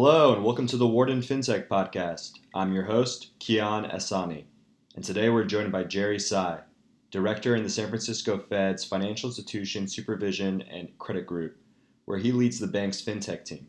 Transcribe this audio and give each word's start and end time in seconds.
Hello, 0.00 0.32
and 0.32 0.44
welcome 0.44 0.68
to 0.68 0.76
the 0.76 0.86
Wharton 0.86 1.20
FinTech 1.22 1.66
Podcast. 1.66 2.34
I'm 2.54 2.72
your 2.72 2.84
host, 2.84 3.36
Kian 3.40 3.92
Asani, 3.92 4.44
and 4.94 5.04
today 5.04 5.28
we're 5.28 5.42
joined 5.42 5.72
by 5.72 5.82
Jerry 5.82 6.20
Tsai, 6.20 6.60
Director 7.10 7.56
in 7.56 7.64
the 7.64 7.68
San 7.68 7.88
Francisco 7.88 8.38
Fed's 8.38 8.84
Financial 8.84 9.28
Institution 9.28 9.88
Supervision 9.88 10.62
and 10.62 10.96
Credit 11.00 11.26
Group, 11.26 11.56
where 12.04 12.18
he 12.18 12.30
leads 12.30 12.60
the 12.60 12.68
bank's 12.68 13.02
FinTech 13.02 13.44
team. 13.44 13.66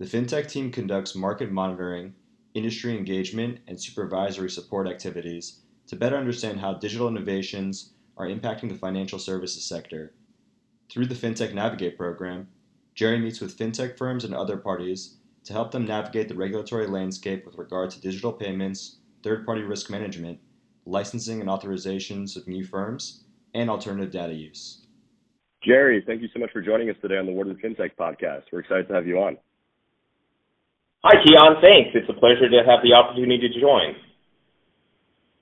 The 0.00 0.06
FinTech 0.06 0.50
team 0.50 0.72
conducts 0.72 1.14
market 1.14 1.52
monitoring, 1.52 2.14
industry 2.54 2.98
engagement, 2.98 3.60
and 3.68 3.80
supervisory 3.80 4.50
support 4.50 4.88
activities 4.88 5.60
to 5.86 5.94
better 5.94 6.16
understand 6.16 6.58
how 6.58 6.74
digital 6.74 7.06
innovations 7.06 7.92
are 8.16 8.26
impacting 8.26 8.70
the 8.70 8.74
financial 8.74 9.20
services 9.20 9.64
sector. 9.64 10.14
Through 10.90 11.06
the 11.06 11.14
FinTech 11.14 11.54
Navigate 11.54 11.96
program, 11.96 12.48
Jerry 12.96 13.20
meets 13.20 13.40
with 13.40 13.56
FinTech 13.56 13.96
firms 13.96 14.24
and 14.24 14.34
other 14.34 14.56
parties 14.56 15.18
to 15.44 15.52
help 15.52 15.70
them 15.70 15.84
navigate 15.84 16.28
the 16.28 16.34
regulatory 16.34 16.86
landscape 16.86 17.44
with 17.46 17.56
regard 17.58 17.90
to 17.90 18.00
digital 18.00 18.32
payments, 18.32 18.98
third 19.22 19.44
party 19.44 19.62
risk 19.62 19.90
management, 19.90 20.38
licensing 20.86 21.40
and 21.40 21.48
authorizations 21.48 22.36
of 22.36 22.46
new 22.48 22.64
firms, 22.64 23.24
and 23.54 23.70
alternative 23.70 24.10
data 24.10 24.34
use. 24.34 24.86
Jerry, 25.62 26.02
thank 26.06 26.20
you 26.20 26.28
so 26.34 26.40
much 26.40 26.50
for 26.52 26.60
joining 26.60 26.90
us 26.90 26.96
today 27.00 27.16
on 27.16 27.26
the 27.26 27.32
Wharton 27.32 27.56
FinTech 27.62 27.92
podcast. 27.98 28.42
We're 28.52 28.60
excited 28.60 28.88
to 28.88 28.94
have 28.94 29.06
you 29.06 29.18
on. 29.18 29.38
Hi, 31.04 31.22
Keon. 31.22 31.56
Thanks. 31.60 31.90
It's 31.94 32.08
a 32.08 32.18
pleasure 32.18 32.48
to 32.48 32.58
have 32.66 32.80
the 32.82 32.94
opportunity 32.94 33.48
to 33.48 33.60
join. 33.60 33.94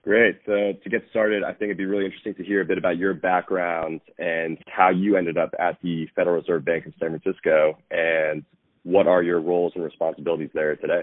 Great. 0.02 0.40
So 0.46 0.72
to 0.82 0.90
get 0.90 1.02
started, 1.10 1.44
I 1.44 1.52
think 1.52 1.70
it'd 1.70 1.76
be 1.76 1.86
really 1.86 2.04
interesting 2.04 2.34
to 2.34 2.44
hear 2.44 2.60
a 2.60 2.64
bit 2.64 2.78
about 2.78 2.98
your 2.98 3.14
background 3.14 4.00
and 4.18 4.58
how 4.66 4.90
you 4.90 5.16
ended 5.16 5.38
up 5.38 5.54
at 5.60 5.78
the 5.82 6.08
Federal 6.16 6.36
Reserve 6.36 6.64
Bank 6.64 6.86
of 6.86 6.94
San 6.98 7.10
Francisco 7.10 7.78
and 7.92 8.44
what 8.84 9.06
are 9.06 9.22
your 9.22 9.40
roles 9.40 9.72
and 9.74 9.84
responsibilities 9.84 10.50
there 10.54 10.76
today? 10.76 11.02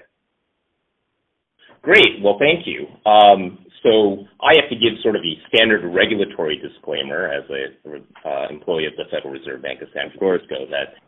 Great. 1.81 2.21
Well, 2.21 2.37
thank 2.39 2.67
you. 2.67 2.87
Um, 3.09 3.65
so 3.83 4.27
I 4.43 4.59
have 4.59 4.69
to 4.69 4.75
give 4.75 4.99
sort 5.01 5.15
of 5.15 5.21
a 5.23 5.35
standard 5.47 5.87
regulatory 5.87 6.59
disclaimer 6.59 7.31
as 7.31 7.43
an 7.49 8.03
uh, 8.25 8.47
employee 8.49 8.85
of 8.85 8.93
the 8.97 9.05
Federal 9.09 9.31
Reserve 9.31 9.61
Bank 9.61 9.81
of 9.81 9.87
San 9.93 10.11
Francisco 10.11 10.67
that 10.71 10.99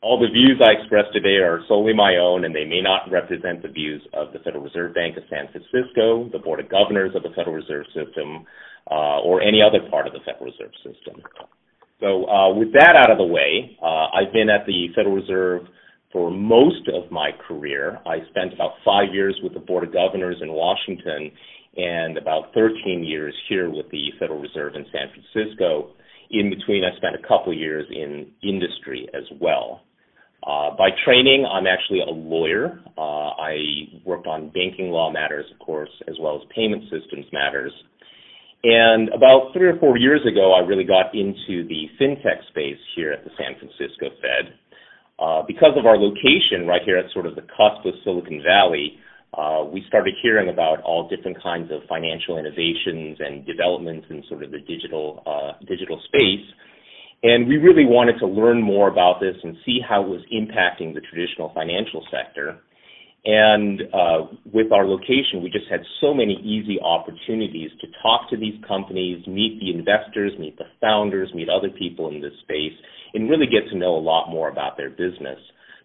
all 0.00 0.20
the 0.20 0.28
views 0.28 0.60
I 0.62 0.78
express 0.78 1.06
today 1.12 1.42
are 1.42 1.64
solely 1.66 1.92
my 1.94 2.16
own, 2.16 2.44
and 2.44 2.54
they 2.54 2.64
may 2.64 2.80
not 2.80 3.10
represent 3.10 3.62
the 3.62 3.68
views 3.68 4.02
of 4.12 4.32
the 4.32 4.38
Federal 4.40 4.62
Reserve 4.62 4.94
Bank 4.94 5.16
of 5.16 5.24
San 5.30 5.48
Francisco, 5.50 6.28
the 6.30 6.38
Board 6.38 6.60
of 6.60 6.68
Governors 6.68 7.16
of 7.16 7.22
the 7.24 7.30
Federal 7.34 7.56
Reserve 7.56 7.86
System, 7.86 8.44
uh, 8.90 9.20
or 9.24 9.42
any 9.42 9.60
other 9.60 9.88
part 9.90 10.06
of 10.06 10.12
the 10.12 10.20
Federal 10.20 10.52
Reserve 10.52 10.72
System. 10.84 11.22
So 12.00 12.28
uh, 12.28 12.54
with 12.54 12.72
that 12.74 12.94
out 12.94 13.10
of 13.10 13.18
the 13.18 13.26
way, 13.26 13.76
uh, 13.82 14.14
I've 14.14 14.32
been 14.32 14.48
at 14.48 14.66
the 14.66 14.88
Federal 14.94 15.16
Reserve 15.16 15.66
for 16.12 16.30
most 16.30 16.88
of 16.88 17.10
my 17.10 17.30
career. 17.46 17.98
I 18.06 18.18
spent 18.30 18.52
about 18.52 18.72
five 18.84 19.12
years 19.12 19.38
with 19.42 19.54
the 19.54 19.60
Board 19.60 19.84
of 19.84 19.92
Governors 19.92 20.36
in 20.40 20.52
Washington 20.52 21.30
and 21.76 22.18
about 22.18 22.52
13 22.54 23.04
years 23.04 23.34
here 23.48 23.70
with 23.70 23.90
the 23.90 24.10
Federal 24.18 24.40
Reserve 24.40 24.74
in 24.74 24.86
San 24.92 25.08
Francisco. 25.12 25.90
In 26.30 26.50
between, 26.50 26.82
I 26.84 26.96
spent 26.96 27.14
a 27.14 27.26
couple 27.26 27.52
years 27.52 27.86
in 27.90 28.30
industry 28.42 29.08
as 29.14 29.24
well. 29.40 29.82
Uh, 30.46 30.70
by 30.76 30.88
training, 31.04 31.46
I'm 31.50 31.66
actually 31.66 32.00
a 32.00 32.10
lawyer. 32.10 32.80
Uh, 32.96 33.34
I 33.36 33.58
worked 34.04 34.26
on 34.26 34.50
banking 34.50 34.90
law 34.90 35.10
matters, 35.10 35.46
of 35.52 35.58
course, 35.64 35.90
as 36.06 36.14
well 36.20 36.36
as 36.36 36.42
payment 36.54 36.84
systems 36.84 37.26
matters. 37.32 37.72
And 38.64 39.08
about 39.10 39.52
three 39.52 39.68
or 39.68 39.78
four 39.78 39.98
years 39.98 40.20
ago, 40.26 40.52
I 40.52 40.66
really 40.66 40.84
got 40.84 41.14
into 41.14 41.66
the 41.68 41.86
fintech 42.00 42.46
space 42.48 42.78
here 42.96 43.12
at 43.12 43.24
the 43.24 43.30
San 43.38 43.58
Francisco 43.58 44.10
Fed. 44.20 44.54
Uh, 45.18 45.42
because 45.46 45.74
of 45.76 45.84
our 45.84 45.98
location 45.98 46.66
right 46.66 46.82
here 46.84 46.96
at 46.96 47.10
sort 47.12 47.26
of 47.26 47.34
the 47.34 47.42
cusp 47.42 47.84
of 47.84 47.94
Silicon 48.04 48.40
Valley, 48.46 48.98
uh, 49.36 49.64
we 49.64 49.84
started 49.88 50.14
hearing 50.22 50.48
about 50.48 50.80
all 50.82 51.08
different 51.08 51.42
kinds 51.42 51.70
of 51.70 51.82
financial 51.88 52.38
innovations 52.38 53.18
and 53.20 53.44
developments 53.44 54.06
in 54.10 54.22
sort 54.28 54.42
of 54.42 54.50
the 54.50 54.60
digital 54.60 55.22
uh, 55.26 55.52
digital 55.66 56.00
space. 56.06 56.46
And 57.22 57.48
we 57.48 57.56
really 57.56 57.84
wanted 57.84 58.18
to 58.20 58.26
learn 58.26 58.62
more 58.62 58.88
about 58.88 59.18
this 59.20 59.34
and 59.42 59.56
see 59.66 59.80
how 59.86 60.04
it 60.04 60.08
was 60.08 60.22
impacting 60.32 60.94
the 60.94 61.00
traditional 61.00 61.50
financial 61.52 62.06
sector. 62.10 62.58
And 63.24 63.82
uh, 63.92 64.26
with 64.52 64.72
our 64.72 64.86
location, 64.86 65.42
we 65.42 65.50
just 65.50 65.66
had 65.70 65.80
so 66.00 66.14
many 66.14 66.34
easy 66.42 66.78
opportunities 66.80 67.70
to 67.80 67.86
talk 68.00 68.30
to 68.30 68.36
these 68.36 68.54
companies, 68.66 69.26
meet 69.26 69.58
the 69.60 69.70
investors, 69.76 70.32
meet 70.38 70.56
the 70.56 70.64
founders, 70.80 71.30
meet 71.34 71.48
other 71.48 71.68
people 71.68 72.08
in 72.08 72.22
this 72.22 72.32
space, 72.42 72.72
and 73.14 73.28
really 73.28 73.46
get 73.46 73.68
to 73.70 73.76
know 73.76 73.96
a 73.96 73.98
lot 73.98 74.30
more 74.30 74.48
about 74.48 74.76
their 74.76 74.90
business. 74.90 75.38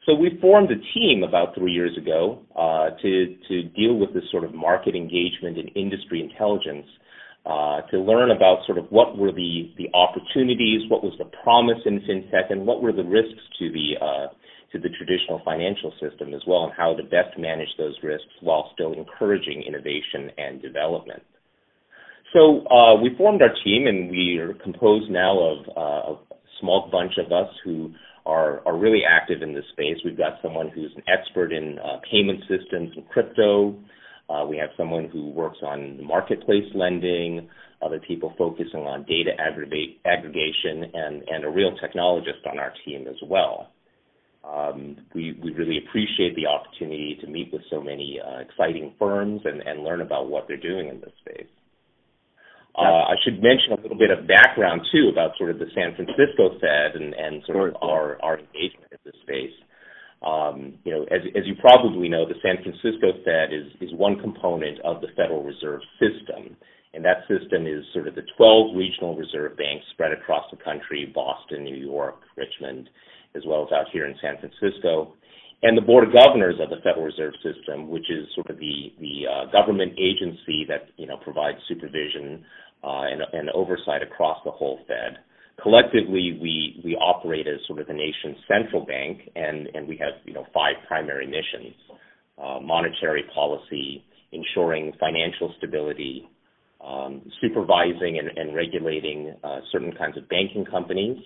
So 0.06 0.14
we 0.14 0.38
formed 0.42 0.70
a 0.70 0.76
team 0.94 1.24
about 1.24 1.56
three 1.56 1.72
years 1.72 1.98
ago 1.98 2.40
uh, 2.56 2.90
to 3.02 3.36
to 3.48 3.64
deal 3.70 3.96
with 3.96 4.14
this 4.14 4.24
sort 4.32 4.44
of 4.44 4.54
market 4.54 4.96
engagement 4.96 5.58
and 5.58 5.72
industry 5.76 6.22
intelligence, 6.22 6.86
uh, 7.46 7.82
to 7.90 8.00
learn 8.00 8.32
about 8.32 8.66
sort 8.66 8.78
of 8.78 8.86
what 8.92 9.18
were 9.18 9.32
the 9.32 9.72
the 9.78 9.88
opportunities, 9.94 10.82
what 10.90 11.04
was 11.04 11.14
the 11.18 11.30
promise 11.42 11.80
in 11.86 12.02
fintech, 12.02 12.52
and 12.52 12.68
what 12.68 12.82
were 12.82 12.92
the 12.92 13.04
risks 13.04 13.42
to 13.60 13.72
the 13.72 13.96
uh, 14.00 14.28
to 14.74 14.80
the 14.80 14.90
traditional 14.90 15.42
financial 15.46 15.94
system 16.02 16.34
as 16.34 16.42
well, 16.46 16.66
and 16.66 16.74
how 16.76 16.94
to 16.96 17.04
best 17.04 17.38
manage 17.38 17.70
those 17.78 17.96
risks 18.04 18.34
while 18.42 18.72
still 18.74 18.94
encouraging 18.94 19.64
innovation 19.66 20.32
and 20.38 20.62
development. 20.62 21.24
So 22.34 22.66
uh, 22.68 23.00
we 23.00 23.16
formed 23.16 23.42
our 23.42 23.54
team, 23.64 23.86
and 23.86 24.10
we 24.10 24.40
are 24.40 24.54
composed 24.56 25.10
now 25.12 25.40
of, 25.40 25.58
uh, 25.78 26.36
small 26.60 26.90
bunch 26.92 27.14
of 27.18 27.32
us 27.32 27.54
who 27.64 27.94
are, 28.26 28.66
are 28.66 28.78
really 28.78 29.02
active 29.08 29.42
in 29.42 29.54
this 29.54 29.66
space. 29.74 29.98
We've 30.06 30.18
got 30.18 30.40
someone 30.42 30.70
who's 30.70 30.92
an 30.96 31.04
expert 31.08 31.52
in 31.52 31.78
uh, 31.80 32.00
payment 32.10 32.40
systems 32.42 32.92
and 32.96 33.08
crypto. 33.10 33.76
Uh, 34.30 34.46
we 34.48 34.58
have 34.58 34.70
someone 34.78 35.10
who 35.12 35.30
works 35.30 35.58
on 35.62 36.02
marketplace 36.04 36.64
lending, 36.74 37.50
other 37.82 38.00
people 38.00 38.34
focusing 38.38 38.82
on 38.82 39.04
data 39.04 39.32
aggregate, 39.38 40.00
aggregation, 40.06 40.90
and, 40.94 41.24
and 41.28 41.44
a 41.44 41.50
real 41.50 41.76
technologist 41.84 42.50
on 42.50 42.58
our 42.58 42.72
team 42.86 43.06
as 43.10 43.18
well. 43.28 43.73
Um, 44.44 44.98
we, 45.16 45.40
we 45.42 45.52
really 45.54 45.78
appreciate 45.78 46.36
the 46.36 46.48
opportunity 46.48 47.18
to 47.22 47.28
meet 47.28 47.54
with 47.54 47.62
so 47.70 47.82
many 47.82 48.20
uh, 48.20 48.40
exciting 48.40 48.94
firms 49.00 49.42
and, 49.46 49.62
and 49.62 49.84
learn 49.84 50.02
about 50.02 50.30
what 50.30 50.48
they're 50.48 50.58
doing 50.58 50.90
in 50.90 51.00
this 51.00 51.14
space. 51.22 51.48
Uh, 52.76 53.14
I 53.14 53.16
should 53.24 53.42
mention 53.42 53.72
a 53.72 53.82
little 53.82 53.98
bit 53.98 54.10
of 54.10 54.28
background 54.28 54.82
too 54.92 55.10
about 55.12 55.38
sort 55.38 55.52
of 55.52 55.60
the 55.60 55.70
San 55.76 55.96
Francisco 55.96 56.58
Fed 56.60 57.00
and, 57.00 57.14
and 57.14 57.44
sort 57.46 57.70
of 57.70 57.76
our, 57.82 58.18
our 58.22 58.40
engagement 58.40 58.92
in 58.92 58.98
this 59.06 59.16
space. 59.22 59.54
Um, 60.26 60.74
you 60.84 60.92
know, 60.92 61.04
as, 61.04 61.22
as 61.36 61.46
you 61.46 61.54
probably 61.60 62.10
know, 62.10 62.26
the 62.28 62.40
San 62.42 62.64
Francisco 62.64 63.14
Fed 63.24 63.54
is, 63.54 63.70
is 63.80 63.94
one 63.94 64.20
component 64.20 64.80
of 64.82 65.02
the 65.02 65.08
Federal 65.16 65.44
Reserve 65.44 65.82
System. 66.00 66.58
And 66.94 67.04
that 67.06 67.26
system 67.28 67.68
is 67.68 67.84
sort 67.94 68.08
of 68.08 68.16
the 68.16 68.26
12 68.38 68.76
regional 68.76 69.16
reserve 69.16 69.58
banks 69.58 69.86
spread 69.92 70.12
across 70.12 70.46
the 70.52 70.58
country, 70.58 71.12
Boston, 71.14 71.64
New 71.64 71.76
York, 71.76 72.22
Richmond, 72.38 72.90
as 73.36 73.44
well 73.46 73.66
as 73.66 73.72
out 73.72 73.86
here 73.92 74.06
in 74.06 74.16
San 74.22 74.38
Francisco 74.40 75.14
and 75.64 75.78
the 75.78 75.82
Board 75.82 76.06
of 76.06 76.14
Governors 76.14 76.56
of 76.62 76.70
the 76.70 76.84
Federal 76.84 77.06
Reserve 77.06 77.34
System, 77.42 77.90
which 77.90 78.12
is 78.12 78.28
sort 78.36 78.50
of 78.50 78.60
the 78.60 78.92
the 79.00 79.24
uh, 79.26 79.52
government 79.52 79.94
agency 79.98 80.66
that 80.68 80.92
you 80.98 81.08
know 81.08 81.18
provides 81.18 81.58
supervision 81.68 82.44
uh, 82.84 83.08
and, 83.08 83.22
and 83.32 83.50
oversight 83.52 84.04
across 84.04 84.38
the 84.44 84.52
whole 84.52 84.80
Fed. 84.88 85.24
Collectively, 85.62 86.38
we 86.42 86.82
we 86.84 86.96
operate 86.96 87.48
as 87.48 87.60
sort 87.66 87.80
of 87.80 87.88
the 87.88 87.94
nation's 87.94 88.38
central 88.46 88.86
bank, 88.86 89.22
and 89.36 89.68
and 89.74 89.88
we 89.88 89.96
have 89.98 90.20
you 90.26 90.34
know 90.34 90.46
five 90.54 90.76
primary 90.86 91.26
missions: 91.26 91.74
uh, 92.38 92.60
monetary 92.60 93.24
policy, 93.34 94.04
ensuring 94.34 94.92
financial 95.00 95.54
stability, 95.60 96.28
um, 96.86 97.22
supervising 97.40 98.20
and, 98.20 98.38
and 98.38 98.54
regulating 98.54 99.34
uh, 99.46 99.60
certain 99.72 99.94
kinds 99.94 100.18
of 100.18 100.28
banking 100.28 100.66
companies, 100.66 101.18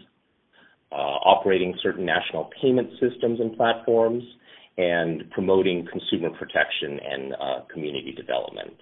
operating 0.95 1.75
certain 1.83 2.05
national 2.05 2.49
payment 2.61 2.89
systems 2.99 3.39
and 3.39 3.55
platforms, 3.57 4.23
and 4.77 5.29
promoting 5.31 5.87
consumer 5.91 6.29
protection 6.37 6.99
and 7.03 7.33
uh, 7.33 7.59
community 7.73 8.13
development. 8.15 8.77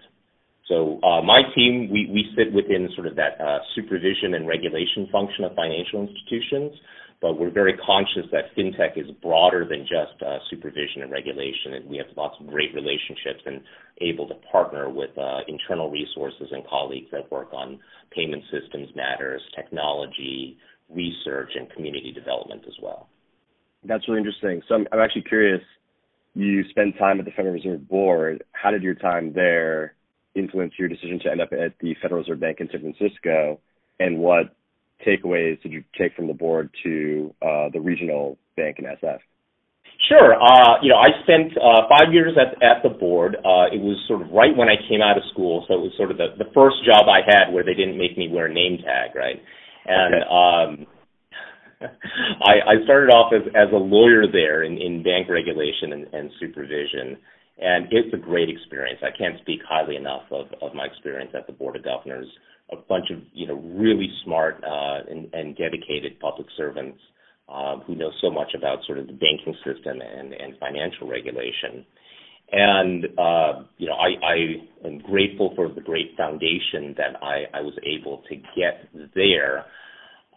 So 0.67 0.99
uh, 1.03 1.21
my 1.21 1.41
team, 1.55 1.89
we, 1.91 2.09
we 2.11 2.25
sit 2.35 2.51
within 2.53 2.89
sort 2.95 3.07
of 3.07 3.15
that 3.15 3.39
uh, 3.39 3.59
supervision 3.75 4.33
and 4.33 4.47
regulation 4.47 5.07
function 5.11 5.45
of 5.45 5.55
financial 5.55 6.01
institutions, 6.01 6.73
but 7.21 7.39
we're 7.39 7.51
very 7.51 7.77
conscious 7.77 8.29
that 8.31 8.51
fintech 8.57 8.97
is 8.97 9.09
broader 9.21 9.63
than 9.63 9.81
just 9.81 10.21
uh, 10.21 10.37
supervision 10.49 11.03
and 11.03 11.11
regulation, 11.11 11.75
and 11.75 11.89
we 11.89 11.97
have 11.97 12.07
lots 12.17 12.35
of 12.41 12.47
great 12.47 12.73
relationships 12.73 13.45
and 13.45 13.61
able 14.01 14.27
to 14.27 14.35
partner 14.51 14.89
with 14.89 15.15
uh, 15.17 15.39
internal 15.47 15.89
resources 15.89 16.49
and 16.51 16.65
colleagues 16.67 17.07
that 17.11 17.31
work 17.31 17.53
on 17.53 17.79
payment 18.11 18.43
systems 18.51 18.89
matters, 18.95 19.41
technology, 19.55 20.57
research 20.89 21.51
and 21.55 21.69
community 21.71 22.11
development 22.11 22.63
as 22.67 22.73
well. 22.81 23.07
That's 23.83 24.07
really 24.07 24.19
interesting. 24.19 24.61
So 24.67 24.75
I'm, 24.75 24.87
I'm 24.91 24.99
actually 24.99 25.23
curious. 25.23 25.61
You 26.33 26.63
spent 26.69 26.97
time 26.97 27.19
at 27.19 27.25
the 27.25 27.31
Federal 27.31 27.53
Reserve 27.53 27.87
Board. 27.87 28.43
How 28.51 28.71
did 28.71 28.83
your 28.83 28.95
time 28.95 29.31
there 29.33 29.95
influence 30.35 30.73
your 30.77 30.89
decision 30.89 31.19
to 31.23 31.31
end 31.31 31.41
up 31.41 31.53
at 31.53 31.73
the 31.79 31.95
Federal 32.01 32.21
Reserve 32.21 32.39
Bank 32.39 32.57
in 32.59 32.69
San 32.71 32.81
Francisco? 32.81 33.59
And 33.99 34.19
what 34.19 34.55
takeaways 35.05 35.61
did 35.61 35.71
you 35.71 35.83
take 35.97 36.15
from 36.15 36.27
the 36.27 36.33
board 36.33 36.69
to 36.83 37.33
uh, 37.41 37.69
the 37.71 37.79
regional 37.79 38.37
bank 38.57 38.79
in 38.79 38.85
SF? 38.85 39.19
Sure. 40.09 40.35
Uh, 40.35 40.81
you 40.83 40.89
know, 40.89 40.99
I 40.99 41.07
spent 41.23 41.55
uh, 41.57 41.87
five 41.87 42.13
years 42.13 42.37
at 42.37 42.61
at 42.61 42.83
the 42.83 42.89
board. 42.89 43.35
Uh, 43.37 43.71
it 43.71 43.79
was 43.79 43.97
sort 44.07 44.21
of 44.21 44.29
right 44.29 44.55
when 44.55 44.67
I 44.67 44.75
came 44.89 45.01
out 45.01 45.17
of 45.17 45.23
school, 45.31 45.65
so 45.67 45.73
it 45.73 45.81
was 45.81 45.93
sort 45.97 46.11
of 46.11 46.17
the, 46.17 46.35
the 46.37 46.51
first 46.53 46.83
job 46.85 47.07
I 47.07 47.23
had 47.25 47.53
where 47.53 47.63
they 47.63 47.73
didn't 47.73 47.97
make 47.97 48.17
me 48.17 48.27
wear 48.27 48.45
a 48.47 48.53
name 48.53 48.77
tag, 48.83 49.15
right? 49.15 49.41
And 49.85 50.15
okay. 50.15 50.25
um, 50.29 50.87
I, 52.41 52.79
I 52.79 52.83
started 52.83 53.11
off 53.11 53.33
as 53.33 53.47
as 53.55 53.71
a 53.73 53.77
lawyer 53.77 54.25
there 54.31 54.63
in, 54.63 54.77
in 54.77 55.03
bank 55.03 55.29
regulation 55.29 55.93
and, 55.93 56.07
and 56.13 56.31
supervision, 56.39 57.17
and 57.59 57.87
it's 57.91 58.13
a 58.13 58.17
great 58.17 58.49
experience. 58.49 58.99
I 59.03 59.15
can't 59.15 59.39
speak 59.41 59.59
highly 59.67 59.95
enough 59.95 60.23
of 60.31 60.47
of 60.61 60.73
my 60.73 60.85
experience 60.85 61.31
at 61.35 61.47
the 61.47 61.53
board 61.53 61.75
of 61.75 61.83
governors. 61.83 62.27
A 62.71 62.77
bunch 62.77 63.11
of 63.11 63.19
you 63.33 63.47
know 63.47 63.55
really 63.55 64.09
smart 64.23 64.63
uh, 64.63 65.05
and, 65.09 65.31
and 65.33 65.55
dedicated 65.55 66.19
public 66.19 66.47
servants 66.57 66.99
uh, 67.47 67.77
who 67.85 67.95
know 67.95 68.11
so 68.21 68.31
much 68.31 68.55
about 68.57 68.79
sort 68.87 68.97
of 68.97 69.07
the 69.07 69.13
banking 69.13 69.55
system 69.63 70.01
and, 70.01 70.33
and 70.33 70.57
financial 70.59 71.07
regulation. 71.07 71.85
And 72.51 73.05
uh, 73.17 73.63
you 73.77 73.87
know, 73.87 73.95
I, 73.95 74.25
I 74.25 74.87
am 74.87 74.99
grateful 74.99 75.53
for 75.55 75.69
the 75.69 75.81
great 75.81 76.15
foundation 76.15 76.93
that 76.97 77.21
I, 77.21 77.45
I 77.53 77.61
was 77.61 77.73
able 77.83 78.23
to 78.29 78.35
get 78.55 78.87
there. 79.15 79.65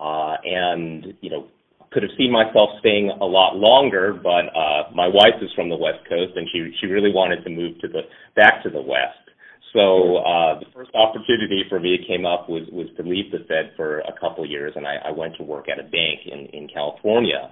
Uh, 0.01 0.37
and 0.45 1.15
you 1.21 1.31
know, 1.31 1.49
could 1.91 2.03
have 2.03 2.13
seen 2.19 2.31
myself 2.31 2.71
staying 2.81 3.11
a 3.21 3.25
lot 3.25 3.57
longer, 3.57 4.13
but 4.13 4.47
uh, 4.55 4.91
my 4.95 5.09
wife 5.09 5.41
is 5.41 5.51
from 5.55 5.69
the 5.69 5.77
West 5.77 6.01
Coast, 6.09 6.33
and 6.37 6.47
she 6.53 6.73
she 6.81 6.87
really 6.87 7.13
wanted 7.13 7.43
to 7.45 7.51
move 7.51 7.79
to 7.81 7.89
the 7.89 8.03
back 8.37 8.63
to 8.63 8.71
the 8.71 8.81
West. 8.81 9.19
So 9.73 10.17
uh, 10.19 10.61
the 10.61 10.67
first 10.73 10.91
opportunity 10.95 11.65
for 11.69 11.81
me 11.81 11.99
came 12.07 12.25
up 12.25 12.49
was 12.49 12.69
was 12.73 12.89
to 12.97 13.03
leave 13.03 13.31
the 13.33 13.45
Fed 13.49 13.73
for 13.77 14.01
a 14.01 14.13
couple 14.21 14.45
years, 14.47 14.73
and 14.77 14.87
I, 14.87 14.97
I 15.07 15.11
went 15.11 15.37
to 15.37 15.43
work 15.43 15.67
at 15.69 15.79
a 15.79 15.83
bank 15.83 16.21
in 16.27 16.47
in 16.53 16.69
California. 16.69 17.51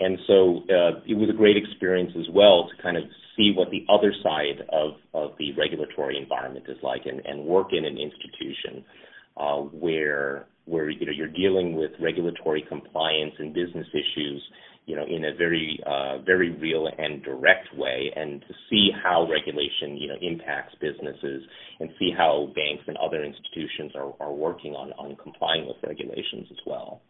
And 0.00 0.18
so 0.26 0.64
uh, 0.72 1.00
it 1.06 1.14
was 1.14 1.28
a 1.30 1.36
great 1.36 1.56
experience 1.56 2.12
as 2.18 2.26
well 2.32 2.68
to 2.68 2.82
kind 2.82 2.96
of 2.96 3.04
see 3.36 3.52
what 3.54 3.70
the 3.70 3.84
other 3.92 4.12
side 4.22 4.66
of, 4.72 4.92
of 5.14 5.36
the 5.38 5.52
regulatory 5.56 6.18
environment 6.18 6.66
is 6.68 6.78
like 6.82 7.02
and, 7.04 7.20
and 7.24 7.44
work 7.44 7.68
in 7.72 7.84
an 7.84 7.98
institution 7.98 8.84
uh, 9.36 9.56
where 9.56 10.46
where 10.66 10.90
you 10.90 11.04
know 11.06 11.12
you're 11.12 11.28
dealing 11.28 11.74
with 11.74 11.90
regulatory 12.00 12.64
compliance 12.68 13.32
and 13.38 13.54
business 13.54 13.86
issues 13.92 14.42
you 14.90 14.96
know, 14.96 15.04
in 15.04 15.24
a 15.24 15.36
very, 15.36 15.78
uh, 15.86 16.18
very 16.26 16.50
real 16.50 16.88
and 16.98 17.22
direct 17.22 17.68
way, 17.76 18.10
and 18.16 18.40
to 18.40 18.54
see 18.68 18.90
how 19.04 19.28
regulation, 19.30 19.96
you 19.96 20.08
know, 20.08 20.16
impacts 20.20 20.74
businesses, 20.80 21.44
and 21.78 21.90
see 21.96 22.10
how 22.16 22.50
banks 22.56 22.82
and 22.88 22.96
other 22.96 23.22
institutions 23.22 23.92
are, 23.94 24.12
are 24.18 24.32
working 24.32 24.72
on, 24.72 24.92
on 24.94 25.14
complying 25.16 25.66
with 25.68 25.76
regulations 25.86 26.48
as 26.50 26.58
well. 26.66 27.02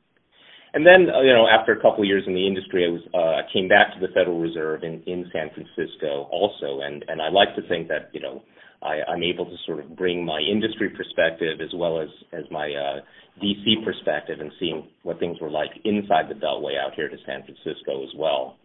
And 0.72 0.86
then, 0.86 1.10
uh, 1.10 1.20
you 1.22 1.32
know, 1.32 1.46
after 1.50 1.72
a 1.72 1.80
couple 1.82 2.00
of 2.00 2.06
years 2.06 2.24
in 2.26 2.34
the 2.34 2.46
industry, 2.46 2.86
I 2.86 2.90
was 2.94 3.02
uh, 3.10 3.52
came 3.52 3.68
back 3.68 3.92
to 3.94 4.00
the 4.00 4.12
Federal 4.14 4.38
Reserve 4.38 4.84
in, 4.84 5.02
in 5.06 5.26
San 5.32 5.50
Francisco 5.50 6.28
also, 6.30 6.80
and 6.82 7.04
and 7.08 7.20
I 7.20 7.28
like 7.28 7.54
to 7.56 7.62
think 7.66 7.88
that 7.88 8.10
you 8.12 8.20
know 8.20 8.42
I, 8.82 9.02
I'm 9.10 9.22
able 9.22 9.46
to 9.46 9.56
sort 9.66 9.80
of 9.80 9.96
bring 9.96 10.24
my 10.24 10.38
industry 10.38 10.90
perspective 10.90 11.58
as 11.60 11.74
well 11.74 12.00
as 12.00 12.08
as 12.32 12.44
my 12.50 12.70
uh, 12.70 13.00
DC 13.42 13.84
perspective 13.84 14.38
and 14.40 14.52
seeing 14.60 14.86
what 15.02 15.18
things 15.18 15.38
were 15.40 15.50
like 15.50 15.70
inside 15.84 16.28
the 16.28 16.38
Beltway 16.38 16.78
out 16.78 16.94
here 16.94 17.08
to 17.08 17.16
San 17.26 17.42
Francisco 17.42 18.04
as 18.04 18.14
well. 18.16 18.56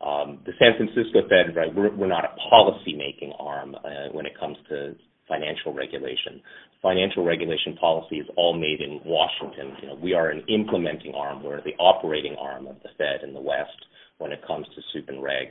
Um, 0.00 0.40
the 0.46 0.52
San 0.58 0.80
Francisco 0.80 1.28
Fed, 1.28 1.54
right? 1.54 1.74
We're, 1.74 1.94
we're 1.94 2.08
not 2.08 2.24
a 2.24 2.32
policy-making 2.48 3.34
arm 3.38 3.74
uh, 3.74 4.08
when 4.12 4.24
it 4.24 4.32
comes 4.38 4.56
to 4.70 4.96
financial 5.28 5.74
regulation. 5.74 6.40
Financial 6.82 7.24
regulation 7.24 7.76
policy 7.76 8.16
is 8.16 8.26
all 8.36 8.54
made 8.54 8.80
in 8.80 9.00
Washington. 9.04 9.76
You 9.82 9.88
know, 9.88 9.94
we 9.96 10.14
are 10.14 10.30
an 10.30 10.42
implementing 10.48 11.14
arm. 11.14 11.42
We're 11.42 11.60
the 11.62 11.76
operating 11.78 12.36
arm 12.40 12.66
of 12.66 12.76
the 12.82 12.88
Fed 12.96 13.22
in 13.22 13.34
the 13.34 13.40
West 13.40 13.84
when 14.18 14.32
it 14.32 14.40
comes 14.46 14.66
to 14.74 14.80
soup 14.92 15.08
and 15.08 15.22
reg. 15.22 15.48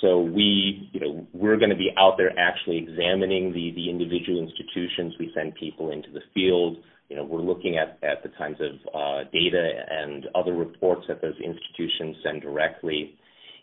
So 0.00 0.20
we, 0.20 0.88
you 0.92 1.00
know, 1.00 1.26
we're 1.32 1.56
going 1.56 1.70
to 1.70 1.76
be 1.76 1.90
out 1.98 2.14
there 2.16 2.32
actually 2.38 2.78
examining 2.78 3.52
the, 3.52 3.72
the 3.76 3.90
individual 3.90 4.40
institutions. 4.40 5.14
We 5.20 5.30
send 5.34 5.54
people 5.54 5.92
into 5.92 6.10
the 6.10 6.22
field. 6.32 6.78
You 7.08 7.16
know, 7.16 7.24
we're 7.24 7.42
looking 7.42 7.76
at, 7.76 7.98
at 8.02 8.22
the 8.22 8.30
kinds 8.38 8.58
of 8.60 8.72
uh, 8.94 9.30
data 9.30 9.70
and 9.90 10.26
other 10.34 10.54
reports 10.54 11.02
that 11.08 11.20
those 11.20 11.34
institutions 11.44 12.16
send 12.24 12.42
directly. 12.42 13.14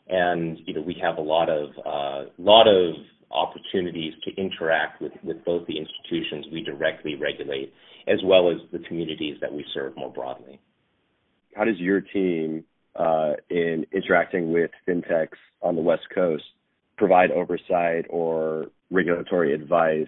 And, 0.10 0.60
you 0.66 0.74
know, 0.74 0.82
we 0.82 0.96
have 1.02 1.18
a 1.18 1.22
lot 1.22 1.50
of, 1.50 1.70
uh, 1.86 2.30
lot 2.38 2.68
of 2.68 2.96
opportunities 3.32 4.14
to 4.24 4.32
interact 4.42 5.02
with, 5.02 5.12
with 5.24 5.44
both 5.46 5.68
the 5.68 5.78
institutions 5.78 6.46
we 6.52 6.64
directly 6.64 7.16
regulate 7.16 7.74
as 8.08 8.20
well 8.24 8.50
as 8.50 8.58
the 8.72 8.80
communities 8.88 9.38
that 9.42 9.52
we 9.52 9.66
serve 9.74 9.96
more 9.98 10.12
broadly. 10.12 10.60
How 11.56 11.66
does 11.66 11.78
your 11.78 12.02
team 12.02 12.64
uh, 12.96 13.34
in 13.50 13.86
interacting 13.92 14.52
with 14.52 14.72
fintechs 14.88 15.38
on 15.62 15.76
the 15.76 15.82
West 15.82 16.04
Coast 16.14 16.44
provide 16.98 17.32
oversight 17.32 18.06
or 18.10 18.68
regulatory 18.92 19.54
advice? 19.54 20.08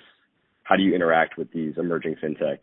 How 0.63 0.75
do 0.75 0.83
you 0.83 0.95
interact 0.95 1.37
with 1.37 1.51
these 1.51 1.73
emerging 1.77 2.15
fintechs? 2.23 2.59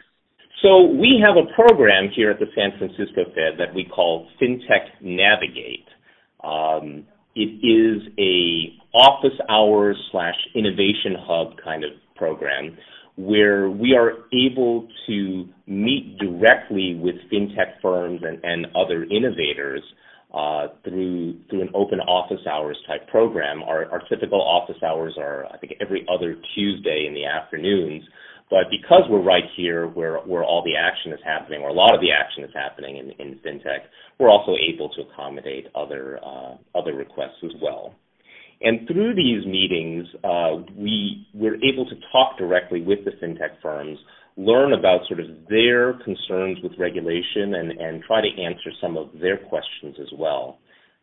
So 0.62 0.86
we 0.86 1.22
have 1.24 1.36
a 1.36 1.52
program 1.54 2.08
here 2.14 2.30
at 2.30 2.38
the 2.38 2.46
San 2.54 2.78
Francisco 2.78 3.24
Fed 3.34 3.58
that 3.58 3.74
we 3.74 3.84
call 3.84 4.28
FinTech 4.40 5.02
Navigate. 5.02 5.86
Um, 6.42 7.04
it 7.36 7.60
is 7.62 8.02
a 8.18 8.74
office 8.96 9.38
hours 9.50 9.96
slash 10.10 10.34
innovation 10.54 11.14
hub 11.20 11.52
kind 11.62 11.84
of 11.84 11.90
program 12.16 12.76
where 13.16 13.70
we 13.70 13.94
are 13.94 14.24
able 14.32 14.88
to 15.06 15.48
meet 15.66 16.18
directly 16.18 16.94
with 16.94 17.14
fintech 17.32 17.80
firms 17.80 18.22
and, 18.22 18.42
and 18.42 18.66
other 18.74 19.04
innovators 19.04 19.82
uh, 20.34 20.68
through 20.84 21.38
through 21.48 21.62
an 21.62 21.70
open 21.74 22.00
office 22.00 22.44
hours 22.50 22.76
type 22.86 23.06
program. 23.08 23.62
Our, 23.62 23.90
our 23.90 24.00
typical 24.08 24.40
office 24.40 24.82
hours 24.82 25.14
are, 25.18 25.46
I 25.46 25.58
think, 25.58 25.74
every 25.80 26.06
other 26.12 26.36
Tuesday 26.54 27.06
in 27.06 27.14
the 27.14 27.26
afternoons. 27.26 28.02
But 28.48 28.70
because 28.70 29.02
we're 29.10 29.22
right 29.22 29.44
here 29.56 29.88
where, 29.88 30.18
where 30.18 30.44
all 30.44 30.62
the 30.64 30.76
action 30.76 31.12
is 31.12 31.18
happening, 31.24 31.62
or 31.62 31.70
a 31.70 31.72
lot 31.72 31.94
of 31.94 32.00
the 32.00 32.12
action 32.12 32.44
is 32.44 32.50
happening 32.54 32.96
in, 32.96 33.10
in 33.18 33.38
fintech, 33.40 33.90
we're 34.18 34.30
also 34.30 34.54
able 34.54 34.88
to 34.90 35.02
accommodate 35.02 35.66
other 35.74 36.20
uh, 36.24 36.54
other 36.74 36.94
requests 36.94 37.42
as 37.44 37.52
well. 37.60 37.94
And 38.60 38.86
through 38.86 39.14
these 39.14 39.44
meetings, 39.44 40.06
uh, 40.24 40.62
we 40.76 41.26
we're 41.34 41.56
able 41.56 41.86
to 41.86 41.96
talk 42.12 42.38
directly 42.38 42.82
with 42.82 43.04
the 43.04 43.12
fintech 43.22 43.60
firms 43.60 43.98
learn 44.36 44.74
about 44.74 45.00
sort 45.08 45.20
of 45.20 45.26
their 45.48 45.94
concerns 46.04 46.58
with 46.62 46.72
regulation 46.78 47.54
and, 47.54 47.70
and 47.72 48.02
try 48.04 48.20
to 48.20 48.42
answer 48.42 48.70
some 48.82 48.96
of 48.96 49.08
their 49.20 49.38
questions 49.38 49.96
as 50.00 50.08
well. 50.18 50.58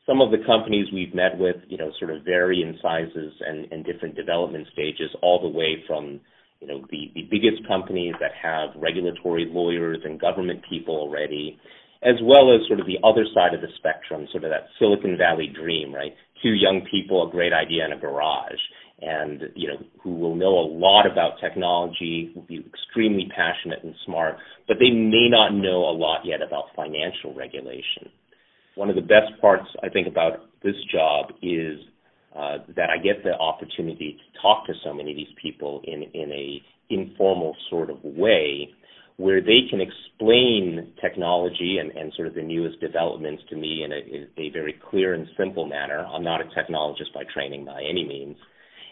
Some 0.05 0.21
of 0.21 0.31
the 0.31 0.45
companies 0.45 0.87
we've 0.93 1.15
met 1.15 1.37
with, 1.37 1.55
you 1.67 1.77
know, 1.77 1.91
sort 1.97 2.11
of 2.11 2.23
vary 2.23 2.61
in 2.61 2.77
sizes 2.81 3.33
and, 3.39 3.71
and 3.71 3.85
different 3.85 4.15
development 4.15 4.67
stages, 4.73 5.09
all 5.21 5.41
the 5.41 5.47
way 5.47 5.83
from, 5.87 6.19
you 6.63 6.67
know, 6.67 6.85
the, 6.89 7.11
the 7.13 7.27
biggest 7.29 7.67
companies 7.67 8.13
that 8.21 8.31
have 8.41 8.69
regulatory 8.81 9.45
lawyers 9.51 9.99
and 10.05 10.19
government 10.19 10.61
people 10.69 10.95
already, 10.95 11.59
as 12.03 12.15
well 12.23 12.55
as 12.55 12.65
sort 12.67 12.79
of 12.79 12.87
the 12.87 12.99
other 13.03 13.25
side 13.35 13.53
of 13.53 13.59
the 13.59 13.67
spectrum, 13.77 14.27
sort 14.31 14.45
of 14.45 14.49
that 14.49 14.67
Silicon 14.79 15.17
Valley 15.17 15.51
dream, 15.53 15.93
right? 15.93 16.13
Two 16.41 16.55
young 16.55 16.87
people, 16.89 17.27
a 17.27 17.31
great 17.31 17.51
idea 17.51 17.85
in 17.85 17.91
a 17.91 17.99
garage 17.99 18.59
and 19.01 19.43
you 19.55 19.67
know 19.67 19.77
who 20.01 20.15
will 20.15 20.35
know 20.35 20.53
a 20.59 20.67
lot 20.67 21.05
about 21.09 21.39
technology, 21.41 22.31
will 22.35 22.43
be 22.43 22.65
extremely 22.65 23.29
passionate 23.35 23.83
and 23.83 23.95
smart, 24.05 24.37
but 24.67 24.77
they 24.79 24.91
may 24.91 25.27
not 25.29 25.53
know 25.53 25.83
a 25.89 25.91
lot 25.91 26.21
yet 26.23 26.41
about 26.41 26.65
financial 26.75 27.33
regulation. 27.35 28.09
One 28.75 28.89
of 28.89 28.95
the 28.95 29.01
best 29.01 29.39
parts 29.41 29.65
I 29.83 29.89
think 29.89 30.07
about 30.07 30.47
this 30.63 30.75
job 30.91 31.31
is 31.41 31.79
uh, 32.35 32.57
that 32.75 32.89
I 32.89 32.97
get 32.97 33.23
the 33.23 33.33
opportunity 33.33 34.17
to 34.17 34.41
talk 34.41 34.65
to 34.67 34.73
so 34.83 34.93
many 34.93 35.11
of 35.11 35.17
these 35.17 35.35
people 35.41 35.81
in 35.85 36.03
in 36.13 36.31
a 36.31 36.61
informal 36.89 37.55
sort 37.69 37.89
of 37.89 38.03
way 38.03 38.69
where 39.17 39.41
they 39.41 39.61
can 39.69 39.79
explain 39.79 40.91
technology 40.99 41.77
and, 41.79 41.91
and 41.91 42.11
sort 42.15 42.27
of 42.27 42.33
the 42.33 42.41
newest 42.41 42.79
developments 42.79 43.43
to 43.49 43.55
me 43.55 43.83
in 43.83 43.91
a, 43.91 43.97
in 43.97 44.27
a 44.37 44.49
very 44.49 44.73
clear 44.89 45.13
and 45.13 45.27
simple 45.37 45.67
manner. 45.67 45.99
I'm 45.99 46.23
not 46.23 46.41
a 46.41 46.45
technologist 46.45 47.13
by 47.13 47.23
training 47.31 47.65
by 47.65 47.83
any 47.87 48.05
means. 48.07 48.35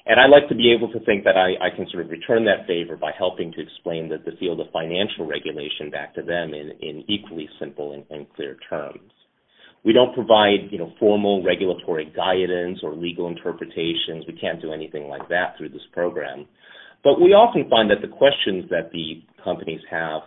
And 0.05 0.19
I 0.19 0.27
like 0.27 0.47
to 0.49 0.55
be 0.55 0.73
able 0.73 0.91
to 0.93 1.05
think 1.05 1.23
that 1.25 1.37
I, 1.37 1.53
I 1.63 1.75
can 1.75 1.87
sort 1.91 2.05
of 2.05 2.11
return 2.11 2.45
that 2.45 2.67
favor 2.67 2.97
by 2.97 3.11
helping 3.17 3.51
to 3.53 3.61
explain 3.61 4.09
the, 4.09 4.17
the 4.17 4.37
field 4.37 4.59
of 4.59 4.67
financial 4.71 5.27
regulation 5.27 5.89
back 5.91 6.13
to 6.15 6.21
them 6.21 6.53
in, 6.53 6.71
in 6.81 7.03
equally 7.07 7.47
simple 7.59 7.93
and, 7.93 8.05
and 8.09 8.31
clear 8.33 8.57
terms. 8.69 9.11
We 9.83 9.93
don't 9.93 10.13
provide, 10.13 10.69
you 10.69 10.77
know, 10.77 10.93
formal 10.99 11.43
regulatory 11.43 12.05
guidance 12.15 12.79
or 12.83 12.93
legal 12.95 13.27
interpretations. 13.27 14.25
We 14.27 14.37
can't 14.39 14.61
do 14.61 14.71
anything 14.73 15.07
like 15.07 15.27
that 15.29 15.57
through 15.57 15.69
this 15.69 15.81
program. 15.91 16.45
But 17.03 17.19
we 17.19 17.33
often 17.33 17.67
find 17.69 17.89
that 17.89 18.01
the 18.01 18.07
questions 18.07 18.69
that 18.69 18.91
the 18.91 19.23
companies 19.43 19.81
have 19.89 20.21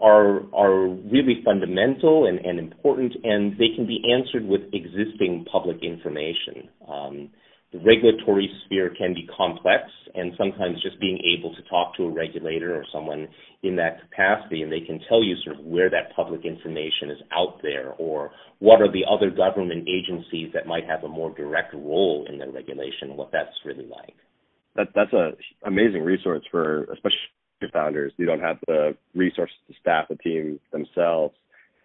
are 0.00 0.42
are 0.54 0.88
really 0.88 1.42
fundamental 1.44 2.26
and, 2.26 2.38
and 2.38 2.58
important, 2.58 3.14
and 3.24 3.52
they 3.52 3.74
can 3.74 3.86
be 3.86 4.02
answered 4.12 4.44
with 4.44 4.62
existing 4.72 5.46
public 5.50 5.78
information. 5.82 6.68
Um, 6.88 7.30
the 7.72 7.78
regulatory 7.78 8.50
sphere 8.64 8.94
can 8.96 9.14
be 9.14 9.26
complex, 9.34 9.84
and 10.14 10.32
sometimes 10.36 10.82
just 10.82 11.00
being 11.00 11.18
able 11.36 11.54
to 11.54 11.62
talk 11.62 11.96
to 11.96 12.04
a 12.04 12.10
regulator 12.10 12.76
or 12.76 12.84
someone 12.92 13.26
in 13.62 13.76
that 13.76 13.98
capacity, 14.02 14.60
and 14.62 14.70
they 14.70 14.80
can 14.80 15.00
tell 15.08 15.22
you 15.22 15.34
sort 15.42 15.58
of 15.58 15.64
where 15.64 15.88
that 15.88 16.14
public 16.14 16.44
information 16.44 17.10
is 17.10 17.18
out 17.32 17.60
there, 17.62 17.94
or 17.96 18.30
what 18.58 18.82
are 18.82 18.92
the 18.92 19.04
other 19.10 19.30
government 19.30 19.88
agencies 19.88 20.50
that 20.52 20.66
might 20.66 20.84
have 20.84 21.02
a 21.04 21.08
more 21.08 21.34
direct 21.34 21.72
role 21.72 22.26
in 22.28 22.38
the 22.38 22.46
regulation, 22.50 23.16
what 23.16 23.32
that's 23.32 23.56
really 23.64 23.86
like. 23.86 24.14
That 24.76 24.88
that's 24.94 25.12
a 25.12 25.32
amazing 25.66 26.02
resource 26.02 26.44
for 26.50 26.84
especially 26.84 27.18
founders 27.72 28.12
who 28.18 28.26
don't 28.26 28.40
have 28.40 28.58
the 28.66 28.96
resources 29.14 29.56
to 29.68 29.74
staff 29.80 30.10
a 30.10 30.16
team 30.16 30.58
themselves. 30.72 31.34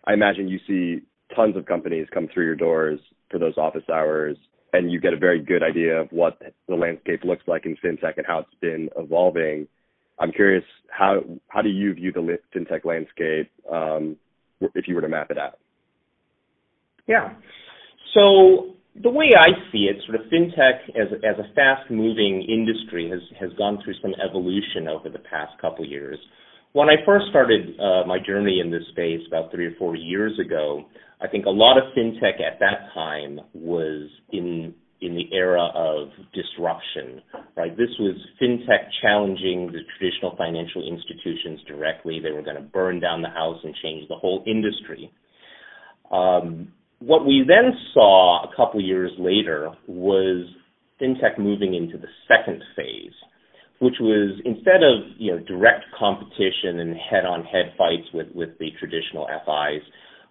I 0.06 0.14
imagine 0.14 0.48
you 0.48 0.60
see 0.68 1.06
tons 1.36 1.56
of 1.56 1.66
companies 1.66 2.08
come 2.14 2.28
through 2.34 2.46
your 2.46 2.56
doors 2.56 3.00
for 3.30 3.38
those 3.38 3.58
office 3.58 3.84
hours 3.94 4.38
and 4.74 4.92
you 4.92 5.00
get 5.00 5.14
a 5.14 5.18
very 5.18 5.40
good 5.40 5.64
idea 5.64 6.02
of 6.02 6.08
what 6.12 6.40
the 6.68 6.76
landscape 6.76 7.22
looks 7.24 7.44
like 7.48 7.66
in 7.66 7.76
fintech 7.84 8.18
and 8.18 8.26
how 8.26 8.40
it's 8.40 8.60
been 8.62 8.90
evolving. 8.98 9.68
I'm 10.20 10.32
curious 10.32 10.64
how 10.90 11.22
how 11.48 11.62
do 11.62 11.70
you 11.70 11.94
view 11.94 12.12
the 12.12 12.38
fintech 12.56 12.86
landscape 12.86 13.52
um, 13.72 14.18
if 14.76 14.88
you 14.88 14.96
were 14.96 15.02
to 15.02 15.10
map 15.10 15.32
it 15.32 15.38
out? 15.38 15.60
Yeah. 17.08 17.34
So 18.14 18.76
the 19.02 19.10
way 19.10 19.32
I 19.38 19.50
see 19.72 19.90
it, 19.90 19.98
sort 20.06 20.20
of 20.20 20.28
fintech 20.32 20.90
as 21.00 21.14
as 21.24 21.38
a 21.40 21.54
fast 21.54 21.90
moving 21.92 22.46
industry 22.50 23.10
has 23.10 23.22
has 23.40 23.56
gone 23.58 23.80
through 23.84 23.96
some 24.02 24.14
evolution 24.28 24.88
over 24.88 25.10
the 25.10 25.20
past 25.20 25.54
couple 25.62 25.86
years. 25.86 26.18
When 26.78 26.90
I 26.90 27.04
first 27.08 27.26
started 27.32 27.74
uh, 27.80 28.06
my 28.06 28.20
journey 28.24 28.60
in 28.60 28.70
this 28.70 28.84
space 28.92 29.22
about 29.28 29.50
three 29.50 29.66
or 29.66 29.74
four 29.80 29.96
years 29.96 30.38
ago, 30.38 30.86
I 31.20 31.28
think 31.28 31.48
a 31.48 31.50
lot 31.50 31.76
of 31.76 31.86
fintech 31.98 32.40
at 32.40 32.60
that 32.60 32.94
time 32.94 33.40
was 33.56 34.08
in 34.30 34.76
in 35.02 35.16
the 35.16 35.26
era 35.36 35.72
of 35.74 36.10
disruption, 36.36 37.24
right? 37.56 37.76
This 37.76 37.90
was 37.98 38.16
fintech 38.40 38.90
challenging 39.02 39.72
the 39.72 39.80
traditional 39.98 40.36
financial 40.38 40.88
institutions 40.88 41.62
directly. 41.68 42.20
They 42.20 42.30
were 42.32 42.44
going 42.44 42.58
to 42.58 42.70
burn 42.70 43.00
down 43.00 43.24
the 43.24 43.30
house 43.30 43.58
and 43.64 43.74
change 43.82 44.08
the 44.08 44.16
whole 44.16 44.44
industry. 44.46 45.12
Um, 46.12 46.72
what 47.00 47.26
we 47.26 47.44
then 47.48 47.74
saw 47.96 48.44
a 48.44 48.56
couple 48.56 48.80
years 48.82 49.12
later 49.18 49.72
was 49.88 50.46
fintech 51.02 51.40
moving 51.40 51.74
into 51.74 51.98
the 51.98 52.08
second 52.28 52.62
phase, 52.76 53.14
which 53.80 53.96
was 54.00 54.40
instead 54.46 54.84
of 54.84 55.06
you 55.18 55.32
know 55.32 55.40
direct 55.40 55.86
competition 55.98 56.80
and 56.80 56.96
head-on-head 56.98 57.74
fights 57.78 58.08
with 58.14 58.28
with 58.34 58.58
the 58.60 58.72
traditional 58.80 59.28
FIs, 59.46 59.82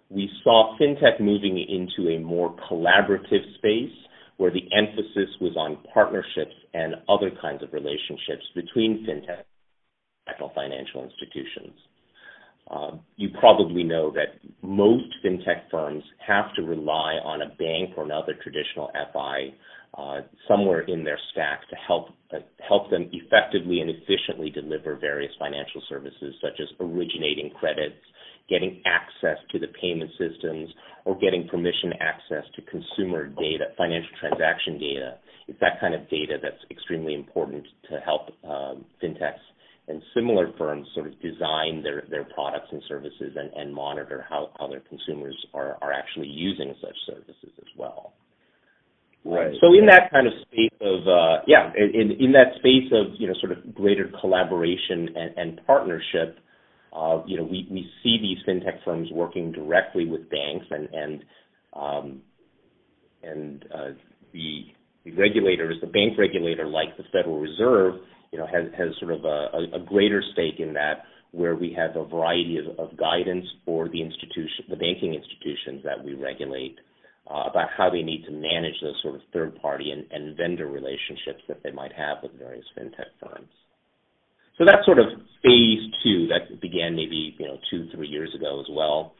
we 0.09 0.29
saw 0.43 0.77
fintech 0.79 1.19
moving 1.19 1.57
into 1.57 2.09
a 2.09 2.19
more 2.19 2.55
collaborative 2.69 3.55
space 3.57 3.93
where 4.37 4.51
the 4.51 4.67
emphasis 4.75 5.29
was 5.41 5.55
on 5.57 5.77
partnerships 5.93 6.53
and 6.73 6.95
other 7.09 7.31
kinds 7.41 7.63
of 7.63 7.73
relationships 7.73 8.45
between 8.53 9.05
fintech 9.07 9.43
and 10.27 10.51
financial 10.53 11.03
institutions. 11.03 11.73
Uh, 12.69 12.91
you 13.15 13.29
probably 13.39 13.83
know 13.83 14.11
that 14.11 14.39
most 14.61 15.05
fintech 15.23 15.69
firms 15.71 16.03
have 16.25 16.53
to 16.53 16.63
rely 16.63 17.13
on 17.23 17.41
a 17.41 17.47
bank 17.55 17.97
or 17.97 18.03
another 18.03 18.33
traditional 18.43 18.91
FI 19.13 19.53
uh, 19.95 20.21
somewhere 20.47 20.81
in 20.81 21.03
their 21.03 21.19
stack 21.31 21.67
to 21.69 21.75
help 21.87 22.09
uh, 22.33 22.39
help 22.67 22.89
them 22.89 23.09
effectively 23.11 23.79
and 23.79 23.89
efficiently 23.89 24.49
deliver 24.49 24.95
various 24.95 25.31
financial 25.39 25.81
services, 25.87 26.35
such 26.41 26.59
as 26.59 26.67
originating 26.79 27.51
credits, 27.59 28.01
getting 28.49 28.81
access 28.85 29.37
to 29.51 29.59
the 29.59 29.67
payment 29.81 30.11
systems, 30.17 30.69
or 31.05 31.17
getting 31.17 31.47
permission 31.47 31.93
access 32.01 32.43
to 32.55 32.61
consumer 32.63 33.27
data, 33.27 33.71
financial 33.77 34.11
transaction 34.19 34.77
data. 34.77 35.17
It's 35.47 35.59
that 35.61 35.79
kind 35.79 35.95
of 35.95 36.09
data 36.09 36.37
that's 36.41 36.59
extremely 36.69 37.13
important 37.13 37.63
to 37.89 37.99
help 37.99 38.29
um, 38.43 38.85
fintechs 39.01 39.39
and 39.87 40.01
similar 40.13 40.51
firms 40.57 40.85
sort 40.93 41.07
of 41.07 41.13
design 41.21 41.81
their, 41.81 42.03
their 42.09 42.25
products 42.25 42.67
and 42.71 42.81
services 42.87 43.35
and, 43.35 43.51
and 43.53 43.73
monitor 43.73 44.25
how, 44.29 44.49
how 44.59 44.67
their 44.67 44.81
consumers 44.81 45.35
are, 45.53 45.77
are 45.81 45.93
actually 45.93 46.27
using 46.27 46.75
such 46.81 46.95
services 47.05 47.51
as 47.57 47.67
well. 47.77 48.13
Right. 49.25 49.53
So 49.59 49.73
in 49.73 49.87
that 49.87 50.09
kind 50.11 50.25
of 50.25 50.33
space 50.43 50.77
of 50.79 51.07
uh, 51.07 51.43
yeah, 51.47 51.71
in 51.75 52.11
in 52.19 52.31
that 52.31 52.55
space 52.59 52.91
of 52.93 53.19
you 53.19 53.27
know 53.27 53.33
sort 53.41 53.51
of 53.51 53.75
greater 53.75 54.09
collaboration 54.21 55.09
and, 55.15 55.37
and 55.37 55.61
partnership, 55.67 56.39
uh, 56.95 57.21
you 57.27 57.35
know 57.35 57.43
we, 57.43 57.67
we 57.69 57.89
see 58.03 58.17
these 58.21 58.37
fintech 58.47 58.83
firms 58.85 59.09
working 59.11 59.51
directly 59.51 60.05
with 60.05 60.29
banks 60.29 60.65
and 60.71 60.87
and 60.93 61.23
um, 61.73 62.21
and 63.23 63.65
uh, 63.73 63.89
the, 64.33 64.65
the 65.03 65.11
regulators, 65.11 65.75
the 65.81 65.87
bank 65.87 66.17
regulator 66.17 66.67
like 66.67 66.95
the 66.97 67.03
Federal 67.11 67.39
Reserve, 67.39 67.95
you 68.31 68.39
know, 68.39 68.45
has, 68.45 68.71
has 68.77 68.89
sort 68.99 69.11
of 69.11 69.25
a, 69.25 69.75
a 69.75 69.79
greater 69.85 70.21
stake 70.33 70.59
in 70.59 70.73
that 70.73 71.03
where 71.31 71.55
we 71.55 71.75
have 71.77 71.95
a 71.95 72.05
variety 72.07 72.57
of, 72.57 72.79
of 72.79 72.97
guidance 72.97 73.45
for 73.65 73.89
the 73.89 74.01
institution, 74.01 74.65
the 74.69 74.75
banking 74.75 75.13
institutions 75.13 75.83
that 75.83 76.03
we 76.03 76.13
regulate 76.13 76.77
uh, 77.29 77.49
about 77.49 77.69
how 77.75 77.89
they 77.89 78.01
need 78.01 78.23
to 78.25 78.31
manage 78.31 78.75
those 78.81 78.95
sort 79.01 79.15
of 79.15 79.21
third 79.33 79.59
party 79.61 79.91
and, 79.91 80.05
and 80.11 80.37
vendor 80.37 80.67
relationships 80.67 81.43
that 81.47 81.61
they 81.63 81.71
might 81.71 81.91
have 81.93 82.17
with 82.23 82.31
various 82.39 82.65
fintech 82.77 83.11
firms. 83.19 83.49
So 84.57 84.65
that's 84.65 84.85
sort 84.85 84.99
of 84.99 85.05
phase 85.43 85.83
two 86.03 86.27
that 86.27 86.61
began 86.61 86.95
maybe 86.95 87.35
you 87.37 87.45
know 87.45 87.57
two 87.69 87.87
three 87.93 88.07
years 88.07 88.33
ago 88.35 88.59
as 88.59 88.65
well, 88.71 89.13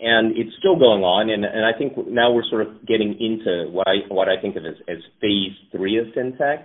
and 0.00 0.36
it's 0.36 0.56
still 0.58 0.78
going 0.78 1.02
on. 1.02 1.28
And, 1.28 1.44
and 1.44 1.64
I 1.64 1.76
think 1.76 1.92
now 2.08 2.32
we're 2.32 2.48
sort 2.48 2.66
of 2.66 2.86
getting 2.86 3.12
into 3.20 3.70
what 3.70 3.86
I 3.86 4.06
what 4.08 4.28
I 4.28 4.40
think 4.40 4.56
of 4.56 4.64
as, 4.64 4.76
as 4.88 4.98
phase 5.20 5.52
three 5.72 5.98
of 5.98 6.06
fintech, 6.16 6.64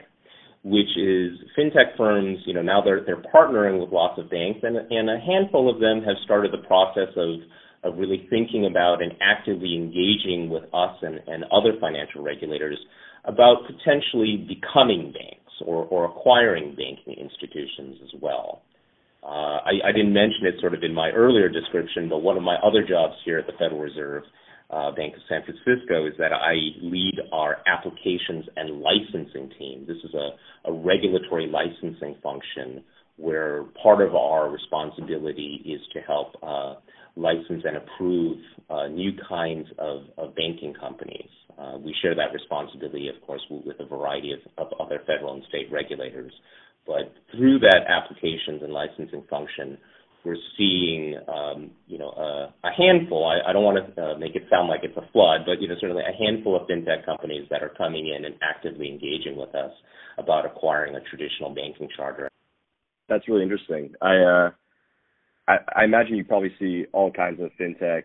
which 0.63 0.95
is 0.95 1.37
fintech 1.57 1.97
firms, 1.97 2.39
you 2.45 2.53
know, 2.53 2.61
now 2.61 2.81
they're 2.81 3.03
they're 3.03 3.23
partnering 3.33 3.81
with 3.81 3.91
lots 3.91 4.17
of 4.19 4.29
banks, 4.29 4.59
and 4.63 4.77
and 4.77 5.09
a 5.09 5.19
handful 5.19 5.69
of 5.69 5.81
them 5.81 6.01
have 6.03 6.15
started 6.23 6.53
the 6.53 6.65
process 6.65 7.11
of 7.17 7.43
of 7.83 7.97
really 7.97 8.27
thinking 8.29 8.65
about 8.65 9.01
and 9.01 9.13
actively 9.21 9.75
engaging 9.75 10.49
with 10.49 10.63
us 10.73 10.95
and, 11.01 11.19
and 11.27 11.43
other 11.51 11.73
financial 11.79 12.23
regulators 12.23 12.77
about 13.25 13.63
potentially 13.67 14.47
becoming 14.47 15.13
banks 15.13 15.51
or, 15.65 15.85
or 15.85 16.05
acquiring 16.05 16.75
banking 16.75 17.21
institutions 17.21 17.97
as 18.03 18.21
well. 18.21 18.61
Uh, 19.23 19.63
I, 19.63 19.71
I 19.87 19.91
didn't 19.93 20.13
mention 20.13 20.45
it 20.45 20.55
sort 20.59 20.73
of 20.73 20.83
in 20.83 20.93
my 20.93 21.09
earlier 21.11 21.47
description, 21.47 22.09
but 22.09 22.19
one 22.19 22.35
of 22.35 22.43
my 22.43 22.55
other 22.55 22.85
jobs 22.85 23.13
here 23.23 23.39
at 23.39 23.47
the 23.47 23.53
Federal 23.53 23.79
Reserve 23.79 24.23
uh, 24.69 24.91
Bank 24.91 25.13
of 25.15 25.21
San 25.29 25.43
Francisco 25.43 26.07
is 26.07 26.13
that 26.17 26.33
I 26.33 26.55
lead 26.81 27.19
our 27.31 27.57
applications 27.67 28.45
and 28.57 28.81
licensing 28.81 29.51
team. 29.57 29.85
This 29.87 29.97
is 30.03 30.13
a, 30.13 30.69
a 30.69 30.73
regulatory 30.73 31.47
licensing 31.47 32.15
function 32.21 32.83
where 33.17 33.65
part 33.81 34.01
of 34.01 34.15
our 34.15 34.49
responsibility 34.49 35.61
is 35.65 35.79
to 35.93 36.01
help 36.01 36.33
uh, 36.41 36.75
license 37.15 37.63
and 37.63 37.77
approve 37.77 38.37
uh, 38.69 38.87
new 38.87 39.11
kinds 39.29 39.67
of, 39.77 40.03
of 40.17 40.35
banking 40.35 40.73
companies. 40.73 41.29
Uh, 41.57 41.77
we 41.77 41.95
share 42.01 42.15
that 42.15 42.33
responsibility, 42.33 43.07
of 43.07 43.21
course, 43.25 43.41
with 43.49 43.79
a 43.79 43.85
variety 43.85 44.33
of, 44.33 44.39
of 44.57 44.73
other 44.79 44.99
federal 45.05 45.33
and 45.35 45.43
state 45.49 45.71
regulators. 45.71 46.33
But 46.87 47.13
through 47.31 47.59
that 47.59 47.81
applications 47.87 48.63
and 48.63 48.73
licensing 48.73 49.23
function, 49.29 49.77
we're 50.25 50.37
seeing, 50.57 51.19
um, 51.27 51.71
you 51.85 51.97
know, 51.97 52.09
a 52.09 52.71
handful. 52.75 53.25
I 53.27 53.51
don't 53.51 53.63
wanna 53.63 53.87
uh, 53.97 54.17
make 54.17 54.35
it 54.35 54.43
sound 54.49 54.69
like 54.69 54.81
it's 54.83 54.97
a 54.97 55.11
flood, 55.11 55.41
but, 55.45 55.61
you 55.61 55.67
know, 55.67 55.75
certainly 55.79 56.03
a 56.03 56.17
handful 56.17 56.55
of 56.55 56.67
fintech 56.67 57.05
companies 57.05 57.45
that 57.51 57.61
are 57.61 57.73
coming 57.77 58.07
in 58.07 58.25
and 58.25 58.35
actively 58.41 58.87
engaging 58.87 59.35
with 59.35 59.53
us 59.53 59.71
about 60.17 60.45
acquiring 60.45 60.95
a 60.95 61.01
traditional 61.01 61.53
banking 61.53 61.89
charter. 61.95 62.29
That's 63.09 63.27
really 63.27 63.43
interesting. 63.43 63.93
I 64.01 64.49
uh, 65.47 65.57
I 65.75 65.83
imagine 65.83 66.15
you 66.15 66.23
probably 66.23 66.53
see 66.59 66.85
all 66.93 67.11
kinds 67.11 67.41
of 67.41 67.51
fintechs, 67.59 68.03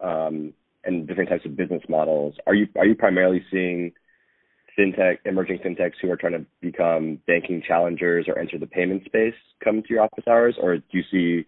um, 0.00 0.52
and 0.84 1.06
different 1.06 1.30
types 1.30 1.44
of 1.44 1.56
business 1.56 1.82
models. 1.88 2.34
Are 2.46 2.54
you 2.54 2.66
are 2.76 2.86
you 2.86 2.94
primarily 2.94 3.44
seeing 3.50 3.92
fintech, 4.78 5.18
emerging 5.24 5.58
fintechs 5.58 5.94
who 6.00 6.10
are 6.10 6.16
trying 6.16 6.32
to 6.32 6.46
become 6.60 7.20
banking 7.26 7.62
challengers 7.66 8.26
or 8.28 8.38
enter 8.38 8.58
the 8.58 8.66
payment 8.66 9.04
space 9.04 9.34
come 9.62 9.82
to 9.82 9.88
your 9.88 10.02
office 10.02 10.24
hours? 10.28 10.56
Or 10.60 10.78
do 10.78 10.84
you 10.90 11.02
see 11.10 11.46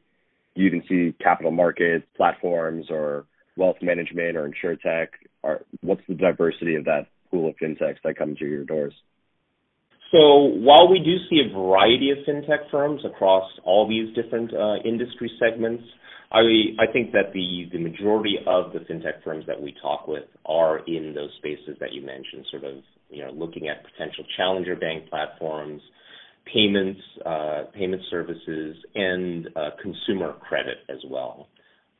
do 0.54 0.62
you 0.62 0.68
even 0.68 0.84
see 0.88 1.16
capital 1.22 1.50
markets, 1.50 2.06
platforms, 2.16 2.86
or 2.90 3.26
wealth 3.56 3.76
management 3.82 4.36
or 4.36 4.48
insurtech? 4.48 5.08
Or 5.42 5.64
what's 5.80 6.02
the 6.08 6.14
diversity 6.14 6.76
of 6.76 6.84
that 6.84 7.08
pool 7.30 7.48
of 7.48 7.56
fintechs 7.56 7.98
that 8.04 8.16
come 8.16 8.36
to 8.36 8.46
your 8.46 8.64
doors? 8.64 8.94
So 10.14 10.44
while 10.62 10.88
we 10.88 11.00
do 11.00 11.16
see 11.28 11.42
a 11.44 11.52
variety 11.52 12.10
of 12.12 12.18
fintech 12.18 12.70
firms 12.70 13.00
across 13.04 13.50
all 13.64 13.88
these 13.88 14.14
different 14.14 14.54
uh, 14.54 14.76
industry 14.84 15.28
segments, 15.40 15.82
I, 16.30 16.38
I 16.78 16.92
think 16.92 17.10
that 17.10 17.32
the, 17.32 17.68
the 17.72 17.80
majority 17.80 18.36
of 18.46 18.72
the 18.72 18.78
fintech 18.78 19.24
firms 19.24 19.44
that 19.48 19.60
we 19.60 19.74
talk 19.82 20.06
with 20.06 20.22
are 20.46 20.86
in 20.86 21.14
those 21.16 21.30
spaces 21.38 21.76
that 21.80 21.92
you 21.92 22.06
mentioned, 22.06 22.46
sort 22.52 22.62
of 22.62 22.76
you 23.10 23.24
know 23.24 23.32
looking 23.32 23.68
at 23.68 23.82
potential 23.82 24.24
challenger 24.36 24.76
bank 24.76 25.10
platforms, 25.10 25.82
payments, 26.52 27.00
uh, 27.26 27.64
payment 27.74 28.02
services, 28.08 28.76
and 28.94 29.48
uh, 29.56 29.70
consumer 29.82 30.34
credit 30.34 30.78
as 30.90 30.98
well. 31.10 31.48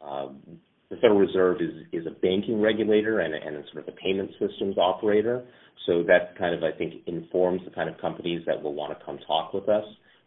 Um, 0.01 0.41
the 0.89 0.97
Federal 0.97 1.19
Reserve 1.19 1.57
is 1.61 1.83
is 1.93 2.07
a 2.07 2.15
banking 2.21 2.61
regulator 2.61 3.19
and, 3.19 3.35
and 3.35 3.65
sort 3.73 3.89
of 3.89 3.93
a 3.93 3.97
payment 3.97 4.31
systems 4.39 4.79
operator. 4.79 5.45
So 5.87 6.03
that 6.05 6.37
kind 6.39 6.55
of 6.55 6.63
I 6.63 6.77
think 6.77 7.03
informs 7.07 7.63
the 7.65 7.71
kind 7.71 7.89
of 7.89 8.01
companies 8.01 8.43
that 8.47 8.63
will 8.63 8.75
want 8.75 8.99
to 8.99 9.05
come 9.05 9.19
talk 9.27 9.53
with 9.53 9.69
us. 9.69 9.85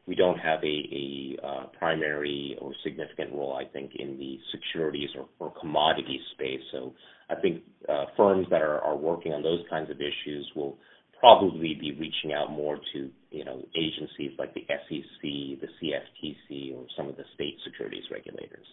We 0.07 0.15
don't 0.15 0.37
have 0.37 0.63
a, 0.63 0.65
a 0.65 1.45
uh, 1.45 1.65
primary 1.77 2.57
or 2.61 2.71
significant 2.83 3.33
role, 3.33 3.59
I 3.59 3.65
think, 3.65 3.91
in 3.99 4.17
the 4.17 4.37
securities 4.53 5.09
or, 5.17 5.27
or 5.39 5.53
commodity 5.59 6.21
space. 6.33 6.61
So 6.71 6.93
I 7.29 7.35
think 7.35 7.63
uh, 7.89 8.05
firms 8.15 8.47
that 8.49 8.61
are, 8.61 8.79
are 8.79 8.95
working 8.95 9.33
on 9.33 9.43
those 9.43 9.59
kinds 9.69 9.89
of 9.89 9.97
issues 9.97 10.49
will 10.55 10.77
probably 11.19 11.75
be 11.79 11.91
reaching 11.99 12.33
out 12.33 12.51
more 12.51 12.77
to 12.93 13.09
you 13.31 13.43
know 13.43 13.65
agencies 13.75 14.31
like 14.37 14.53
the 14.53 14.65
SEC, 14.67 15.21
the 15.21 15.67
CFTC, 15.81 16.75
or 16.75 16.85
some 16.95 17.09
of 17.09 17.17
the 17.17 17.23
state 17.35 17.57
securities 17.65 18.03
regulators. 18.11 18.65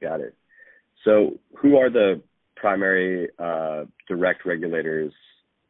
Got 0.00 0.20
it. 0.20 0.34
So, 1.04 1.38
who 1.60 1.76
are 1.76 1.90
the 1.90 2.22
primary 2.56 3.28
uh, 3.38 3.84
direct 4.08 4.44
regulators 4.44 5.12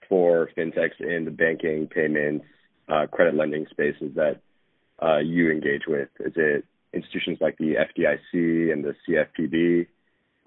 for 0.09 0.51
fintechs 0.57 1.01
in 1.01 1.25
the 1.25 1.31
banking, 1.31 1.87
payments, 1.87 2.45
uh, 2.89 3.07
credit 3.11 3.35
lending 3.35 3.67
spaces 3.71 4.15
that 4.15 4.41
uh, 5.03 5.19
you 5.19 5.51
engage 5.51 5.83
with? 5.87 6.09
Is 6.21 6.33
it 6.37 6.65
institutions 6.93 7.39
like 7.41 7.59
the 7.59 7.75
FDIC 7.75 8.73
and 8.73 8.85
the 8.85 8.95
CFPB? 9.07 9.87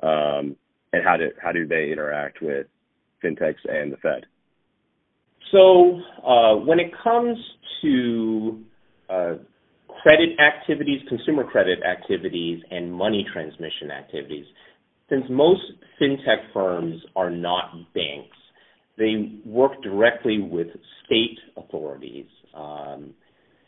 Um, 0.03 0.55
and 0.93 1.03
how 1.05 1.17
do 1.17 1.29
how 1.41 1.51
do 1.51 1.67
they 1.67 1.91
interact 1.91 2.41
with 2.41 2.67
fintechs 3.23 3.63
and 3.65 3.93
the 3.93 3.97
Fed? 3.97 4.25
So 5.51 5.99
uh, 6.25 6.55
when 6.55 6.79
it 6.79 6.91
comes 7.03 7.37
to 7.81 8.59
uh, 9.09 9.33
credit 10.01 10.29
activities, 10.39 11.01
consumer 11.07 11.43
credit 11.43 11.79
activities, 11.83 12.61
and 12.71 12.91
money 12.91 13.25
transmission 13.31 13.91
activities, 13.91 14.45
since 15.09 15.23
most 15.29 15.61
fintech 15.99 16.51
firms 16.53 17.01
are 17.15 17.29
not 17.29 17.71
banks, 17.93 18.37
they 19.01 19.31
work 19.49 19.81
directly 19.81 20.39
with 20.39 20.67
state 21.03 21.39
authorities, 21.57 22.27
um, 22.53 23.15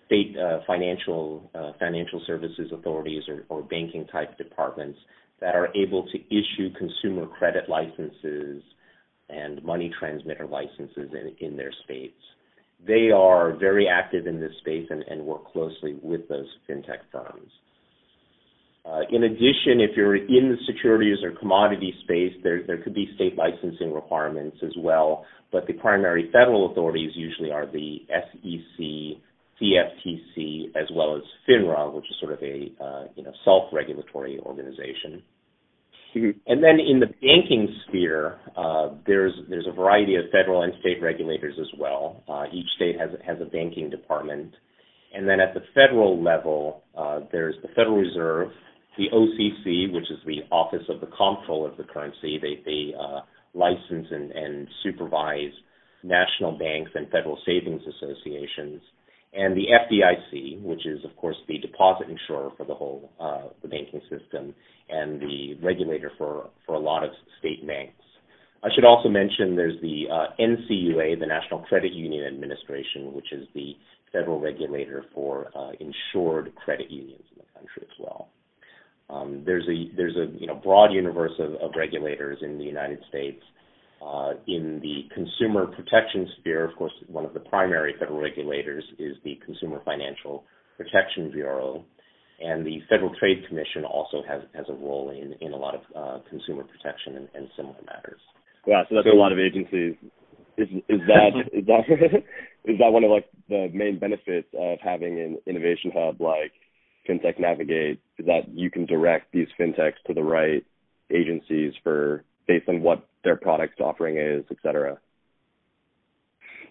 state 0.05 0.35
uh, 0.37 0.59
financial 0.67 1.49
uh, 1.55 1.71
financial 1.79 2.21
services 2.27 2.71
authorities, 2.71 3.23
or, 3.27 3.43
or 3.49 3.63
banking 3.63 4.05
type 4.11 4.37
departments 4.37 4.99
that 5.41 5.55
are 5.55 5.69
able 5.75 6.03
to 6.03 6.19
issue 6.27 6.71
consumer 6.77 7.25
credit 7.25 7.67
licenses 7.67 8.61
and 9.29 9.63
money 9.63 9.91
transmitter 9.99 10.45
licenses 10.45 11.09
in, 11.11 11.35
in 11.39 11.57
their 11.57 11.71
states. 11.83 12.21
They 12.85 13.09
are 13.09 13.57
very 13.57 13.87
active 13.87 14.27
in 14.27 14.39
this 14.39 14.51
space 14.59 14.85
and, 14.91 15.01
and 15.09 15.25
work 15.25 15.51
closely 15.51 15.97
with 16.03 16.29
those 16.29 16.47
fintech 16.69 16.99
firms. 17.11 17.49
Uh, 18.85 18.99
in 19.11 19.23
addition, 19.23 19.79
if 19.79 19.91
you're 19.95 20.17
in 20.17 20.49
the 20.49 20.57
securities 20.67 21.17
or 21.23 21.31
commodity 21.31 21.93
space, 22.03 22.33
there, 22.43 22.63
there 22.67 22.83
could 22.83 22.93
be 22.93 23.09
state 23.15 23.37
licensing 23.37 23.93
requirements 23.93 24.57
as 24.61 24.73
well, 24.77 25.25
but 25.53 25.65
the 25.67 25.73
primary 25.73 26.29
federal 26.33 26.69
authorities 26.71 27.11
usually 27.15 27.49
are 27.49 27.65
the 27.65 27.99
SEC, 28.09 29.21
CFTC, 29.61 30.75
as 30.75 30.89
well 30.93 31.15
as 31.15 31.23
FINRA, 31.47 31.93
which 31.93 32.05
is 32.05 32.15
sort 32.19 32.33
of 32.33 32.43
a 32.43 32.71
uh, 32.83 33.07
you 33.15 33.23
know 33.23 33.31
self-regulatory 33.45 34.39
organization. 34.41 35.23
Mm-hmm. 36.15 36.37
And 36.45 36.63
then 36.63 36.79
in 36.79 36.99
the 36.99 37.07
banking 37.07 37.73
sphere, 37.87 38.39
uh, 38.57 38.89
there's 39.07 39.33
there's 39.49 39.67
a 39.67 39.71
variety 39.71 40.15
of 40.15 40.25
federal 40.31 40.63
and 40.63 40.73
state 40.81 41.01
regulators 41.01 41.55
as 41.59 41.67
well. 41.79 42.23
Uh, 42.27 42.45
each 42.53 42.67
state 42.75 42.99
has 42.99 43.09
has 43.25 43.37
a 43.41 43.45
banking 43.45 43.89
department, 43.89 44.53
and 45.13 45.27
then 45.27 45.39
at 45.39 45.53
the 45.53 45.61
federal 45.73 46.21
level, 46.21 46.83
uh, 46.97 47.21
there's 47.31 47.55
the 47.61 47.69
Federal 47.69 47.97
Reserve, 47.97 48.49
the 48.97 49.09
OCC, 49.13 49.91
which 49.91 50.09
is 50.11 50.19
the 50.25 50.41
Office 50.51 50.83
of 50.89 51.01
the 51.01 51.07
Comptroller 51.07 51.71
of 51.71 51.77
the 51.77 51.83
Currency. 51.83 52.39
They 52.41 52.61
they 52.65 52.93
uh, 52.93 53.21
license 53.53 54.07
and, 54.11 54.31
and 54.31 54.67
supervise 54.83 55.53
national 56.03 56.57
banks 56.57 56.91
and 56.95 57.09
federal 57.09 57.39
savings 57.45 57.81
associations 57.81 58.81
and 59.35 59.57
the 59.57 59.65
FDIC, 59.65 60.61
which 60.61 60.85
is 60.85 61.03
of 61.03 61.15
course 61.17 61.35
the 61.47 61.57
deposit 61.57 62.07
insurer 62.09 62.51
for 62.55 62.65
the 62.65 62.73
whole 62.73 63.11
uh, 63.19 63.49
the 63.61 63.67
banking 63.67 64.01
system, 64.09 64.53
and 64.89 65.19
the 65.19 65.55
regulator 65.61 66.11
for 66.17 66.49
for 66.65 66.75
a 66.75 66.79
lot 66.79 67.03
of 67.03 67.09
state 67.39 67.65
banks. 67.65 67.93
I 68.63 68.69
should 68.73 68.85
also 68.85 69.09
mention 69.09 69.55
there's 69.55 69.79
the 69.81 70.05
uh, 70.09 70.27
NCUA, 70.39 71.19
the 71.19 71.25
National 71.25 71.59
Credit 71.61 71.91
Union 71.91 72.25
Administration, 72.25 73.13
which 73.13 73.33
is 73.33 73.47
the 73.53 73.73
federal 74.13 74.39
regulator 74.39 75.03
for 75.13 75.51
uh, 75.55 75.71
insured 75.79 76.53
credit 76.55 76.89
unions 76.89 77.23
in 77.31 77.39
the 77.39 77.59
country 77.59 77.81
as 77.81 77.99
well. 77.99 78.29
Um, 79.09 79.43
there's 79.45 79.67
a 79.67 79.95
there's 79.95 80.15
a 80.15 80.37
you 80.39 80.47
know 80.47 80.55
broad 80.55 80.91
universe 80.91 81.33
of, 81.39 81.53
of 81.55 81.71
regulators 81.75 82.39
in 82.41 82.57
the 82.57 82.63
United 82.63 82.99
States 83.09 83.41
uh, 84.05 84.33
in 84.47 84.79
the 84.81 85.07
consumer 85.13 85.65
protection 85.67 86.27
sphere, 86.39 86.65
of 86.65 86.75
course, 86.75 86.91
one 87.07 87.25
of 87.25 87.33
the 87.33 87.39
primary 87.39 87.93
federal 87.99 88.19
regulators 88.19 88.83
is 88.99 89.15
the 89.23 89.39
Consumer 89.45 89.81
Financial 89.85 90.43
Protection 90.77 91.31
Bureau, 91.31 91.85
and 92.41 92.65
the 92.65 92.79
Federal 92.89 93.13
Trade 93.15 93.43
Commission 93.47 93.85
also 93.85 94.21
has 94.27 94.41
has 94.55 94.65
a 94.67 94.73
role 94.73 95.11
in 95.11 95.33
in 95.45 95.53
a 95.53 95.55
lot 95.55 95.75
of 95.75 95.81
uh, 95.95 96.29
consumer 96.29 96.63
protection 96.63 97.17
and, 97.17 97.29
and, 97.33 97.47
similar 97.55 97.77
matters. 97.85 98.19
Wow, 98.65 98.83
so 98.89 98.95
that's 98.95 99.07
so, 99.07 99.15
a 99.15 99.19
lot 99.19 99.31
of 99.31 99.39
agencies. 99.39 99.95
Is 100.57 100.67
is 100.89 100.99
that 101.07 101.31
is 101.53 101.65
that 101.67 101.83
is 102.65 102.79
that 102.79 102.91
one 102.91 103.03
of 103.03 103.11
like 103.11 103.29
the 103.47 103.69
main 103.73 103.99
benefits 103.99 104.47
of 104.59 104.79
having 104.83 105.19
an 105.19 105.37
innovation 105.47 105.91
hub 105.95 106.19
like 106.19 106.51
FinTech 107.07 107.39
Navigate? 107.39 107.99
Is 108.17 108.25
that 108.25 108.49
you 108.53 108.69
can 108.69 108.85
direct 108.85 109.31
these 109.31 109.47
fintechs 109.59 110.01
to 110.07 110.13
the 110.13 110.23
right 110.23 110.65
agencies 111.11 111.73
for 111.83 112.23
based 112.47 112.67
on 112.67 112.81
what 112.81 113.07
their 113.23 113.35
product 113.35 113.79
offering 113.79 114.17
is, 114.17 114.43
et 114.51 114.57
cetera? 114.63 114.97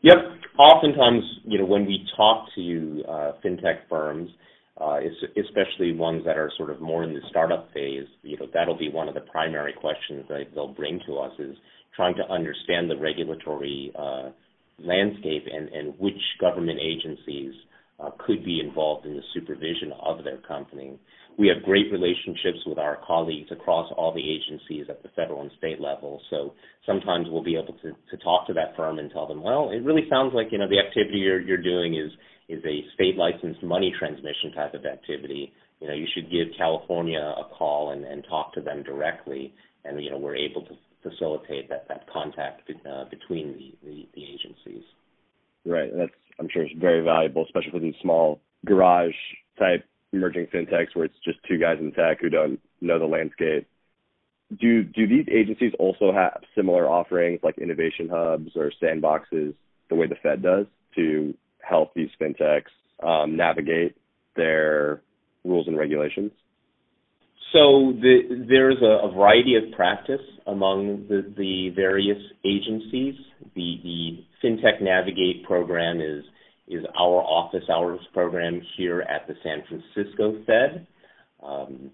Yep. 0.02 0.16
Oftentimes, 0.58 1.22
you 1.44 1.58
know, 1.58 1.64
when 1.64 1.86
we 1.86 2.04
talk 2.16 2.46
to 2.56 3.02
uh, 3.08 3.32
fintech 3.44 3.88
firms, 3.88 4.30
uh, 4.80 4.98
especially 5.36 5.92
ones 5.92 6.24
that 6.26 6.36
are 6.36 6.50
sort 6.56 6.70
of 6.70 6.80
more 6.80 7.04
in 7.04 7.14
the 7.14 7.20
startup 7.30 7.72
phase, 7.72 8.06
you 8.22 8.36
know, 8.36 8.46
that'll 8.52 8.76
be 8.76 8.90
one 8.90 9.08
of 9.08 9.14
the 9.14 9.20
primary 9.20 9.72
questions 9.72 10.24
that 10.28 10.40
they'll 10.54 10.74
bring 10.74 11.00
to 11.06 11.18
us 11.18 11.32
is 11.38 11.56
trying 11.94 12.14
to 12.16 12.24
understand 12.32 12.90
the 12.90 12.96
regulatory 12.96 13.92
uh, 13.96 14.30
landscape 14.78 15.44
and, 15.52 15.68
and 15.68 15.94
which 15.98 16.20
government 16.40 16.78
agencies 16.80 17.54
uh, 18.02 18.10
could 18.18 18.44
be 18.44 18.60
involved 18.60 19.06
in 19.06 19.14
the 19.14 19.22
supervision 19.34 19.92
of 20.00 20.24
their 20.24 20.38
company. 20.38 20.98
We 21.38 21.48
have 21.48 21.62
great 21.62 21.90
relationships 21.90 22.58
with 22.66 22.78
our 22.78 22.98
colleagues 23.06 23.50
across 23.50 23.90
all 23.96 24.12
the 24.12 24.20
agencies 24.20 24.86
at 24.90 25.02
the 25.02 25.08
federal 25.16 25.42
and 25.42 25.50
state 25.56 25.80
level. 25.80 26.20
So 26.28 26.54
sometimes 26.84 27.28
we'll 27.30 27.44
be 27.44 27.56
able 27.56 27.74
to, 27.80 27.92
to 27.92 28.16
talk 28.22 28.46
to 28.48 28.52
that 28.54 28.76
firm 28.76 28.98
and 28.98 29.10
tell 29.10 29.26
them, 29.26 29.42
well, 29.42 29.70
it 29.70 29.84
really 29.84 30.06
sounds 30.10 30.32
like 30.34 30.48
you 30.50 30.58
know 30.58 30.68
the 30.68 30.80
activity 30.80 31.18
you're, 31.18 31.40
you're 31.40 31.62
doing 31.62 31.94
is 31.94 32.10
is 32.48 32.62
a 32.64 32.84
state 32.94 33.16
licensed 33.16 33.62
money 33.62 33.94
transmission 33.98 34.52
type 34.54 34.74
of 34.74 34.84
activity. 34.84 35.52
You 35.80 35.88
know, 35.88 35.94
you 35.94 36.06
should 36.14 36.30
give 36.30 36.48
California 36.58 37.18
a 37.20 37.44
call 37.56 37.92
and, 37.92 38.04
and 38.04 38.24
talk 38.28 38.52
to 38.54 38.60
them 38.60 38.82
directly, 38.82 39.54
and 39.84 40.02
you 40.02 40.10
know 40.10 40.18
we're 40.18 40.36
able 40.36 40.62
to 40.62 40.74
facilitate 41.02 41.68
that 41.70 41.86
that 41.88 42.06
contact 42.12 42.70
uh, 42.70 43.04
between 43.08 43.52
the, 43.52 43.88
the, 43.88 44.08
the 44.14 44.22
agencies. 44.24 44.84
Right. 45.64 45.90
That's 45.96 46.12
I'm 46.38 46.48
sure 46.48 46.62
it's 46.62 46.78
very 46.78 47.02
valuable, 47.02 47.44
especially 47.44 47.70
for 47.70 47.78
these 47.78 47.94
small 48.02 48.40
garage 48.64 49.14
type 49.58 49.84
emerging 50.12 50.46
fintechs 50.46 50.94
where 50.94 51.04
it's 51.06 51.18
just 51.24 51.38
two 51.48 51.58
guys 51.58 51.78
in 51.80 51.92
tech 51.92 52.20
who 52.20 52.28
don't 52.28 52.60
know 52.80 52.98
the 52.98 53.06
landscape. 53.06 53.66
Do 54.60 54.82
do 54.82 55.06
these 55.06 55.26
agencies 55.30 55.72
also 55.78 56.12
have 56.12 56.42
similar 56.54 56.88
offerings 56.88 57.40
like 57.42 57.56
innovation 57.58 58.08
hubs 58.10 58.50
or 58.54 58.70
sandboxes 58.82 59.54
the 59.88 59.94
way 59.94 60.06
the 60.06 60.16
Fed 60.22 60.42
does 60.42 60.66
to 60.96 61.34
help 61.60 61.94
these 61.94 62.10
fintechs 62.20 62.64
um, 63.02 63.36
navigate 63.36 63.96
their 64.36 65.00
rules 65.44 65.68
and 65.68 65.78
regulations? 65.78 66.32
So 67.52 67.92
the, 68.00 68.46
there's 68.48 68.78
a, 68.82 69.06
a, 69.06 69.12
variety 69.12 69.56
of 69.56 69.74
practice 69.76 70.20
among 70.46 71.06
the, 71.08 71.34
the 71.36 71.70
various 71.76 72.18
agencies. 72.46 73.14
The, 73.54 73.76
the 73.82 74.24
FinTech 74.42 74.82
Navigate 74.82 75.44
program 75.44 76.00
is 76.00 76.24
is 76.68 76.84
our 76.98 77.20
office 77.20 77.64
hours 77.70 78.00
program 78.14 78.62
here 78.78 79.02
at 79.02 79.26
the 79.26 79.34
San 79.42 79.62
Francisco 79.68 80.42
Fed. 80.46 80.86
Um, 81.42 81.90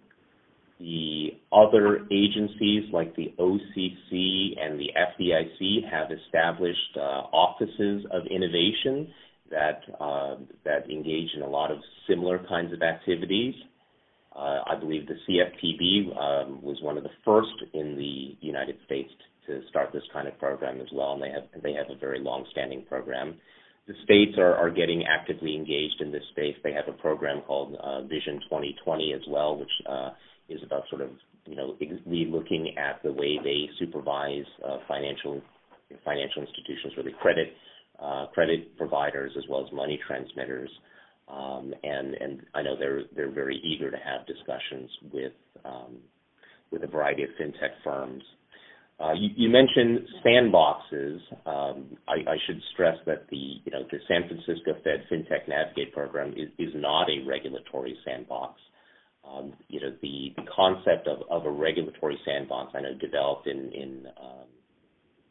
the 0.79 1.31
other 1.53 2.07
agencies 2.13 2.85
like 2.93 3.17
the 3.17 3.35
OCC 3.39 4.53
and 4.61 4.79
the 4.79 4.91
FDIC 4.97 5.91
have 5.91 6.09
established 6.13 6.97
uh, 6.97 7.01
offices 7.33 8.05
of 8.13 8.23
innovation 8.31 9.09
that 9.51 9.81
uh, 10.01 10.37
that 10.65 10.89
engage 10.91 11.31
in 11.35 11.43
a 11.43 11.49
lot 11.49 11.73
of 11.73 11.79
similar 12.09 12.39
kinds 12.49 12.73
of 12.73 12.83
activities. 12.83 13.55
Uh, 14.39 14.63
I 14.67 14.77
believe 14.79 15.07
the 15.09 15.17
CFPB 15.29 16.17
um, 16.17 16.63
was 16.63 16.79
one 16.81 16.97
of 16.97 17.03
the 17.03 17.11
first 17.25 17.49
in 17.75 17.97
the 17.97 18.37
United 18.47 18.77
States 18.87 19.11
to 19.49 19.63
start 19.69 19.91
this 19.93 20.05
kind 20.13 20.29
of 20.29 20.39
program 20.39 20.81
as 20.81 20.87
well, 20.93 21.15
and 21.15 21.23
they 21.23 21.31
have 21.31 21.63
they 21.63 21.73
have 21.73 21.87
a 21.91 21.99
very 21.99 22.21
long-standing 22.21 22.85
program 22.89 23.37
the 23.89 23.95
states 24.05 24.37
are, 24.37 24.55
are 24.55 24.71
getting 24.71 25.05
actively 25.09 25.57
engaged 25.57 26.01
in 26.01 26.13
this 26.13 26.23
space. 26.33 26.55
They 26.63 26.75
have 26.75 26.89
a 26.89 26.93
program 26.93 27.41
called 27.47 27.75
uh, 27.83 28.03
Vision 28.03 28.39
2020 28.45 29.15
as 29.15 29.23
well, 29.27 29.57
which 29.57 29.73
uh, 29.89 30.11
is 30.51 30.61
about 30.63 30.83
sort 30.91 31.01
of 31.01 31.09
you 31.47 31.57
know, 31.57 31.75
re-looking 32.07 32.77
at 32.77 33.03
the 33.03 33.11
way 33.11 33.39
they 33.43 33.69
supervise 33.79 34.45
uh, 34.65 34.77
financial 34.87 35.41
financial 36.05 36.43
institutions, 36.43 36.93
really 36.99 37.15
credit 37.19 37.49
uh, 37.99 38.27
credit 38.35 38.77
providers 38.77 39.33
as 39.39 39.45
well 39.49 39.67
as 39.67 39.73
money 39.73 39.99
transmitters. 40.07 40.69
Um, 41.29 41.75
and 41.83 42.15
and 42.15 42.41
I 42.55 42.63
know 42.63 42.77
they're 42.79 43.03
they're 43.15 43.31
very 43.31 43.61
eager 43.63 43.91
to 43.91 43.97
have 43.99 44.27
discussions 44.27 44.91
with 45.13 45.33
um, 45.65 45.99
with 46.71 46.83
a 46.85 46.87
variety 46.87 47.23
of 47.23 47.31
fintech 47.41 47.73
firms. 47.85 48.23
Uh, 49.01 49.13
you, 49.13 49.29
you, 49.37 49.49
mentioned 49.49 50.01
sandboxes. 50.27 51.21
Um, 51.47 51.97
I, 52.09 52.33
I, 52.33 52.37
should 52.47 52.61
stress 52.73 52.97
that 53.07 53.27
the 53.31 53.37
you 53.37 53.71
know 53.71 53.85
the 53.93 53.99
San 54.09 54.27
Francisco 54.27 54.75
Fed 54.83 55.05
FinTech 55.11 55.49
Navigate 55.49 55.93
program 55.93 56.33
is, 56.33 56.49
is 56.59 56.75
not 56.75 57.09
a 57.09 57.25
regulatory 57.25 57.97
sandbox. 58.05 58.61
Um, 59.25 59.53
you 59.69 59.81
know 59.81 59.95
the, 60.03 60.33
the 60.37 60.43
concept 60.55 61.07
of, 61.07 61.19
of 61.31 61.47
a 61.47 61.51
regulatory 61.51 62.19
sandbox 62.25 62.73
I 62.75 62.81
know 62.81 62.95
developed 62.99 63.47
in 63.47 63.71
in 63.73 64.07
um, 64.21 64.49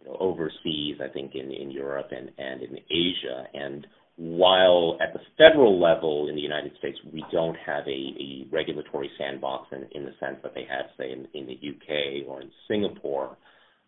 you 0.02 0.08
know, 0.08 0.18
overseas, 0.18 0.98
I 1.04 1.12
think 1.12 1.34
in, 1.36 1.52
in 1.52 1.72
Europe 1.72 2.08
and, 2.12 2.32
and 2.38 2.62
in 2.62 2.78
Asia. 2.78 3.48
And 3.54 3.88
while 4.18 4.98
at 5.00 5.14
the 5.14 5.20
federal 5.38 5.80
level 5.80 6.28
in 6.28 6.36
the 6.36 6.42
United 6.42 6.72
States, 6.80 6.98
we 7.14 7.24
don't 7.32 7.56
have 7.56 7.86
a, 7.86 7.90
a 7.90 8.48
regulatory 8.52 9.12
sandbox 9.18 9.68
in, 9.72 9.88
in 9.94 10.06
the 10.06 10.14
sense 10.20 10.38
that 10.42 10.56
they 10.56 10.66
have, 10.68 10.88
say, 10.98 11.12
in, 11.12 11.28
in 11.36 11.46
the 11.46 11.54
UK 11.54 12.28
or 12.28 12.42
in 12.42 12.50
Singapore, 12.68 13.38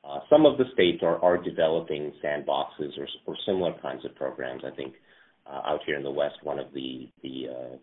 uh, 0.07 0.19
some 0.29 0.45
of 0.45 0.59
the 0.59 0.65
states 0.73 0.99
are, 1.01 1.17
are 1.23 1.37
developing 1.37 2.13
sandboxes 2.23 2.97
or, 2.99 3.07
or 3.25 3.35
similar 3.45 3.73
kinds 3.81 4.05
of 4.05 4.15
programs. 4.15 4.61
I 4.63 4.75
think 4.75 4.93
uh, 5.47 5.61
out 5.65 5.79
here 5.87 5.97
in 5.97 6.03
the 6.03 6.11
West, 6.11 6.35
one 6.43 6.59
of 6.59 6.71
the, 6.73 7.09
the 7.23 7.47
uh, 7.49 7.75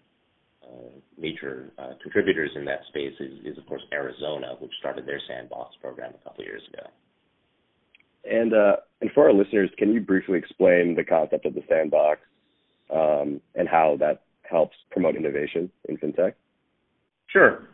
uh 0.66 0.90
major 1.18 1.72
uh, 1.78 1.94
contributors 2.00 2.50
in 2.54 2.64
that 2.64 2.80
space 2.88 3.14
is, 3.18 3.44
is, 3.44 3.58
of 3.58 3.66
course, 3.66 3.82
Arizona, 3.92 4.54
which 4.60 4.72
started 4.78 5.04
their 5.04 5.20
sandbox 5.28 5.74
program 5.80 6.12
a 6.14 6.24
couple 6.24 6.42
of 6.42 6.46
years 6.46 6.62
ago. 6.72 6.88
And 8.24 8.54
uh, 8.54 8.76
and 9.00 9.10
for 9.12 9.24
our 9.26 9.32
listeners, 9.32 9.70
can 9.78 9.92
you 9.92 10.00
briefly 10.00 10.38
explain 10.38 10.94
the 10.96 11.04
concept 11.04 11.44
of 11.44 11.54
the 11.54 11.62
sandbox 11.68 12.20
um, 12.92 13.40
and 13.54 13.68
how 13.68 13.96
that 14.00 14.22
helps 14.48 14.76
promote 14.90 15.16
innovation 15.16 15.70
in 15.88 15.96
fintech? 15.96 16.34
Sure. 17.28 17.64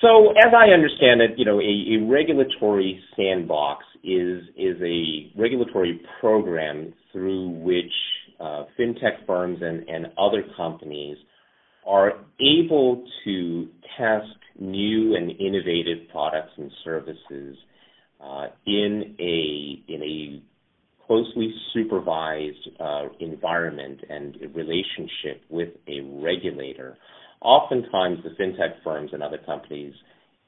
So 0.00 0.32
as 0.32 0.52
I 0.54 0.72
understand 0.72 1.22
it, 1.22 1.38
you 1.38 1.44
know, 1.44 1.60
a, 1.60 1.96
a 1.96 2.06
regulatory 2.06 3.00
sandbox 3.16 3.84
is 4.02 4.42
is 4.56 4.76
a 4.82 5.32
regulatory 5.38 6.00
program 6.20 6.92
through 7.10 7.48
which 7.48 7.92
uh, 8.38 8.64
fintech 8.78 9.24
firms 9.26 9.60
and, 9.62 9.88
and 9.88 10.06
other 10.18 10.44
companies 10.56 11.16
are 11.86 12.12
able 12.40 13.04
to 13.24 13.68
test 13.96 14.26
new 14.58 15.16
and 15.16 15.30
innovative 15.40 16.08
products 16.10 16.52
and 16.56 16.70
services 16.84 17.56
uh, 18.22 18.46
in 18.66 19.14
a 19.18 19.82
in 19.92 20.02
a 20.02 20.42
closely 21.06 21.52
supervised 21.72 22.68
uh, 22.80 23.08
environment 23.20 24.00
and 24.08 24.36
relationship 24.54 25.42
with 25.50 25.70
a 25.88 26.00
regulator. 26.22 26.96
Oftentimes, 27.40 28.18
the 28.22 28.30
fintech 28.42 28.82
firms 28.82 29.10
and 29.12 29.22
other 29.22 29.38
companies 29.44 29.94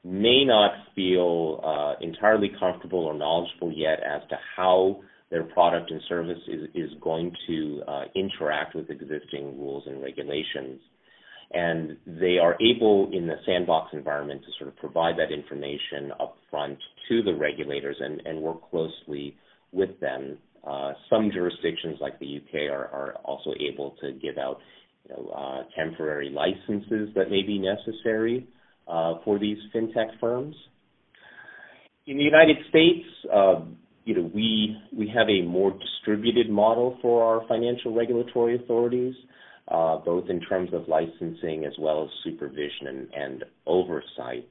may 0.03 0.43
not 0.45 0.71
feel 0.95 1.61
uh, 1.63 1.93
entirely 2.01 2.51
comfortable 2.59 3.05
or 3.05 3.13
knowledgeable 3.13 3.71
yet 3.71 3.99
as 3.99 4.21
to 4.29 4.35
how 4.55 5.01
their 5.29 5.43
product 5.43 5.91
and 5.91 6.01
service 6.07 6.39
is, 6.47 6.69
is 6.73 6.91
going 7.01 7.31
to 7.47 7.81
uh, 7.87 8.03
interact 8.15 8.75
with 8.75 8.89
existing 8.89 9.57
rules 9.59 9.83
and 9.85 10.01
regulations 10.01 10.79
and 11.51 11.97
they 12.05 12.37
are 12.37 12.57
able 12.61 13.09
in 13.13 13.27
the 13.27 13.35
sandbox 13.45 13.93
environment 13.93 14.41
to 14.41 14.51
sort 14.57 14.67
of 14.67 14.75
provide 14.77 15.15
that 15.17 15.31
information 15.31 16.11
upfront 16.19 16.77
to 17.07 17.23
the 17.23 17.33
regulators 17.33 17.95
and, 17.99 18.21
and 18.25 18.41
work 18.41 18.69
closely 18.69 19.35
with 19.77 19.99
them. 19.99 20.37
Uh, 20.65 20.93
some 21.09 21.31
jurisdictions 21.31 21.97
like 22.01 22.19
the 22.19 22.37
UK 22.37 22.69
are, 22.71 22.87
are 22.87 23.13
also 23.23 23.51
able 23.59 23.95
to 24.01 24.11
give 24.13 24.37
out 24.37 24.59
you 25.07 25.15
know, 25.15 25.29
uh, 25.29 25.63
temporary 25.81 26.29
licenses 26.29 27.09
that 27.15 27.29
may 27.29 27.43
be 27.43 27.57
necessary 27.57 28.47
uh, 28.87 29.13
for 29.23 29.39
these 29.39 29.57
fintech 29.73 30.19
firms. 30.19 30.55
In 32.05 32.17
the 32.17 32.23
United 32.23 32.57
States, 32.69 33.05
uh, 33.33 33.61
you 34.03 34.15
know, 34.15 34.31
we 34.33 34.77
we 34.97 35.07
have 35.13 35.27
a 35.29 35.41
more 35.41 35.71
distributed 35.71 36.49
model 36.49 36.97
for 37.01 37.23
our 37.23 37.47
financial 37.47 37.93
regulatory 37.93 38.55
authorities 38.55 39.13
uh, 39.69 39.97
both 39.97 40.29
in 40.29 40.39
terms 40.41 40.69
of 40.73 40.87
licensing 40.87 41.65
as 41.65 41.73
well 41.79 42.03
as 42.03 42.09
supervision 42.23 42.87
and, 42.87 43.07
and 43.13 43.43
oversight. 43.65 44.47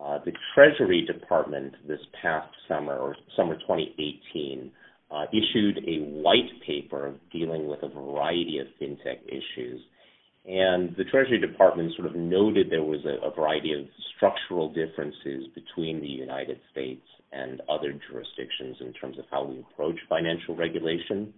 Uh, 0.00 0.18
the 0.24 0.32
Treasury 0.54 1.06
Department 1.06 1.74
this 1.86 2.00
past 2.20 2.50
summer, 2.68 2.96
or 2.96 3.16
summer 3.36 3.54
2018, 3.54 4.70
uh, 5.10 5.24
issued 5.32 5.78
a 5.86 6.02
white 6.04 6.50
paper 6.66 7.14
dealing 7.32 7.68
with 7.68 7.82
a 7.82 7.88
variety 7.88 8.58
of 8.58 8.66
fintech 8.80 9.22
issues. 9.26 9.80
And 10.46 10.94
the 10.96 11.04
Treasury 11.04 11.38
Department 11.40 11.92
sort 11.96 12.08
of 12.08 12.16
noted 12.16 12.70
there 12.70 12.82
was 12.82 13.04
a, 13.04 13.24
a 13.26 13.34
variety 13.34 13.72
of 13.72 13.86
structural 14.16 14.68
differences 14.68 15.46
between 15.54 16.00
the 16.00 16.08
United 16.08 16.58
States 16.72 17.06
and 17.32 17.62
other 17.68 17.98
jurisdictions 18.10 18.76
in 18.80 18.92
terms 18.92 19.18
of 19.18 19.24
how 19.30 19.44
we 19.44 19.60
approach 19.60 19.96
financial 20.08 20.54
regulation. 20.56 21.32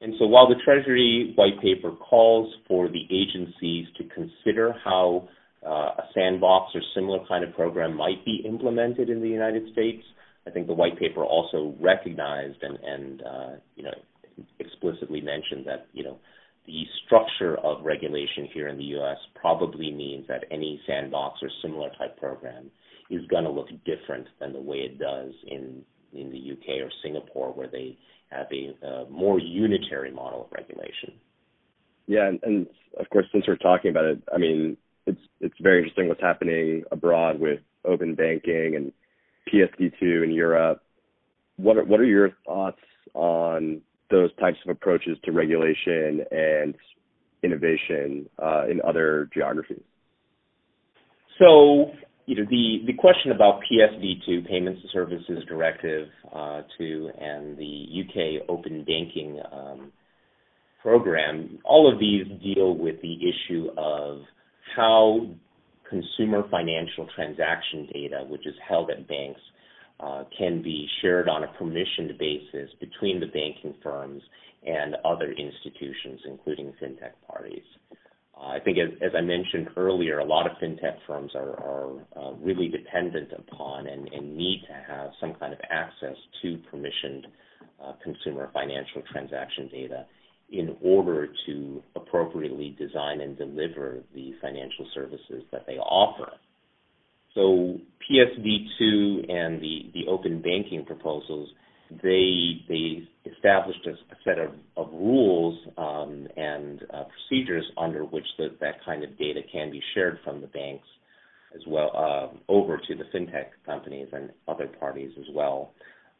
And 0.00 0.14
so 0.18 0.26
while 0.26 0.48
the 0.48 0.60
Treasury 0.64 1.32
white 1.36 1.60
paper 1.60 1.90
calls 1.92 2.52
for 2.66 2.88
the 2.88 3.04
agencies 3.10 3.86
to 3.96 4.04
consider 4.14 4.74
how 4.84 5.28
a 5.66 6.04
sandbox 6.14 6.72
or 6.74 6.80
similar 6.94 7.20
kind 7.28 7.44
of 7.44 7.54
program 7.54 7.96
might 7.96 8.24
be 8.24 8.42
implemented 8.46 9.10
in 9.10 9.20
the 9.20 9.28
United 9.28 9.72
States, 9.72 10.02
I 10.46 10.50
think 10.50 10.66
the 10.66 10.74
white 10.74 10.98
paper 10.98 11.24
also 11.24 11.74
recognized 11.80 12.62
and, 12.62 12.78
and 12.78 13.22
uh, 13.22 13.50
you 13.76 13.82
know 13.82 13.94
explicitly 14.60 15.20
mentioned 15.20 15.66
that 15.66 15.86
you 15.92 16.04
know 16.04 16.18
the 16.66 16.84
structure 17.06 17.56
of 17.58 17.84
regulation 17.84 18.48
here 18.52 18.68
in 18.68 18.76
the 18.76 18.84
U.S. 18.84 19.16
probably 19.34 19.90
means 19.90 20.26
that 20.28 20.44
any 20.50 20.80
sandbox 20.86 21.40
or 21.42 21.48
similar 21.62 21.88
type 21.98 22.18
program 22.18 22.70
is 23.10 23.26
going 23.28 23.44
to 23.44 23.50
look 23.50 23.68
different 23.84 24.26
than 24.38 24.52
the 24.52 24.60
way 24.60 24.78
it 24.78 24.98
does 24.98 25.32
in 25.46 25.82
in 26.12 26.30
the 26.30 26.52
UK 26.52 26.80
or 26.82 26.90
Singapore, 27.02 27.52
where 27.52 27.68
they 27.68 27.96
have 28.30 28.46
a 28.52 28.86
uh, 28.86 29.04
more 29.10 29.38
unitary 29.38 30.10
model 30.10 30.44
of 30.44 30.52
regulation. 30.52 31.12
Yeah, 32.06 32.28
and, 32.28 32.40
and 32.42 32.66
of 32.98 33.08
course, 33.10 33.26
since 33.32 33.44
we're 33.46 33.56
talking 33.56 33.90
about 33.90 34.04
it, 34.04 34.22
I 34.34 34.38
mean, 34.38 34.78
it's 35.08 35.20
it's 35.40 35.54
very 35.60 35.78
interesting 35.78 36.08
what's 36.08 36.20
happening 36.20 36.84
abroad 36.92 37.40
with 37.40 37.60
open 37.84 38.14
banking 38.14 38.74
and 38.76 38.92
PSD2 39.52 40.24
in 40.24 40.30
Europe. 40.30 40.82
What 41.56 41.78
are, 41.78 41.84
what 41.84 42.00
are 42.00 42.04
your 42.04 42.30
thoughts 42.46 42.80
on 43.14 43.80
those 44.10 44.30
types 44.36 44.58
of 44.64 44.70
approaches 44.70 45.18
to 45.24 45.32
regulation 45.32 46.24
and 46.30 46.74
innovation 47.42 48.28
uh, 48.42 48.66
in 48.68 48.80
other 48.86 49.28
geographies? 49.32 49.82
So 51.38 51.92
you 52.26 52.36
know, 52.36 52.44
the, 52.50 52.80
the 52.86 52.92
question 52.92 53.32
about 53.32 53.60
PSD2, 53.72 54.46
Payments 54.46 54.82
Services 54.92 55.42
Directive, 55.48 56.08
uh, 56.30 56.60
2, 56.76 57.10
and 57.18 57.56
the 57.56 57.86
UK 58.02 58.46
Open 58.50 58.84
Banking 58.84 59.40
um, 59.50 59.92
program, 60.82 61.58
all 61.64 61.90
of 61.90 61.98
these 61.98 62.26
deal 62.42 62.76
with 62.76 62.96
the 63.00 63.14
issue 63.14 63.68
of 63.78 64.20
how 64.76 65.26
consumer 65.88 66.44
financial 66.50 67.06
transaction 67.14 67.88
data, 67.92 68.24
which 68.28 68.46
is 68.46 68.54
held 68.66 68.90
at 68.90 69.08
banks, 69.08 69.40
uh, 70.00 70.24
can 70.36 70.62
be 70.62 70.86
shared 71.02 71.28
on 71.28 71.44
a 71.44 71.48
permissioned 71.60 72.18
basis 72.18 72.70
between 72.80 73.18
the 73.20 73.26
banking 73.26 73.74
firms 73.82 74.22
and 74.64 74.96
other 75.04 75.32
institutions, 75.32 76.20
including 76.26 76.72
fintech 76.80 77.12
parties. 77.26 77.64
Uh, 78.36 78.46
I 78.46 78.60
think, 78.60 78.78
as, 78.78 78.90
as, 79.02 79.10
I 79.16 79.20
mentioned 79.20 79.70
earlier, 79.76 80.20
a 80.20 80.24
lot 80.24 80.46
of 80.46 80.56
fintech 80.62 80.98
firms 81.06 81.32
are, 81.34 81.50
are 81.50 82.06
uh, 82.16 82.32
really 82.34 82.68
dependent 82.68 83.32
upon 83.36 83.88
and, 83.88 84.08
and, 84.12 84.36
need 84.36 84.62
to 84.68 84.92
have 84.92 85.10
some 85.20 85.34
kind 85.34 85.52
of 85.52 85.58
access 85.70 86.16
to 86.42 86.58
permissioned 86.72 87.24
uh, 87.82 87.92
consumer 88.02 88.50
financial 88.52 89.02
transaction 89.10 89.68
data 89.68 90.06
in 90.50 90.76
order 90.82 91.28
to 91.46 91.82
appropriately 91.94 92.74
design 92.78 93.20
and 93.20 93.36
deliver 93.36 94.00
the 94.14 94.32
financial 94.40 94.86
services 94.94 95.42
that 95.52 95.66
they 95.66 95.76
offer. 95.76 96.32
So 97.34 97.78
PSD2 98.10 99.30
and 99.30 99.60
the, 99.60 99.90
the 99.94 100.06
open 100.08 100.40
banking 100.40 100.84
proposals 100.86 101.50
they 101.90 102.64
they 102.68 103.08
established 103.30 103.86
a, 103.86 103.90
a 103.90 104.16
set 104.24 104.38
of, 104.38 104.50
of 104.76 104.92
rules 104.92 105.58
um, 105.76 106.28
and 106.36 106.82
uh, 106.92 107.04
procedures 107.04 107.64
under 107.76 108.04
which 108.04 108.26
the, 108.36 108.48
that 108.60 108.84
kind 108.84 109.04
of 109.04 109.18
data 109.18 109.40
can 109.50 109.70
be 109.70 109.82
shared 109.94 110.18
from 110.24 110.40
the 110.40 110.46
banks 110.48 110.86
as 111.54 111.62
well 111.66 111.90
uh, 111.94 112.52
over 112.52 112.76
to 112.76 112.94
the 112.94 113.04
fintech 113.14 113.46
companies 113.64 114.08
and 114.12 114.30
other 114.46 114.66
parties 114.66 115.12
as 115.18 115.26
well. 115.34 115.72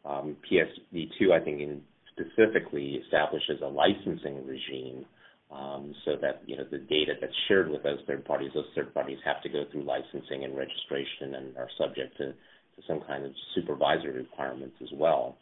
Um, 0.04 0.36
PSD2, 0.50 1.32
I 1.32 1.44
think, 1.44 1.60
in 1.60 1.82
specifically 2.18 3.00
establishes 3.04 3.60
a 3.62 3.68
licensing 3.68 4.46
regime 4.46 5.06
um, 5.50 5.94
so 6.04 6.12
that 6.20 6.42
you 6.46 6.56
know 6.56 6.64
the 6.70 6.78
data 6.78 7.14
that's 7.20 7.32
shared 7.46 7.70
with 7.70 7.82
those 7.82 7.98
third 8.06 8.24
parties, 8.24 8.50
those 8.54 8.66
third 8.74 8.92
parties 8.92 9.18
have 9.24 9.42
to 9.42 9.48
go 9.48 9.64
through 9.70 9.84
licensing 9.84 10.44
and 10.44 10.56
registration 10.56 11.36
and 11.36 11.56
are 11.56 11.68
subject 11.78 12.16
to, 12.18 12.26
to 12.26 12.82
some 12.86 13.00
kind 13.06 13.24
of 13.24 13.32
supervisory 13.54 14.12
requirements 14.12 14.76
as 14.82 14.88
well. 14.94 15.38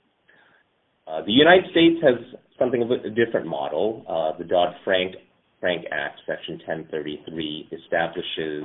Uh, 1.09 1.23
the 1.25 1.33
United 1.33 1.71
States 1.71 1.97
has 2.03 2.15
something 2.59 2.83
of 2.83 2.91
a, 2.91 3.11
different 3.11 3.47
model. 3.47 4.05
Uh, 4.09 4.37
the 4.39 4.45
Dodd-Frank 4.45 5.15
Frank 5.61 5.85
Act, 5.91 6.21
Section 6.27 6.59
1033, 6.67 7.71
establishes 7.73 8.65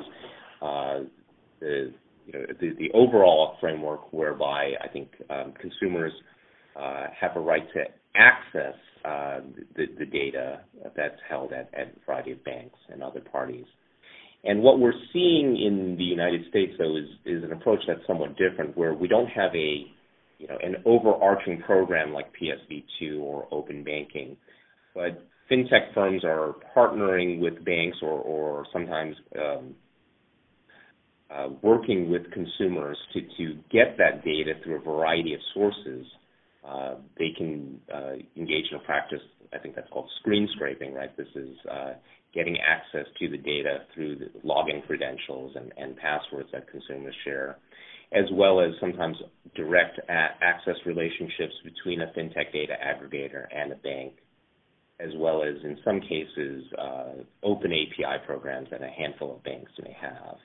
uh, 0.62 1.00
the 1.60 1.94
you 2.28 2.34
know 2.34 2.46
the, 2.60 2.70
the 2.78 2.92
overall 2.94 3.58
framework 3.60 4.14
whereby 4.14 4.74
I 4.84 4.88
think 4.88 5.10
um, 5.30 5.54
consumers 5.60 6.14
have 6.76 7.36
a 7.36 7.40
right 7.40 7.68
to 7.74 7.84
access 8.16 8.76
uh, 9.06 9.40
the, 9.76 9.86
the, 9.98 10.06
data 10.06 10.62
that's 10.96 11.18
held 11.28 11.54
at, 11.54 11.70
at, 11.74 11.88
a 11.88 12.06
variety 12.06 12.34
of 12.34 12.44
banks 12.44 12.78
and 12.90 13.02
other 13.02 13.22
parties. 13.32 13.66
And 14.44 14.62
what 14.62 14.80
we're 14.80 14.94
seeing 15.14 15.58
in 15.58 15.96
the 15.98 16.04
United 16.04 16.42
States, 16.50 16.74
though, 16.78 16.98
is, 16.98 17.06
is 17.26 17.44
an 17.44 17.52
approach 17.52 17.80
that's 17.88 18.06
somewhat 18.06 18.38
different, 18.38 18.78
where 18.78 18.94
we 18.94 19.08
don't 19.08 19.28
have 19.28 19.52
a 19.56 19.86
you 20.38 20.48
know 20.48 20.58
an 20.62 20.78
overarching 20.86 21.62
program 21.62 22.14
like 22.14 22.26
PSD2 22.42 23.20
or 23.22 23.48
open 23.52 23.84
banking, 23.84 24.38
but 24.94 25.24
fintech 25.52 25.94
firms 25.94 26.24
are 26.24 26.56
partnering 26.76 27.40
with 27.40 27.64
banks 27.66 27.98
or, 28.02 28.20
or 28.20 28.66
sometimes 28.72 29.16
um, 29.40 29.76
uh, 31.30 31.48
working 31.62 32.10
with 32.10 32.24
consumers 32.32 32.98
to, 33.14 33.22
to 33.38 33.56
get 33.72 33.98
that 33.98 34.24
data 34.24 34.54
through 34.64 34.78
a 34.78 34.80
variety 34.80 35.34
of 35.34 35.40
sources 35.54 36.06
uh, 36.68 36.96
they 37.18 37.32
can 37.36 37.80
uh, 37.94 38.14
engage 38.38 38.66
in 38.72 38.78
a 38.78 38.84
practice, 38.86 39.22
I 39.54 39.58
think 39.58 39.76
that's 39.76 39.90
called 39.90 40.10
screen 40.20 40.48
scraping, 40.56 40.94
right? 40.94 41.16
This 41.18 41.28
is 41.36 41.56
uh, 41.70 41.94
getting 42.34 42.58
access 42.60 43.06
to 43.20 43.30
the 43.30 43.38
data 43.38 43.80
through 43.94 44.18
the 44.18 44.30
login 44.46 44.86
credentials 44.86 45.54
and, 45.56 45.74
and 45.78 45.98
passwords 45.98 46.50
that 46.54 46.70
consumers 46.70 47.16
share, 47.26 47.58
as 48.14 48.26
well 48.34 48.62
as 48.62 48.72
sometimes 48.80 49.18
direct 49.56 50.00
access 50.10 50.76
relationships 50.86 51.54
between 51.64 52.02
a 52.02 52.08
fintech 52.18 52.54
data 52.54 52.74
aggregator 52.84 53.46
and 53.54 53.72
a 53.72 53.76
bank, 53.78 54.14
as 55.00 55.10
well 55.18 55.44
as 55.44 55.56
in 55.64 55.78
some 55.84 56.00
cases 56.00 56.64
uh, 56.78 57.14
open 57.44 57.72
API 57.72 58.24
programs 58.26 58.70
that 58.70 58.84
a 58.84 58.88
handful 58.90 59.36
of 59.36 59.44
banks 59.44 59.72
may 59.82 59.96
have. 60.00 60.36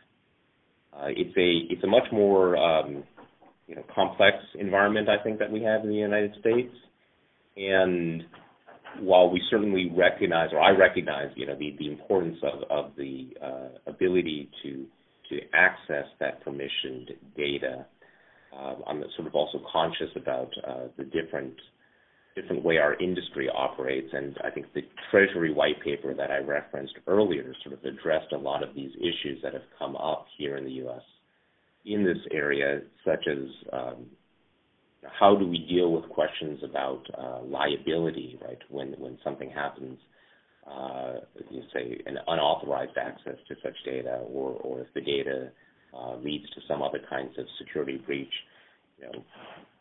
Uh, 0.95 1.09
it's 1.09 1.37
a 1.37 1.73
it's 1.73 1.85
a 1.85 1.87
much 1.87 2.11
more 2.11 2.57
um, 2.57 3.05
you 3.67 3.75
know 3.75 3.83
complex 3.95 4.37
environment 4.59 5.09
I 5.09 5.23
think 5.23 5.39
that 5.39 5.51
we 5.51 5.63
have 5.63 5.83
in 5.83 5.91
the 5.91 5.97
United 5.97 6.35
States. 6.41 6.75
And 7.57 8.23
while 9.01 9.31
we 9.31 9.41
certainly 9.51 9.91
recognize, 9.95 10.51
or 10.53 10.61
I 10.61 10.71
recognize, 10.71 11.29
you 11.37 11.47
know, 11.47 11.57
the, 11.59 11.75
the 11.79 11.91
importance 11.91 12.39
of, 12.43 12.63
of 12.71 12.93
the 12.97 13.31
uh, 13.43 13.91
ability 13.91 14.51
to 14.63 14.87
to 15.31 15.41
access 15.55 16.05
that 16.21 16.45
permissioned 16.45 17.11
data, 17.37 17.85
uh, 18.57 18.75
I'm 18.87 19.03
sort 19.17 19.27
of 19.27 19.35
also 19.35 19.59
conscious 19.73 20.11
about 20.15 20.51
uh, 20.67 20.85
the 20.97 21.05
different 21.05 21.55
different 22.37 22.63
way 22.63 22.77
our 22.77 22.95
industry 23.01 23.49
operates, 23.49 24.09
and 24.13 24.37
I 24.45 24.51
think 24.51 24.67
the 24.75 24.83
Treasury 25.11 25.53
white 25.53 25.83
paper 25.83 26.15
that 26.15 26.31
I 26.31 26.39
referenced 26.39 26.95
earlier 27.07 27.55
sort 27.65 27.79
of 27.79 27.85
addressed 27.85 28.33
a 28.33 28.37
lot 28.37 28.63
of 28.63 28.75
these 28.75 28.91
issues 28.99 29.41
that 29.43 29.55
have 29.55 29.63
come 29.79 29.97
up 29.97 30.27
here 30.37 30.59
in 30.59 30.65
the 30.65 30.73
U.S 30.73 31.01
in 31.87 32.05
this 32.05 32.19
area, 32.33 32.81
such 33.05 33.27
as 33.31 33.49
um, 33.73 34.07
how 35.19 35.37
do 35.37 35.47
we 35.47 35.59
deal 35.59 35.93
with 35.93 36.09
questions 36.11 36.61
about 36.65 37.03
uh, 37.17 37.43
liability, 37.43 38.39
right? 38.43 38.59
When 38.69 38.93
when 38.99 39.19
something 39.23 39.51
happens, 39.51 39.99
uh, 40.69 41.15
you 41.51 41.63
say 41.73 41.99
an 42.07 42.19
unauthorized 42.27 42.99
access 42.99 43.37
to 43.49 43.55
such 43.63 43.77
data, 43.85 44.25
or 44.29 44.53
or 44.63 44.81
if 44.81 44.89
the 44.95 45.01
data 45.01 45.51
uh, 45.97 46.17
leads 46.17 46.49
to 46.51 46.61
some 46.69 46.83
other 46.83 47.01
kinds 47.09 47.39
of 47.39 47.47
security 47.59 48.03
breach. 48.05 48.35
You 48.99 49.07
know, 49.07 49.25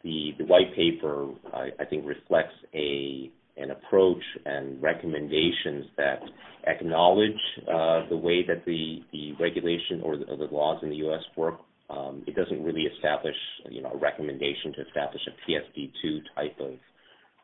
the 0.04 0.32
the 0.38 0.46
white 0.46 0.76
paper 0.76 1.28
I, 1.54 1.70
I 1.80 1.86
think 1.86 2.06
reflects 2.06 2.56
a 2.74 3.32
an 3.58 3.72
approach 3.72 4.22
and 4.46 4.82
recommendations 4.82 5.86
that 5.98 6.20
acknowledge 6.68 7.40
uh, 7.62 8.02
the 8.10 8.18
way 8.18 8.46
that 8.46 8.66
the, 8.66 9.00
the 9.14 9.32
regulation 9.40 10.02
or 10.04 10.18
the, 10.18 10.26
or 10.26 10.36
the 10.36 10.54
laws 10.54 10.80
in 10.84 10.90
the 10.90 10.98
U.S. 10.98 11.22
work 11.38 11.60
um, 11.90 12.24
it 12.26 12.36
doesn't 12.36 12.64
really 12.64 12.84
establish, 12.84 13.36
you 13.70 13.82
know, 13.82 13.92
a 13.92 13.98
recommendation 13.98 14.74
to 14.74 14.82
establish 14.88 15.22
a 15.28 15.52
PSD2 15.52 16.20
type 16.36 16.60
of 16.60 16.74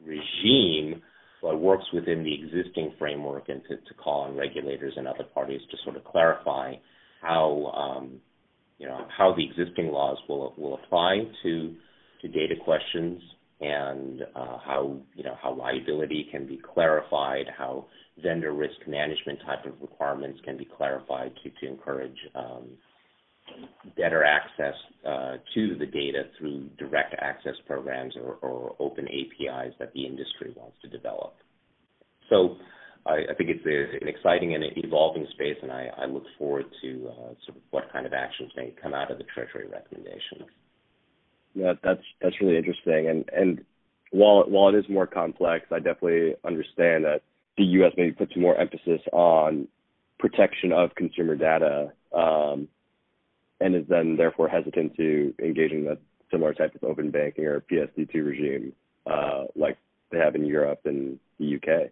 regime, 0.06 1.01
but 1.41 1.60
works 1.60 1.86
within 1.93 2.23
the 2.23 2.34
existing 2.34 2.93
framework 2.97 3.49
and 3.49 3.62
to, 3.63 3.75
to 3.75 3.93
call 3.95 4.21
on 4.21 4.36
regulators 4.36 4.93
and 4.97 5.08
other 5.08 5.25
parties 5.34 5.62
to 5.69 5.77
sort 5.84 5.95
of 5.95 6.04
clarify 6.04 6.73
how, 7.21 7.65
um, 7.75 8.19
you 8.77 8.88
know, 8.88 9.06
how 9.15 9.36
the 9.36 9.43
existing 9.43 9.91
laws 9.91 10.17
will 10.27 10.54
will 10.58 10.80
apply 10.84 11.19
to 11.43 11.75
to 12.21 12.27
data 12.27 12.56
questions 12.63 13.21
and 13.60 14.23
uh, 14.36 14.58
how 14.65 14.97
you 15.15 15.23
know 15.23 15.36
how 15.41 15.54
liability 15.54 16.27
can 16.32 16.47
be 16.47 16.60
clarified, 16.73 17.45
how 17.56 17.86
vendor 18.21 18.54
risk 18.54 18.75
management 18.88 19.39
type 19.45 19.65
of 19.65 19.80
requirements 19.82 20.39
can 20.43 20.58
be 20.58 20.65
clarified 20.65 21.32
to 21.43 21.49
to 21.62 21.71
encourage 21.71 22.17
um, 22.34 22.69
better 23.97 24.23
access 24.23 24.75
uh, 25.07 25.37
to 25.53 25.75
the 25.77 25.85
data 25.85 26.23
through 26.37 26.69
direct 26.77 27.15
access 27.19 27.55
programs 27.65 28.15
or, 28.15 28.35
or, 28.41 28.75
open 28.79 29.07
APIs 29.07 29.73
that 29.79 29.91
the 29.93 30.05
industry 30.05 30.53
wants 30.55 30.75
to 30.81 30.87
develop. 30.87 31.35
So 32.29 32.57
I, 33.05 33.31
I 33.31 33.33
think 33.37 33.49
it's 33.49 33.65
a, 33.65 34.03
an 34.03 34.07
exciting 34.07 34.53
and 34.53 34.63
evolving 34.77 35.25
space, 35.33 35.57
and 35.61 35.71
I, 35.71 35.89
I 35.97 36.05
look 36.05 36.23
forward 36.37 36.65
to 36.81 37.09
uh, 37.09 37.33
sort 37.45 37.57
of 37.57 37.63
what 37.71 37.91
kind 37.91 38.05
of 38.05 38.13
actions 38.13 38.51
may 38.55 38.73
come 38.81 38.93
out 38.93 39.11
of 39.11 39.17
the 39.17 39.23
Treasury 39.33 39.67
recommendations. 39.67 40.49
Yeah, 41.53 41.73
that's 41.83 42.03
that's 42.21 42.35
really 42.39 42.57
interesting, 42.57 43.09
and 43.09 43.25
and 43.35 43.65
while 44.11 44.43
while 44.47 44.73
it 44.73 44.77
is 44.77 44.85
more 44.87 45.07
complex, 45.07 45.65
I 45.71 45.77
definitely 45.77 46.35
understand 46.45 47.03
that 47.05 47.21
the 47.57 47.63
U.S. 47.63 47.91
maybe 47.97 48.13
puts 48.13 48.35
more 48.37 48.55
emphasis 48.57 49.01
on 49.11 49.67
protection 50.19 50.71
of 50.71 50.95
consumer 50.95 51.35
data 51.35 51.91
um, 52.15 52.67
and 53.62 53.76
is 53.76 53.84
then 53.88 54.17
therefore 54.17 54.50
hesitant 54.50 54.95
to 54.97 55.34
engage 55.39 55.71
in 55.71 55.88
a 55.88 55.95
similar 56.32 56.54
type 56.54 56.74
of 56.76 56.84
open 56.84 57.12
banking 57.12 57.45
or 57.45 57.63
PSD2 57.71 58.13
regime 58.26 58.74
uh, 59.06 59.43
like 59.56 59.78
they 60.12 60.17
have 60.17 60.36
in 60.36 60.45
Europe 60.45 60.82
and 60.86 61.19
the 61.39 61.56
UK. 61.56 61.91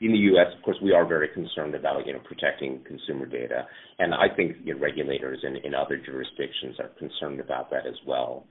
In 0.00 0.12
the 0.12 0.18
U.S., 0.18 0.48
of 0.54 0.62
course, 0.62 0.76
we 0.82 0.92
are 0.92 1.06
very 1.06 1.28
concerned 1.28 1.74
about 1.74 2.06
you 2.06 2.12
know 2.12 2.18
protecting 2.18 2.80
consumer 2.86 3.24
data, 3.24 3.66
and 3.98 4.12
I 4.12 4.34
think 4.34 4.56
you 4.62 4.74
know, 4.74 4.80
regulators 4.80 5.38
in, 5.42 5.56
in 5.56 5.74
other 5.74 5.96
jurisdictions 5.96 6.76
are 6.78 6.90
concerned 6.98 7.40
about 7.40 7.70
that 7.70 7.86
as 7.86 7.96
well. 8.06 8.44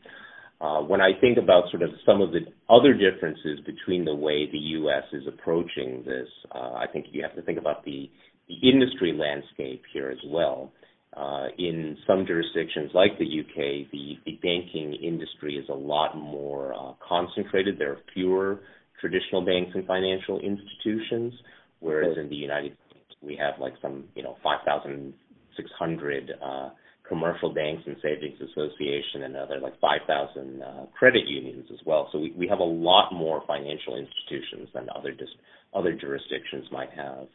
Uh, 0.59 0.81
when 0.81 1.01
I 1.01 1.11
think 1.19 1.37
about 1.37 1.69
sort 1.69 1.83
of 1.83 1.89
some 2.05 2.21
of 2.21 2.31
the 2.31 2.39
other 2.69 2.93
differences 2.93 3.59
between 3.65 4.05
the 4.05 4.15
way 4.15 4.49
the 4.51 4.57
U.S. 4.79 5.03
is 5.13 5.23
approaching 5.27 6.01
this, 6.05 6.27
uh, 6.53 6.73
I 6.73 6.85
think 6.91 7.07
you 7.11 7.21
have 7.21 7.35
to 7.35 7.41
think 7.41 7.59
about 7.59 7.83
the, 7.83 8.09
the 8.47 8.69
industry 8.69 9.13
landscape 9.13 9.83
here 9.93 10.09
as 10.09 10.17
well. 10.27 10.71
Uh, 11.15 11.47
in 11.57 11.97
some 12.05 12.25
jurisdictions 12.25 12.91
like 12.93 13.17
the 13.17 13.39
UK, 13.39 13.89
the, 13.91 14.17
the 14.25 14.33
banking 14.43 14.93
industry 15.01 15.55
is 15.55 15.67
a 15.69 15.73
lot 15.73 16.17
more 16.17 16.73
uh, 16.73 16.91
concentrated. 17.07 17.79
There 17.79 17.93
are 17.93 17.99
fewer 18.13 18.59
traditional 18.99 19.45
banks 19.45 19.71
and 19.75 19.87
financial 19.87 20.39
institutions, 20.39 21.33
whereas 21.79 22.17
in 22.17 22.27
the 22.27 22.35
United 22.35 22.75
States 22.89 23.15
we 23.21 23.37
have 23.37 23.53
like 23.61 23.73
some, 23.81 24.05
you 24.15 24.23
know, 24.23 24.35
5,600 24.43 26.31
uh, 26.43 26.69
commercial 27.07 27.53
banks 27.53 27.83
and 27.85 27.95
savings 28.01 28.37
association 28.41 29.23
and 29.23 29.37
other 29.37 29.59
like 29.59 29.79
5,000 29.79 30.61
uh, 30.61 30.85
credit 30.97 31.27
unions 31.27 31.65
as 31.71 31.79
well. 31.85 32.09
So 32.11 32.19
we, 32.19 32.33
we 32.37 32.47
have 32.47 32.59
a 32.59 32.63
lot 32.63 33.13
more 33.13 33.41
financial 33.47 33.95
institutions 33.95 34.69
than 34.73 34.87
other 34.93 35.11
dis- 35.11 35.29
other 35.73 35.93
jurisdictions 35.93 36.65
might 36.71 36.91
have 36.91 37.27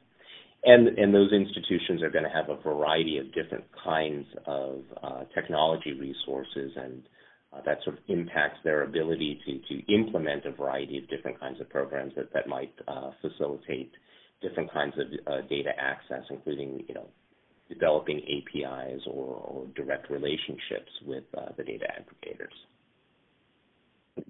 and 0.64 0.98
and 0.98 1.14
those 1.14 1.32
institutions 1.32 2.02
are 2.02 2.10
going 2.10 2.24
to 2.24 2.30
have 2.30 2.48
a 2.48 2.60
variety 2.60 3.18
of 3.18 3.32
different 3.32 3.64
kinds 3.82 4.26
of 4.46 4.82
uh, 5.02 5.24
technology 5.34 5.92
resources, 5.92 6.72
and 6.76 7.02
uh, 7.52 7.60
that 7.64 7.78
sort 7.84 7.96
of 7.96 8.04
impacts 8.08 8.58
their 8.62 8.82
ability 8.82 9.40
to 9.46 9.58
to 9.74 9.94
implement 9.94 10.44
a 10.44 10.52
variety 10.52 10.98
of 10.98 11.08
different 11.08 11.38
kinds 11.40 11.60
of 11.60 11.68
programs 11.70 12.12
that 12.16 12.32
that 12.34 12.46
might 12.48 12.72
uh, 12.88 13.10
facilitate 13.22 13.92
different 14.42 14.72
kinds 14.72 14.94
of 14.98 15.06
uh, 15.26 15.40
data 15.48 15.70
access, 15.78 16.24
including 16.30 16.84
you 16.88 16.94
know 16.94 17.06
developing 17.68 18.18
APIs 18.18 19.00
or, 19.06 19.34
or 19.36 19.66
direct 19.76 20.10
relationships 20.10 20.90
with 21.06 21.24
uh, 21.38 21.46
the 21.56 21.62
data 21.62 21.86
aggregators. 21.86 22.52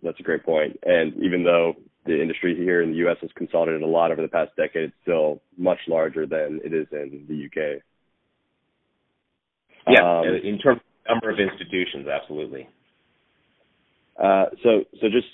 That's 0.03 0.21
a 0.21 0.23
great 0.23 0.45
point. 0.45 0.79
And 0.85 1.15
even 1.23 1.43
though 1.43 1.75
the 2.07 2.21
industry 2.21 2.57
here 2.57 2.83
in 2.83 2.91
the 2.91 2.97
U.S. 2.99 3.17
has 3.21 3.31
consolidated 3.37 3.83
a 3.83 3.87
lot 3.87 4.11
over 4.11 4.23
the 4.23 4.29
past 4.29 4.51
decade. 4.57 4.85
It's 4.85 4.95
still 5.03 5.43
much 5.57 5.79
larger 5.87 6.27
than 6.27 6.61
it 6.65 6.73
is 6.73 6.87
in 6.93 7.27
the 7.29 7.37
U.K. 7.37 7.83
Yeah, 9.89 10.21
um, 10.21 10.25
in 10.27 10.59
terms 10.59 10.81
of 10.81 11.15
number 11.15 11.31
of 11.31 11.39
institutions, 11.39 12.07
absolutely. 12.07 12.69
Uh, 14.23 14.47
so, 14.63 14.85
so 15.01 15.09
just 15.09 15.27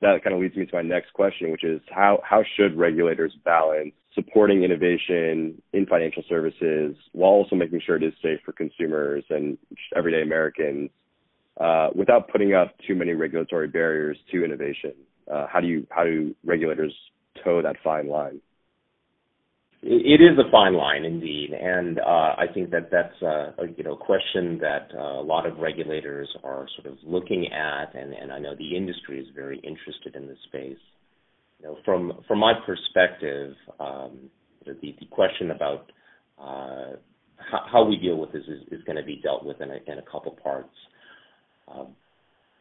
that 0.00 0.22
kind 0.24 0.34
of 0.34 0.40
leads 0.40 0.56
me 0.56 0.66
to 0.66 0.74
my 0.74 0.82
next 0.82 1.12
question, 1.12 1.50
which 1.50 1.64
is 1.64 1.80
how 1.90 2.20
how 2.24 2.42
should 2.56 2.76
regulators 2.76 3.32
balance 3.44 3.92
supporting 4.14 4.62
innovation 4.62 5.60
in 5.72 5.86
financial 5.86 6.22
services 6.28 6.96
while 7.12 7.30
also 7.30 7.56
making 7.56 7.80
sure 7.84 7.96
it 7.96 8.02
is 8.02 8.12
safe 8.22 8.38
for 8.44 8.52
consumers 8.52 9.24
and 9.30 9.56
everyday 9.96 10.22
Americans 10.22 10.90
uh, 11.60 11.88
without 11.94 12.28
putting 12.28 12.54
up 12.54 12.74
too 12.86 12.94
many 12.94 13.12
regulatory 13.12 13.68
barriers 13.68 14.18
to 14.30 14.44
innovation? 14.44 14.92
Uh, 15.30 15.46
how 15.50 15.60
do 15.60 15.66
you 15.66 15.86
how 15.90 16.04
do 16.04 16.34
regulators 16.44 16.94
toe 17.44 17.62
that 17.62 17.76
fine 17.82 18.08
line? 18.08 18.40
It 19.84 20.20
is 20.20 20.38
a 20.38 20.48
fine 20.52 20.74
line 20.74 21.04
indeed, 21.04 21.50
and 21.52 21.98
uh, 21.98 22.36
I 22.38 22.44
think 22.54 22.70
that 22.70 22.88
that's 22.92 23.20
a, 23.20 23.52
a 23.58 23.66
you 23.76 23.82
know 23.82 23.96
question 23.96 24.58
that 24.60 24.88
uh, 24.96 25.20
a 25.20 25.24
lot 25.24 25.44
of 25.44 25.58
regulators 25.58 26.28
are 26.44 26.68
sort 26.76 26.92
of 26.92 26.98
looking 27.02 27.48
at, 27.52 27.92
and, 27.96 28.12
and 28.12 28.32
I 28.32 28.38
know 28.38 28.54
the 28.54 28.76
industry 28.76 29.18
is 29.18 29.26
very 29.34 29.58
interested 29.58 30.14
in 30.14 30.28
this 30.28 30.38
space. 30.46 30.78
You 31.58 31.66
know, 31.66 31.78
from 31.84 32.12
from 32.28 32.38
my 32.38 32.52
perspective, 32.64 33.54
um, 33.80 34.30
the 34.64 34.94
the 35.00 35.06
question 35.10 35.50
about 35.50 35.90
uh, 36.38 36.96
how, 37.50 37.64
how, 37.72 37.84
we 37.84 37.96
deal 37.96 38.18
with 38.18 38.32
this 38.32 38.44
is, 38.44 38.62
is 38.70 38.84
going 38.84 38.96
to 38.96 39.02
be 39.02 39.20
dealt 39.20 39.44
with 39.44 39.60
in 39.60 39.70
a, 39.70 39.78
in 39.90 39.98
a 39.98 40.02
couple 40.02 40.38
parts. 40.42 40.74
Um, 41.66 41.88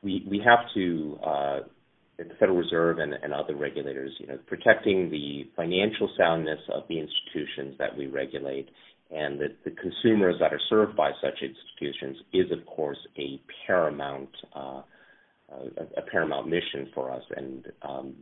we 0.02 0.26
we 0.28 0.42
have 0.44 0.66
to 0.74 1.20
uh, 1.24 1.60
the 2.24 2.36
Federal 2.40 2.58
Reserve 2.58 3.00
and, 3.00 3.14
and 3.14 3.34
other 3.34 3.56
regulators, 3.56 4.12
you 4.20 4.28
know, 4.28 4.38
protecting 4.48 5.10
the 5.10 5.50
financial 5.56 6.10
soundness 6.18 6.60
of 6.74 6.84
the 6.90 7.00
institutions 7.00 7.76
that 7.80 7.96
we 7.98 8.08
regulate 8.08 8.70
and 9.12 9.40
the, 9.40 9.48
the 9.66 9.72
consumers 9.72 10.36
that 10.40 10.54
are 10.54 10.62
served 10.70 10.96
by 10.96 11.12
such 11.22 11.42
institutions 11.42 12.18
is, 12.34 12.46
of 12.52 12.66
course, 12.66 12.98
a 13.18 13.42
paramount 13.68 14.30
uh, 14.56 14.82
a, 15.52 16.00
a, 16.00 16.02
paramount 16.10 16.48
mission 16.48 16.90
for 16.94 17.12
us, 17.12 17.24
and 17.36 17.66
um, 17.82 18.14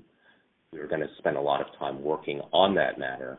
we're 0.74 0.88
going 0.88 1.02
to 1.02 1.08
spend 1.20 1.38
a 1.38 1.42
lot 1.42 1.62
of 1.62 1.68
time 1.78 2.02
working 2.02 2.42
on 2.52 2.74
that 2.74 2.98
matter. 2.98 3.38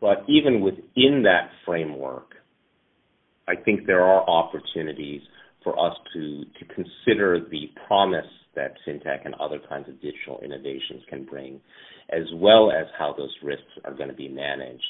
But 0.00 0.24
even 0.26 0.62
within 0.62 1.22
that 1.24 1.50
framework, 1.66 2.30
I 3.46 3.56
think 3.56 3.86
there 3.86 4.02
are 4.02 4.26
opportunities 4.26 5.20
for 5.62 5.78
us 5.78 5.94
to 6.14 6.44
to 6.44 6.74
consider 6.74 7.40
the 7.50 7.70
promise 7.86 8.24
that 8.56 8.74
fintech 8.86 9.24
and 9.24 9.34
other 9.34 9.58
kinds 9.68 9.88
of 9.88 10.00
digital 10.00 10.40
innovations 10.42 11.02
can 11.08 11.24
bring, 11.24 11.60
as 12.10 12.24
well 12.34 12.70
as 12.70 12.86
how 12.98 13.14
those 13.16 13.34
risks 13.42 13.64
are 13.84 13.94
going 13.94 14.08
to 14.08 14.14
be 14.16 14.28
managed. 14.28 14.82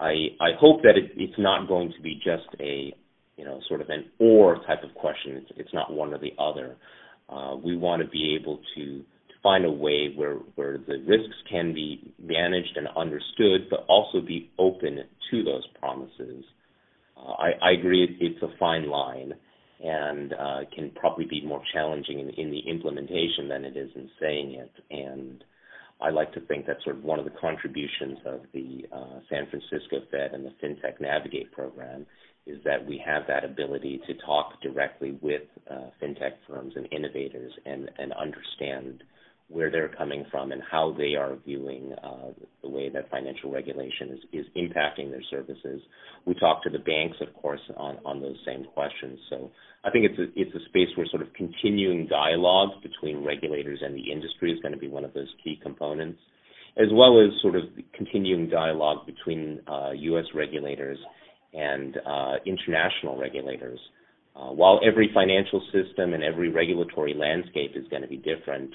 I, 0.00 0.28
I 0.40 0.50
hope 0.58 0.82
that 0.82 0.96
it, 0.96 1.12
it's 1.16 1.38
not 1.38 1.68
going 1.68 1.92
to 1.96 2.02
be 2.02 2.14
just 2.16 2.48
a 2.60 2.92
you 3.36 3.44
know 3.44 3.60
sort 3.68 3.80
of 3.80 3.88
an 3.88 4.06
or 4.18 4.56
type 4.66 4.82
of 4.82 4.94
question. 4.94 5.36
It's, 5.36 5.52
it's 5.56 5.74
not 5.74 5.92
one 5.92 6.12
or 6.12 6.18
the 6.18 6.32
other. 6.38 6.76
Uh, 7.28 7.56
we 7.56 7.76
want 7.76 8.02
to 8.02 8.08
be 8.08 8.36
able 8.38 8.60
to, 8.76 9.04
find 9.42 9.64
a 9.64 9.70
way 9.70 10.12
where 10.14 10.36
where 10.54 10.78
the 10.78 11.02
risks 11.06 11.34
can 11.50 11.74
be 11.74 12.12
managed 12.22 12.76
and 12.76 12.86
understood, 12.96 13.68
but 13.68 13.84
also 13.88 14.20
be 14.20 14.50
open 14.58 15.00
to 15.30 15.42
those 15.42 15.66
promises. 15.80 16.44
Uh, 17.16 17.32
I, 17.32 17.50
I 17.60 17.72
agree 17.72 18.16
it's 18.20 18.42
a 18.42 18.56
fine 18.58 18.88
line 18.88 19.34
and 19.82 20.32
uh, 20.32 20.60
can 20.74 20.90
probably 20.94 21.24
be 21.24 21.44
more 21.44 21.62
challenging 21.72 22.20
in, 22.20 22.30
in, 22.30 22.50
the 22.50 22.60
implementation 22.70 23.48
than 23.48 23.64
it 23.64 23.76
is 23.76 23.90
in 23.96 24.08
saying 24.20 24.52
it. 24.52 24.72
And 24.90 25.42
I 26.00 26.10
like 26.10 26.32
to 26.34 26.40
think 26.42 26.66
that 26.66 26.76
sort 26.84 26.96
of 26.96 27.04
one 27.04 27.18
of 27.18 27.24
the 27.24 27.32
contributions 27.40 28.18
of 28.24 28.40
the 28.52 28.86
uh, 28.92 29.20
San 29.28 29.48
Francisco 29.50 30.00
Fed 30.10 30.32
and 30.34 30.44
the 30.44 30.52
FinTech 30.62 31.00
Navigate 31.00 31.50
program 31.52 32.06
is 32.46 32.58
that 32.64 32.84
we 32.84 33.02
have 33.04 33.22
that 33.28 33.44
ability 33.44 34.00
to 34.06 34.14
talk 34.26 34.60
directly 34.62 35.18
with 35.20 35.42
uh, 35.70 35.90
fintech 36.00 36.32
firms 36.48 36.72
and 36.76 36.88
innovators 36.92 37.52
and, 37.66 37.90
and 37.98 38.12
understand 38.12 39.02
where 39.48 39.70
they're 39.70 39.88
coming 39.88 40.24
from 40.30 40.50
and 40.50 40.62
how 40.68 40.94
they 40.96 41.14
are 41.14 41.36
viewing 41.44 41.92
uh, 42.02 42.30
the 42.62 42.68
way 42.68 42.88
that 42.88 43.10
financial 43.10 43.52
regulation 43.52 44.10
is, 44.10 44.18
is 44.32 44.46
impacting 44.56 45.10
their 45.10 45.22
services. 45.30 45.82
We 46.24 46.34
talk 46.34 46.62
to 46.64 46.70
the 46.70 46.78
banks, 46.78 47.18
of 47.20 47.34
course, 47.34 47.60
on, 47.76 47.98
on 48.04 48.20
those 48.20 48.36
same 48.46 48.64
questions. 48.74 49.18
So 49.28 49.50
I 49.84 49.90
think 49.90 50.06
it's 50.06 50.18
a, 50.18 50.40
it's 50.40 50.54
a 50.54 50.64
space 50.68 50.88
where 50.96 51.06
sort 51.10 51.22
of 51.22 51.32
continuing 51.34 52.06
dialogue 52.06 52.82
between 52.82 53.24
regulators 53.24 53.80
and 53.82 53.94
the 53.96 54.12
industry 54.12 54.52
is 54.52 54.60
going 54.60 54.72
to 54.72 54.78
be 54.78 54.88
one 54.88 55.04
of 55.04 55.12
those 55.12 55.28
key 55.42 55.58
components, 55.60 56.20
as 56.76 56.86
well 56.92 57.20
as 57.20 57.30
sort 57.42 57.56
of 57.56 57.64
continuing 57.94 58.48
dialogue 58.48 59.06
between 59.06 59.60
uh, 59.66 59.90
U.S. 59.92 60.26
regulators 60.34 60.98
and 61.52 61.96
uh, 62.06 62.34
international 62.46 63.18
regulators. 63.18 63.80
Uh, 64.34 64.50
while 64.50 64.80
every 64.86 65.10
financial 65.12 65.60
system 65.72 66.14
and 66.14 66.22
every 66.22 66.48
regulatory 66.48 67.12
landscape 67.12 67.72
is 67.74 67.86
going 67.88 68.02
to 68.02 68.08
be 68.08 68.16
different, 68.16 68.70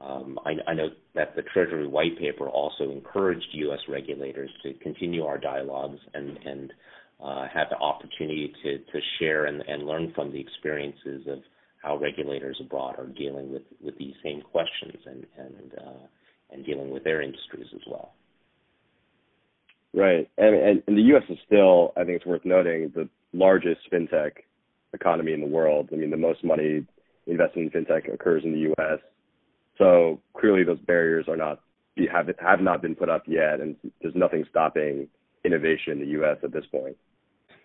um, 0.00 0.38
I, 0.44 0.52
I 0.70 0.74
know 0.74 0.88
that 1.14 1.36
the 1.36 1.42
Treasury 1.42 1.86
White 1.86 2.18
Paper 2.18 2.48
also 2.48 2.90
encouraged 2.90 3.46
U.S. 3.52 3.80
regulators 3.88 4.50
to 4.62 4.74
continue 4.74 5.24
our 5.24 5.38
dialogues 5.38 5.98
and, 6.14 6.38
and 6.44 6.72
uh, 7.22 7.46
have 7.52 7.68
the 7.70 7.76
opportunity 7.76 8.52
to, 8.62 8.78
to 8.78 9.00
share 9.18 9.46
and, 9.46 9.62
and 9.62 9.86
learn 9.86 10.12
from 10.14 10.32
the 10.32 10.40
experiences 10.40 11.26
of 11.28 11.38
how 11.82 11.96
regulators 11.96 12.60
abroad 12.60 12.96
are 12.98 13.06
dealing 13.06 13.52
with, 13.52 13.62
with 13.82 13.96
these 13.98 14.14
same 14.22 14.40
questions 14.40 14.96
and 15.06 15.26
and 15.36 15.72
uh, 15.78 16.06
and 16.50 16.64
dealing 16.64 16.90
with 16.90 17.04
their 17.04 17.22
industries 17.22 17.66
as 17.74 17.80
well. 17.86 18.12
Right, 19.94 20.28
and, 20.38 20.54
and 20.54 20.82
and 20.86 20.96
the 20.96 21.02
U.S. 21.02 21.24
is 21.28 21.38
still, 21.46 21.92
I 21.96 22.04
think 22.04 22.16
it's 22.16 22.26
worth 22.26 22.44
noting, 22.44 22.92
the 22.94 23.08
largest 23.32 23.80
fintech 23.92 24.32
economy 24.92 25.32
in 25.32 25.40
the 25.40 25.46
world. 25.46 25.90
I 25.92 25.96
mean, 25.96 26.10
the 26.10 26.16
most 26.16 26.42
money 26.44 26.84
invested 27.26 27.60
in 27.60 27.70
fintech 27.70 28.12
occurs 28.12 28.42
in 28.44 28.52
the 28.52 28.60
U.S. 28.60 28.98
So 29.78 30.20
clearly, 30.34 30.64
those 30.64 30.80
barriers 30.80 31.26
are 31.28 31.36
not 31.36 31.60
have 32.10 32.28
have 32.38 32.60
not 32.60 32.82
been 32.82 32.94
put 32.94 33.08
up 33.08 33.24
yet, 33.26 33.60
and 33.60 33.76
there's 34.00 34.14
nothing 34.14 34.44
stopping 34.50 35.08
innovation 35.44 35.92
in 35.94 36.00
the 36.00 36.06
U.S. 36.06 36.38
at 36.42 36.52
this 36.52 36.64
point. 36.70 36.96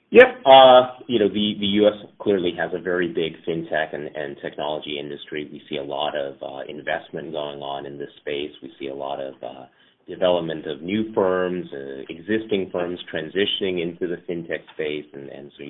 Yep. 0.09 0.27
Uh, 0.45 1.03
you 1.07 1.19
know, 1.19 1.27
the, 1.27 1.55
the 1.59 1.65
U.S. 1.83 1.93
clearly 2.19 2.53
has 2.57 2.71
a 2.73 2.81
very 2.81 3.09
big 3.09 3.33
fintech 3.45 3.93
and, 3.93 4.37
technology 4.41 4.97
industry. 4.99 5.49
We 5.51 5.61
see 5.69 5.77
a 5.77 5.83
lot 5.83 6.15
of 6.15 6.35
uh, 6.41 6.63
investment 6.69 7.33
going 7.33 7.59
on 7.59 7.85
in 7.85 7.97
this 7.97 8.09
space. 8.21 8.51
We 8.63 8.71
see 8.79 8.87
a 8.87 8.95
lot 8.95 9.19
of 9.19 9.33
uh, 9.43 9.65
development 10.07 10.65
of 10.65 10.81
new 10.81 11.13
firms, 11.13 11.67
existing 12.07 12.69
firms 12.71 12.99
transitioning 13.13 13.81
into 13.81 14.07
the 14.07 14.17
fintech 14.29 14.63
space, 14.73 15.05
and, 15.11 15.51
so 15.57 15.63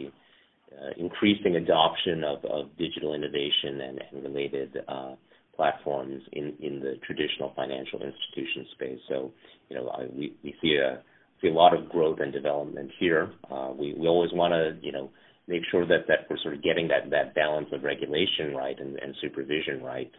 uh, 0.78 0.92
increasing 0.98 1.56
adoption 1.56 2.24
of, 2.24 2.68
digital 2.78 3.16
innovation 3.16 3.82
and, 3.82 4.24
related 4.24 4.78
uh, 4.88 5.16
platforms 5.56 6.22
in, 6.34 6.54
in 6.60 6.80
the 6.80 6.94
traditional 7.08 7.54
financial 7.56 8.04
institution 8.04 8.68
space. 8.76 9.00
So, 9.10 9.32
you 9.70 9.78
know, 9.78 9.92
we 10.16 10.56
see 10.62 10.76
a 10.76 11.02
see 11.42 11.48
a 11.48 11.54
lot 11.54 11.78
of 11.78 11.90
growth 11.90 12.20
and 12.20 12.34
development 12.34 12.92
here. 13.00 13.32
Uh, 13.50 13.72
we, 13.78 13.94
we 13.98 14.08
always 14.08 14.32
want 14.34 14.54
to, 14.54 14.86
you 14.86 14.92
know, 14.92 15.10
make 15.48 15.62
sure 15.72 15.86
that, 15.86 16.08
that 16.08 16.28
we're 16.30 16.38
sort 16.40 16.54
of 16.54 16.64
getting 16.64 16.88
that, 16.90 17.10
that 17.10 17.34
balance 17.36 17.68
of 17.72 17.84
regulation 17.84 18.54
right 18.56 18.78
and, 18.80 18.98
and 18.98 19.16
supervision 19.22 19.82
right. 19.84 20.12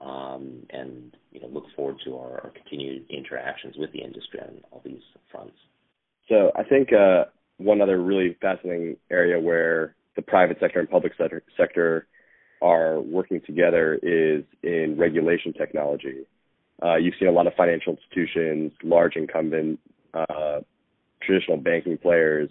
Um, 0.00 0.66
and 0.70 1.14
you 1.30 1.40
know, 1.40 1.48
look 1.48 1.64
forward 1.76 1.96
to 2.06 2.16
our, 2.16 2.40
our, 2.40 2.50
continued 2.50 3.04
interactions 3.10 3.74
with 3.76 3.92
the 3.92 4.00
industry 4.00 4.40
on 4.40 4.62
all 4.70 4.80
these 4.82 5.02
fronts. 5.30 5.56
So 6.26 6.52
I 6.56 6.64
think 6.64 6.88
uh, 6.92 7.24
one 7.58 7.82
other 7.82 8.00
really 8.00 8.34
fascinating 8.40 8.96
area 9.10 9.38
where 9.38 9.94
the 10.16 10.22
private 10.22 10.56
sector 10.58 10.80
and 10.80 10.88
public 10.88 11.12
sector, 11.56 12.06
are 12.62 13.00
working 13.00 13.40
together 13.46 13.94
is 14.02 14.44
in 14.62 14.96
regulation 14.98 15.52
technology. 15.52 16.26
Uh, 16.82 16.96
you've 16.96 17.14
seen 17.18 17.28
a 17.28 17.32
lot 17.32 17.46
of 17.46 17.54
financial 17.54 17.96
institutions, 17.96 18.72
large 18.82 19.16
incumbent 19.16 19.78
uh, 20.14 20.60
traditional 21.22 21.56
banking 21.56 21.98
players 21.98 22.50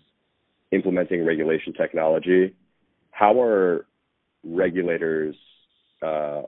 implementing 0.72 1.26
regulation 1.26 1.74
technology. 1.74 2.56
How 3.12 3.42
are 3.42 3.86
regulators 4.44 5.36
uh, 6.06 6.44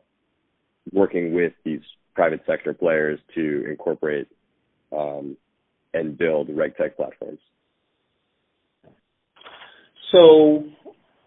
working 0.93 1.33
with 1.33 1.53
these 1.65 1.81
private 2.15 2.41
sector 2.45 2.73
players 2.73 3.19
to 3.35 3.65
incorporate 3.69 4.27
um, 4.95 5.37
and 5.93 6.17
build 6.17 6.49
reg 6.55 6.75
tech 6.77 6.95
platforms? 6.95 7.39
So 10.11 10.65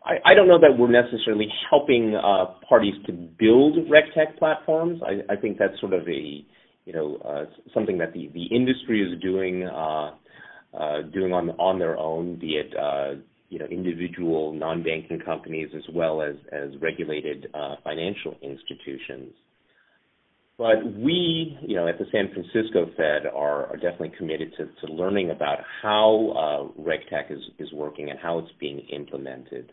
I, 0.05 0.33
I 0.33 0.35
don't 0.35 0.49
know 0.49 0.61
that 0.61 0.79
we're 0.79 0.91
necessarily 0.91 1.49
helping 1.71 2.15
uh, 2.15 2.47
parties 2.69 2.95
to 3.07 3.13
build 3.13 3.91
reg 3.91 4.05
tech 4.15 4.39
platforms. 4.39 5.01
I, 5.05 5.33
I 5.33 5.37
think 5.37 5.59
that's 5.59 5.79
sort 5.81 5.95
of 5.95 6.07
a 6.09 6.45
you 6.85 6.93
know 6.93 7.17
uh, 7.25 7.45
something 7.73 7.99
that 7.99 8.13
the, 8.13 8.31
the 8.35 8.45
industry 8.45 9.01
is 9.01 9.21
doing 9.21 9.65
uh, 9.65 10.11
uh, 10.77 11.03
doing 11.13 11.33
on 11.33 11.51
on 11.51 11.79
their 11.79 11.97
own, 11.97 12.39
be 12.39 12.57
it 12.57 12.75
uh, 12.77 13.21
you 13.49 13.59
know 13.59 13.67
individual 13.67 14.53
non-banking 14.53 15.21
companies 15.25 15.69
as 15.75 15.83
well 15.95 16.23
as 16.23 16.35
as 16.53 16.71
regulated 16.81 17.47
uh, 17.55 17.77
financial 17.85 18.37
institutions. 18.43 19.33
But 20.57 20.85
we, 20.87 21.59
you 21.63 21.75
know, 21.75 21.89
at 21.89 21.99
the 21.99 22.05
San 22.13 22.31
Francisco 22.33 22.87
Fed 22.97 23.27
are, 23.27 23.67
are 23.67 23.77
definitely 23.77 24.13
committed 24.17 24.53
to, 24.57 24.87
to 24.87 24.93
learning 24.93 25.31
about 25.31 25.59
how 25.83 26.73
uh, 26.79 26.81
RegTech 26.81 27.33
is, 27.33 27.41
is 27.59 27.73
working 27.73 28.09
and 28.09 28.21
how 28.21 28.39
it's 28.39 28.53
being 28.61 28.79
implemented. 28.93 29.73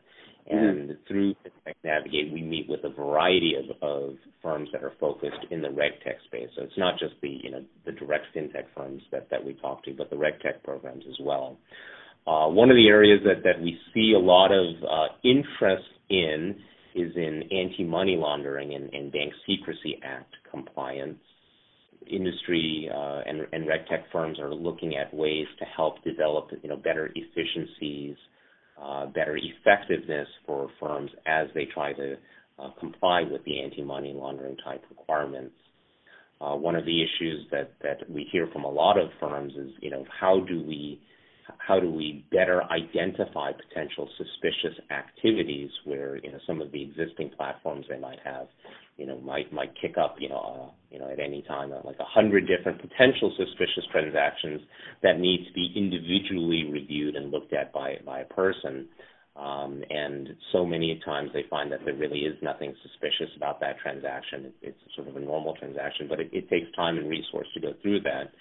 And 0.50 0.90
mm-hmm. 0.90 0.92
through 1.08 1.36
FinTech 1.36 1.76
Navigate, 1.84 2.32
we 2.34 2.42
meet 2.42 2.68
with 2.68 2.84
a 2.84 2.90
variety 2.90 3.54
of, 3.56 3.78
of 3.82 4.16
firms 4.42 4.70
that 4.74 4.84
are 4.84 4.94
focused 5.00 5.46
in 5.50 5.62
the 5.62 5.68
RegTech 5.68 6.24
space. 6.26 6.50
So 6.56 6.64
it's 6.64 6.78
not 6.78 6.98
just 7.00 7.14
the 7.22 7.30
you 7.30 7.52
know 7.52 7.64
the 7.86 7.92
direct 7.92 8.26
FinTech 8.36 8.66
firms 8.76 9.04
that, 9.12 9.30
that 9.30 9.44
we 9.44 9.54
talk 9.56 9.84
to, 9.86 9.94
but 9.94 10.10
the 10.10 10.16
RegTech 10.16 10.64
programs 10.64 11.04
as 11.08 11.18
well. 11.22 11.58
Uh, 12.28 12.48
one 12.48 12.70
of 12.70 12.76
the 12.76 12.88
areas 12.88 13.20
that, 13.26 13.44
that 13.44 13.60
we 13.62 13.80
see 13.94 14.14
a 14.16 14.20
lot 14.20 14.52
of 14.52 14.76
uh, 14.84 15.14
interest 15.24 15.88
in 16.10 16.56
is 16.94 17.12
in 17.16 17.44
anti-money 17.52 18.16
laundering 18.16 18.76
and, 18.76 18.94
and 18.94 19.12
Bank 19.12 19.34
Secrecy 19.48 20.00
Act 20.04 20.34
compliance. 20.50 21.18
Industry 22.10 22.90
uh, 22.94 23.22
and, 23.28 23.42
and 23.54 23.68
RegTech 23.68 24.04
firms 24.12 24.40
are 24.40 24.54
looking 24.54 24.98
at 24.98 25.14
ways 25.14 25.46
to 25.60 25.66
help 25.66 26.04
develop 26.04 26.50
you 26.64 26.68
know 26.68 26.76
better 26.76 27.12
efficiencies 27.16 28.18
uh, 28.82 29.06
better 29.08 29.38
effectiveness 29.38 30.28
for 30.46 30.70
firms 30.80 31.12
as 31.26 31.48
they 31.54 31.66
try 31.74 31.94
to 31.94 32.16
uh, 32.60 32.70
comply 32.80 33.24
with 33.30 33.44
the 33.46 33.62
anti-money 33.62 34.14
laundering 34.16 34.58
type 34.64 34.84
requirements. 34.90 35.54
Uh, 36.40 36.56
one 36.56 36.76
of 36.76 36.86
the 36.86 37.02
issues 37.02 37.46
that, 37.52 37.74
that 37.84 38.10
we 38.10 38.28
hear 38.32 38.48
from 38.52 38.64
a 38.64 38.70
lot 38.70 38.98
of 38.98 39.10
firms 39.20 39.54
is, 39.54 39.72
you 39.82 39.92
know, 39.92 40.04
how 40.20 40.40
do 40.40 40.64
we 40.64 41.00
how 41.58 41.80
do 41.80 41.92
we 41.92 42.26
better 42.32 42.64
identify 42.72 43.52
potential 43.52 44.08
suspicious 44.18 44.80
activities 44.90 45.70
where 45.86 46.18
you 46.18 46.32
know 46.32 46.38
some 46.48 46.62
of 46.62 46.72
the 46.72 46.82
existing 46.82 47.30
platforms 47.36 47.86
they 47.90 48.00
might 48.00 48.20
have 48.24 48.48
you 48.98 49.06
know 49.06 49.20
might 49.22 49.52
might 49.54 49.72
kick 49.82 49.96
up 49.98 50.16
you 50.20 50.30
know 50.30 50.70
uh, 50.70 50.72
you 50.90 51.00
know 51.00 51.10
at 51.10 51.20
any 51.20 51.42
time 51.44 51.72
uh, 51.72 51.80
like 51.84 52.00
a 52.00 52.06
hundred 52.06 52.48
different 52.48 52.82
potential 52.82 53.34
suspicious 53.38 53.86
transactions 53.92 54.62
that 55.04 55.20
need 55.20 55.46
to 55.48 55.54
be 55.54 55.74
individually 55.76 56.70
reviewed 56.72 57.16
and 57.16 57.32
looked 57.32 57.54
at 57.54 57.72
by 57.74 57.96
by 58.06 58.20
a 58.20 58.26
person 58.26 58.88
um, 59.36 59.82
and 59.90 60.30
so 60.52 60.66
many 60.66 61.00
times 61.06 61.30
they 61.34 61.46
find 61.50 61.72
that 61.72 61.80
there 61.86 61.96
really 61.96 62.22
is 62.22 62.36
nothing 62.42 62.76
suspicious 62.84 63.34
about 63.38 63.62
that 63.62 63.80
transaction. 63.80 64.46
It, 64.46 64.56
it's 64.62 64.96
sort 64.96 65.08
of 65.08 65.16
a 65.16 65.22
normal 65.22 65.56
transaction, 65.56 66.08
but 66.10 66.20
it, 66.20 66.30
it 66.34 66.50
takes 66.50 66.68
time 66.76 66.98
and 66.98 67.10
resource 67.10 67.48
to 67.54 67.62
go 67.62 67.74
through 67.82 68.02
that. 68.02 68.32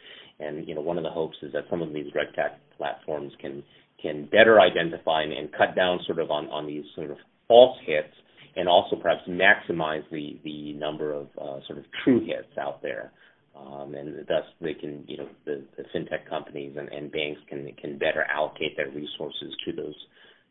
And 0.40 0.66
you 0.66 0.74
know, 0.74 0.80
one 0.80 0.98
of 0.98 1.04
the 1.04 1.10
hopes 1.10 1.36
is 1.42 1.52
that 1.52 1.64
some 1.70 1.80
of 1.80 1.92
these 1.92 2.12
RegTech 2.12 2.56
platforms 2.76 3.32
can 3.40 3.62
can 4.02 4.24
better 4.26 4.60
identify 4.60 5.22
and, 5.22 5.32
and 5.32 5.52
cut 5.52 5.76
down 5.76 6.00
sort 6.06 6.18
of 6.18 6.30
on, 6.30 6.48
on 6.48 6.66
these 6.66 6.84
sort 6.96 7.10
of 7.10 7.18
false 7.46 7.76
hits, 7.84 8.14
and 8.56 8.68
also 8.68 8.96
perhaps 8.96 9.22
maximize 9.28 10.04
the 10.10 10.38
the 10.44 10.72
number 10.74 11.12
of 11.12 11.28
uh, 11.40 11.60
sort 11.66 11.78
of 11.78 11.84
true 12.04 12.20
hits 12.20 12.56
out 12.58 12.82
there. 12.82 13.12
Um, 13.56 13.94
and 13.94 14.26
thus 14.28 14.44
they 14.60 14.74
can, 14.74 15.04
you 15.08 15.18
know, 15.18 15.28
the, 15.44 15.64
the 15.76 15.82
fintech 15.92 16.28
companies 16.28 16.76
and, 16.78 16.88
and 16.88 17.10
banks 17.10 17.40
can 17.48 17.70
can 17.80 17.98
better 17.98 18.24
allocate 18.24 18.76
their 18.76 18.88
resources 18.90 19.54
to 19.66 19.72
those 19.72 19.96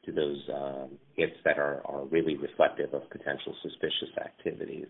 to 0.06 0.12
those 0.12 0.50
uh, 0.50 0.88
hits 1.16 1.36
that 1.46 1.58
are, 1.58 1.82
are 1.86 2.06
really 2.06 2.36
reflective 2.38 2.94
of 2.94 3.10
potential 3.10 3.56
suspicious 3.62 4.16
activities. 4.24 4.88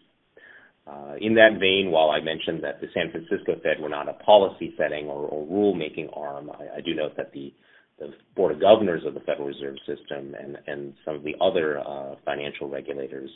Uh, 0.87 1.15
in 1.21 1.35
that 1.35 1.59
vein, 1.59 1.91
while 1.91 2.09
I 2.09 2.19
mentioned 2.19 2.63
that 2.63 2.81
the 2.81 2.87
San 2.93 3.11
Francisco 3.11 3.59
Fed 3.61 3.79
were 3.79 3.89
not 3.89 4.09
a 4.09 4.13
policy 4.13 4.73
setting 4.77 5.05
or, 5.05 5.27
or 5.27 5.45
rule-making 5.45 6.09
arm, 6.13 6.49
I, 6.49 6.77
I, 6.77 6.81
do 6.81 6.95
note 6.95 7.15
that 7.17 7.31
the, 7.31 7.53
the, 7.99 8.13
Board 8.35 8.53
of 8.53 8.61
Governors 8.61 9.03
of 9.05 9.13
the 9.13 9.19
Federal 9.21 9.47
Reserve 9.47 9.75
System 9.85 10.35
and, 10.39 10.57
and 10.67 10.93
some 11.05 11.15
of 11.15 11.23
the 11.23 11.35
other 11.41 11.79
uh, 11.79 12.15
financial 12.25 12.69
regulators 12.69 13.29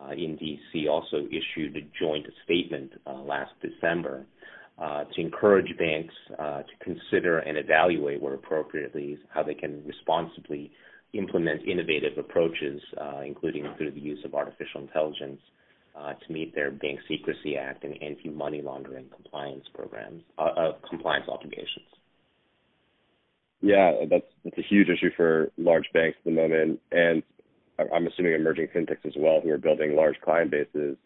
uh, 0.00 0.12
in 0.12 0.36
D.C. 0.36 0.88
also 0.88 1.26
issued 1.26 1.76
a 1.76 1.80
joint 1.98 2.26
statement 2.44 2.92
uh, 3.06 3.14
last 3.14 3.52
December 3.60 4.24
uh, 4.78 5.04
to 5.14 5.20
encourage 5.20 5.76
banks 5.76 6.14
uh, 6.38 6.62
to 6.62 6.72
consider 6.84 7.40
and 7.40 7.58
evaluate 7.58 8.22
where 8.22 8.34
appropriately 8.34 9.18
how 9.34 9.42
they 9.42 9.54
can 9.54 9.84
responsibly 9.84 10.70
implement 11.14 11.66
innovative 11.66 12.16
approaches, 12.18 12.80
including 13.24 13.66
through 13.76 13.90
the 13.90 14.00
use 14.00 14.18
of 14.24 14.34
artificial 14.34 14.80
intelligence 14.82 15.40
uh, 15.98 16.12
to 16.14 16.32
meet 16.32 16.54
their 16.54 16.70
Bank 16.70 17.00
Secrecy 17.08 17.56
Act 17.56 17.84
and 17.84 18.00
anti-money 18.02 18.62
laundering 18.62 19.06
compliance 19.14 19.64
programs, 19.74 20.22
uh, 20.38 20.42
uh, 20.42 20.72
compliance 20.88 21.26
obligations. 21.28 21.86
Yeah, 23.60 24.04
that's 24.08 24.26
that's 24.44 24.58
a 24.58 24.62
huge 24.62 24.88
issue 24.88 25.10
for 25.16 25.50
large 25.56 25.86
banks 25.92 26.16
at 26.20 26.24
the 26.24 26.30
moment, 26.30 26.80
and 26.92 27.22
I'm 27.78 28.06
assuming 28.06 28.34
emerging 28.34 28.68
fintechs 28.74 29.04
as 29.06 29.14
well 29.16 29.40
who 29.40 29.50
are 29.50 29.58
building 29.58 29.96
large 29.96 30.20
client 30.20 30.50
bases. 30.50 30.96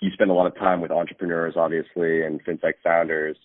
You 0.00 0.10
spend 0.12 0.30
a 0.30 0.34
lot 0.34 0.46
of 0.46 0.56
time 0.56 0.80
with 0.80 0.90
entrepreneurs, 0.90 1.54
obviously, 1.56 2.22
and 2.22 2.44
fintech 2.44 2.74
founders. 2.82 3.36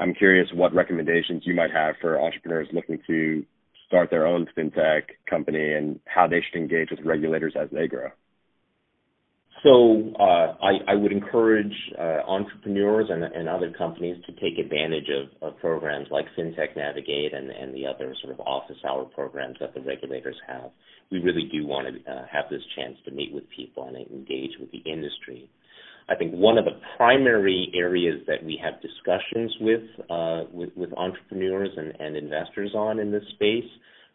I'm 0.00 0.14
curious 0.14 0.48
what 0.52 0.74
recommendations 0.74 1.42
you 1.46 1.54
might 1.54 1.70
have 1.70 1.94
for 2.00 2.20
entrepreneurs 2.20 2.68
looking 2.72 2.98
to 3.06 3.44
start 3.86 4.10
their 4.10 4.26
own 4.26 4.46
fintech 4.56 5.02
company 5.28 5.74
and 5.74 6.00
how 6.06 6.26
they 6.26 6.40
should 6.42 6.58
engage 6.60 6.90
with 6.90 7.00
regulators 7.04 7.54
as 7.60 7.68
they 7.70 7.86
grow. 7.86 8.08
So 9.62 10.12
uh, 10.18 10.56
I, 10.62 10.72
I, 10.88 10.94
would 10.94 11.12
encourage 11.12 11.74
uh, 11.98 12.22
entrepreneurs 12.26 13.08
and, 13.10 13.22
and, 13.22 13.46
other 13.46 13.70
companies 13.76 14.16
to 14.24 14.32
take 14.32 14.58
advantage 14.58 15.08
of, 15.10 15.52
of 15.52 15.58
programs 15.58 16.06
like 16.10 16.24
FinTech 16.38 16.76
Navigate 16.76 17.34
and, 17.34 17.50
and, 17.50 17.74
the 17.74 17.86
other 17.86 18.14
sort 18.22 18.32
of 18.32 18.40
office 18.40 18.78
hour 18.88 19.04
programs 19.04 19.56
that 19.60 19.74
the 19.74 19.82
regulators 19.82 20.36
have. 20.48 20.70
We 21.12 21.18
really 21.18 21.46
do 21.52 21.66
want 21.66 21.88
to 21.88 22.10
uh, 22.10 22.24
have 22.32 22.44
this 22.50 22.62
chance 22.74 22.96
to 23.04 23.10
meet 23.10 23.34
with 23.34 23.44
people 23.54 23.86
and 23.86 23.96
engage 23.98 24.52
with 24.58 24.70
the 24.70 24.78
industry. 24.90 25.50
I 26.08 26.14
think 26.14 26.32
one 26.32 26.56
of 26.56 26.64
the 26.64 26.80
primary 26.96 27.70
areas 27.74 28.22
that 28.28 28.42
we 28.42 28.58
have 28.64 28.80
discussions 28.80 29.54
with 29.60 29.82
uh, 30.08 30.44
with, 30.52 30.70
with, 30.74 30.90
entrepreneurs 30.94 31.70
and, 31.76 31.92
and 32.00 32.16
investors 32.16 32.72
on 32.74 32.98
in 32.98 33.12
this 33.12 33.24
space 33.34 33.68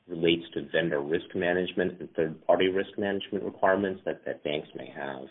relates 0.08 0.44
to 0.54 0.68
vendor 0.72 1.02
risk 1.02 1.26
management 1.34 2.00
and 2.00 2.10
third-party 2.14 2.68
risk 2.68 2.92
management 2.98 3.44
requirements 3.44 4.02
that, 4.06 4.24
that 4.26 4.44
banks 4.44 4.68
may 4.76 4.92
have. 4.96 5.26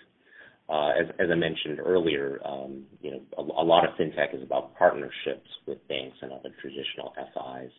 Uh, 0.69 0.91
as, 0.99 1.07
as, 1.19 1.29
I 1.31 1.35
mentioned 1.35 1.79
earlier, 1.79 2.41
um, 2.45 2.85
you 3.03 3.11
know, 3.11 3.21
a, 3.37 3.43
a, 3.43 3.65
lot 3.65 3.85
of 3.85 3.95
fintech 3.97 4.35
is 4.35 4.43
about 4.43 4.75
partnerships 4.77 5.49
with 5.67 5.87
banks 5.89 6.17
and 6.23 6.33
other 6.33 6.49
traditional 6.61 7.13
FIs. 7.15 7.71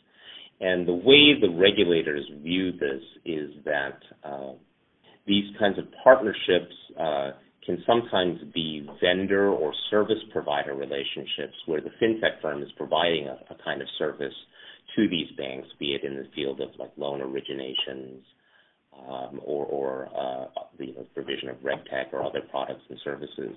And 0.61 0.87
the 0.87 0.93
way 0.93 1.33
the 1.41 1.49
regulators 1.49 2.23
view 2.43 2.71
this 2.73 3.01
is 3.25 3.49
that 3.65 3.97
uh, 4.23 4.53
these 5.25 5.45
kinds 5.59 5.79
of 5.79 5.85
partnerships 6.03 6.75
uh, 6.99 7.31
can 7.65 7.83
sometimes 7.87 8.39
be 8.53 8.87
vendor 9.01 9.49
or 9.49 9.73
service 9.89 10.21
provider 10.31 10.75
relationships 10.75 11.55
where 11.65 11.81
the 11.81 11.89
fintech 12.01 12.39
firm 12.41 12.61
is 12.61 12.69
providing 12.77 13.27
a, 13.27 13.53
a 13.53 13.57
kind 13.65 13.81
of 13.81 13.87
service 13.97 14.33
to 14.95 15.07
these 15.09 15.31
banks, 15.37 15.67
be 15.79 15.95
it 15.95 16.03
in 16.03 16.15
the 16.15 16.27
field 16.35 16.61
of 16.61 16.69
like 16.77 16.91
loan 16.97 17.21
originations 17.21 18.21
um, 18.97 19.39
or, 19.43 19.65
or 19.65 20.05
uh, 20.07 20.47
the 20.77 20.87
you 20.87 20.95
know, 20.95 21.05
provision 21.13 21.49
of 21.49 21.57
RegTech 21.57 22.13
or 22.13 22.23
other 22.23 22.41
products 22.49 22.83
and 22.89 22.99
services. 23.03 23.55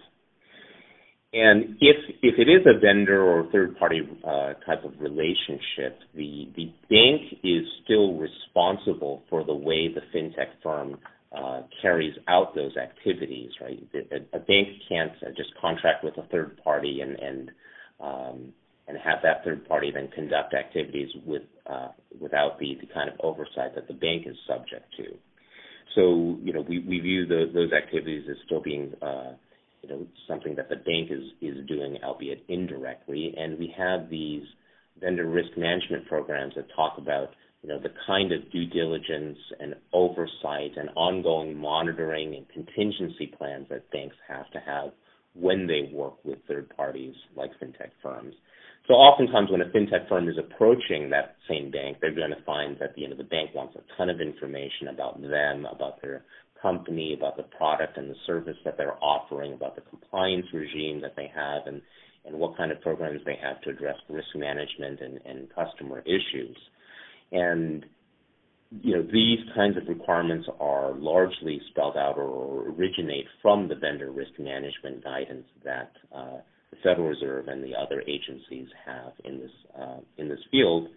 And 1.33 1.77
if 1.81 1.97
if 2.23 2.39
it 2.39 2.49
is 2.49 2.67
a 2.67 2.81
vendor 2.81 3.23
or 3.23 3.51
third 3.53 3.79
party 3.79 4.01
uh, 4.25 4.55
type 4.65 4.83
of 4.83 4.99
relationship, 4.99 5.99
the 6.15 6.49
the 6.57 6.73
bank 6.89 7.41
is 7.45 7.67
still 7.85 8.17
responsible 8.17 9.23
for 9.29 9.45
the 9.45 9.55
way 9.55 9.89
the 9.89 10.01
fintech 10.15 10.49
firm 10.63 10.97
uh, 11.37 11.63
carries 11.83 12.15
out 12.29 12.55
those 12.55 12.75
activities. 12.79 13.51
Right, 13.61 13.79
a, 13.95 14.37
a 14.37 14.41
bank 14.41 14.69
can't 14.89 15.13
just 15.37 15.51
contract 15.61 16.03
with 16.03 16.17
a 16.17 16.27
third 16.29 16.59
party 16.65 17.03
and 17.03 17.19
and 17.19 17.51
um, 18.01 18.53
and 18.89 18.97
have 18.99 19.19
that 19.23 19.45
third 19.45 19.69
party 19.69 19.91
then 19.93 20.09
conduct 20.09 20.55
activities 20.55 21.11
with 21.25 21.43
uh, 21.67 21.89
without 22.19 22.59
the, 22.59 22.77
the 22.81 22.87
kind 22.93 23.09
of 23.09 23.15
oversight 23.21 23.75
that 23.75 23.87
the 23.87 23.95
bank 23.95 24.27
is 24.27 24.37
subject 24.49 24.87
to. 24.97 25.05
So, 25.95 26.39
you 26.43 26.53
know, 26.53 26.61
we, 26.61 26.81
we 26.81 27.01
view 27.01 27.27
the, 27.27 27.51
those 27.53 27.73
activities 27.73 28.25
as 28.31 28.37
still 28.47 28.61
being, 28.61 28.93
uh, 29.03 29.33
you 29.83 29.89
know, 29.89 30.07
something 30.29 30.55
that 30.57 30.69
the 30.69 30.77
bank 30.77 31.11
is, 31.11 31.25
is 31.41 31.67
doing, 31.67 31.99
albeit 32.05 32.45
indirectly. 32.49 33.35
And 33.37 33.59
we 33.59 33.75
have 33.77 34.09
these 34.09 34.43
vendor 35.01 35.27
risk 35.27 35.51
management 35.57 36.07
programs 36.07 36.55
that 36.57 36.67
talk 36.75 36.99
about, 36.99 37.31
you 37.63 37.69
know, 37.69 37.81
the 37.81 37.93
kind 38.07 38.33
of 38.33 38.51
due 38.53 38.67
diligence 38.67 39.39
and 39.61 39.75
oversight 39.93 40.77
and 40.77 40.91
ongoing 40.95 41.57
monitoring 41.57 42.35
and 42.35 42.49
contingency 42.49 43.33
plans 43.39 43.67
that 43.71 43.91
banks 43.91 44.17
have 44.29 44.51
to 44.53 44.61
have 44.61 44.91
when 45.35 45.67
they 45.67 45.91
work 45.93 46.25
with 46.25 46.39
third 46.47 46.69
parties 46.77 47.15
like 47.37 47.51
fintech 47.61 47.91
firms. 48.03 48.35
So 48.89 48.95
oftentimes 48.95 49.51
when 49.51 49.61
a 49.61 49.67
fintech 49.67 50.09
firm 50.09 50.31
is 50.31 50.39
approaching 50.39 51.11
that 51.11 51.37
same 51.47 51.71
bank, 51.71 51.99
they're 52.01 52.15
going 52.15 52.31
to 52.31 52.43
find 52.45 52.79
that 52.81 52.95
the, 52.95 53.03
you 53.03 53.09
know, 53.11 53.17
the 53.17 53.23
bank 53.23 53.51
wants 53.55 53.77
a 53.77 53.97
ton 53.99 54.09
of 54.09 54.19
information 54.19 54.89
about 54.89 55.21
them, 55.21 55.67
about 55.67 56.01
their 56.01 56.25
company, 56.61 57.15
about 57.15 57.37
the 57.37 57.43
product 57.43 57.99
and 57.99 58.11
the 58.11 58.17
service 58.27 58.57
that 58.65 58.79
they're 58.79 58.97
offering, 59.05 59.53
about 59.53 59.77
the 59.77 59.83
compliance 59.83 60.47
regime 60.55 61.03
that 61.03 61.15
they 61.17 61.31
have, 61.35 61.67
and, 61.67 61.83
and 62.25 62.35
what 62.35 62.57
kind 62.57 62.73
of 62.73 62.81
programs 62.81 63.21
they 63.27 63.37
have 63.41 63.61
to 63.61 63.71
address 63.71 63.97
risk 64.09 64.29
management 64.35 65.01
and, 65.01 65.21
and 65.27 65.49
customer 65.55 66.01
issues. 66.07 66.57
And 67.31 67.85
you 68.83 68.97
know, 68.97 69.03
these 69.03 69.39
kinds 69.55 69.77
of 69.77 69.87
requirements 69.87 70.49
are 70.61 70.95
largely 70.95 71.61
spelled 71.71 71.97
out 71.97 72.17
or 72.19 72.69
originate 72.71 73.27
from 73.41 73.69
the 73.69 73.75
vendor 73.75 74.11
risk 74.11 74.33
management 74.39 75.05
guidance 75.05 75.47
that 75.65 75.93
uh, 76.15 76.39
the 76.71 76.77
Federal 76.83 77.09
Reserve 77.09 77.49
and 77.49 77.63
the 77.63 77.75
other 77.75 78.03
agencies 78.03 78.69
have 78.87 79.13
in 79.25 79.39
this 79.41 79.51
uh, 79.79 80.01
in 80.19 80.29
this 80.29 80.41
field. 80.51 80.89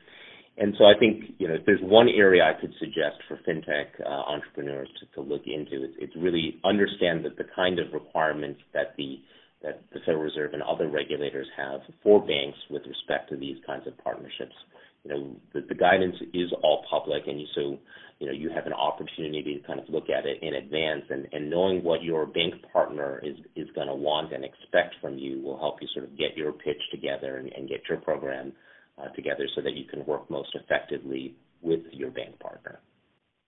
and 0.58 0.76
so 0.78 0.86
I 0.86 0.94
think 1.00 1.36
you 1.38 1.48
know 1.48 1.56
if 1.56 1.66
there's 1.66 1.82
one 1.82 2.10
area 2.10 2.44
I 2.44 2.60
could 2.60 2.74
suggest 2.80 3.18
for 3.28 3.38
fintech 3.48 3.88
uh, 4.06 4.10
entrepreneurs 4.10 4.90
to, 5.00 5.06
to 5.16 5.22
look 5.22 5.44
into, 5.46 5.84
it's, 5.86 5.96
it's 6.00 6.16
really 6.16 6.60
understand 6.64 7.26
that 7.26 7.38
the 7.38 7.46
kind 7.56 7.80
of 7.80 7.94
requirements 7.94 8.60
that 8.74 8.96
the 8.98 9.20
that 9.64 9.84
the 9.94 10.00
Federal 10.00 10.24
Reserve 10.24 10.54
and 10.54 10.64
other 10.64 10.90
regulators 10.90 11.48
have 11.56 11.82
for 12.04 12.20
banks 12.20 12.58
with 12.70 12.82
respect 12.88 13.30
to 13.30 13.38
these 13.38 13.58
kinds 13.66 13.86
of 13.88 13.98
partnerships. 14.04 14.56
You 15.04 15.12
know, 15.12 15.36
the, 15.54 15.62
the 15.68 15.76
guidance 15.76 16.16
is 16.34 16.52
all 16.64 16.84
public, 16.90 17.24
and 17.28 17.42
so 17.56 17.78
you 18.22 18.28
know 18.28 18.34
you 18.34 18.52
have 18.54 18.68
an 18.68 18.74
opportunity 18.74 19.60
to 19.60 19.68
kind 19.68 19.80
of 19.80 19.90
look 19.90 20.06
at 20.16 20.28
it 20.28 20.38
in 20.44 20.54
advance, 20.54 21.02
and, 21.10 21.28
and 21.34 21.50
knowing 21.50 21.84
what 21.84 22.04
your 22.04 22.28
bank 22.28 22.54
partner 22.72 23.20
is 23.24 23.36
is 23.56 23.68
going 23.74 23.88
to 23.88 23.96
want 23.96 24.32
and 24.32 24.46
expect 24.46 24.94
from 25.02 25.18
you 25.18 25.42
will 25.42 25.58
help 25.58 25.82
you 25.82 25.88
sort 25.92 26.06
of 26.06 26.16
get 26.16 26.38
your 26.38 26.52
pitch 26.52 26.82
together 26.92 27.38
and, 27.38 27.52
and 27.54 27.68
get 27.68 27.82
your 27.90 27.98
program 27.98 28.54
uh, 29.02 29.10
together 29.16 29.48
so 29.56 29.62
that 29.64 29.74
you 29.74 29.86
can 29.86 30.06
work 30.06 30.30
most 30.30 30.50
effectively 30.54 31.34
with 31.64 31.82
your 31.92 32.12
bank 32.12 32.40
partner. 32.40 32.80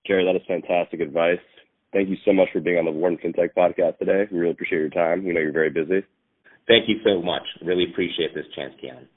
Jerry, 0.07 0.25
that 0.25 0.35
is 0.35 0.41
fantastic 0.47 0.99
advice. 1.01 1.37
Thank 1.93 2.09
you 2.09 2.17
so 2.25 2.33
much 2.33 2.47
for 2.51 2.59
being 2.59 2.77
on 2.77 2.85
the 2.85 2.91
Wharton 2.91 3.19
FinTech 3.19 3.53
podcast 3.55 3.99
today. 3.99 4.25
We 4.31 4.39
really 4.39 4.53
appreciate 4.53 4.79
your 4.79 4.89
time. 4.89 5.23
We 5.23 5.33
know 5.33 5.39
you're 5.39 5.53
very 5.53 5.69
busy. 5.69 6.03
Thank 6.67 6.89
you 6.89 6.95
so 7.05 7.21
much. 7.21 7.43
Really 7.63 7.85
appreciate 7.91 8.33
this 8.33 8.45
chance, 8.55 8.73
Keon. 8.81 9.07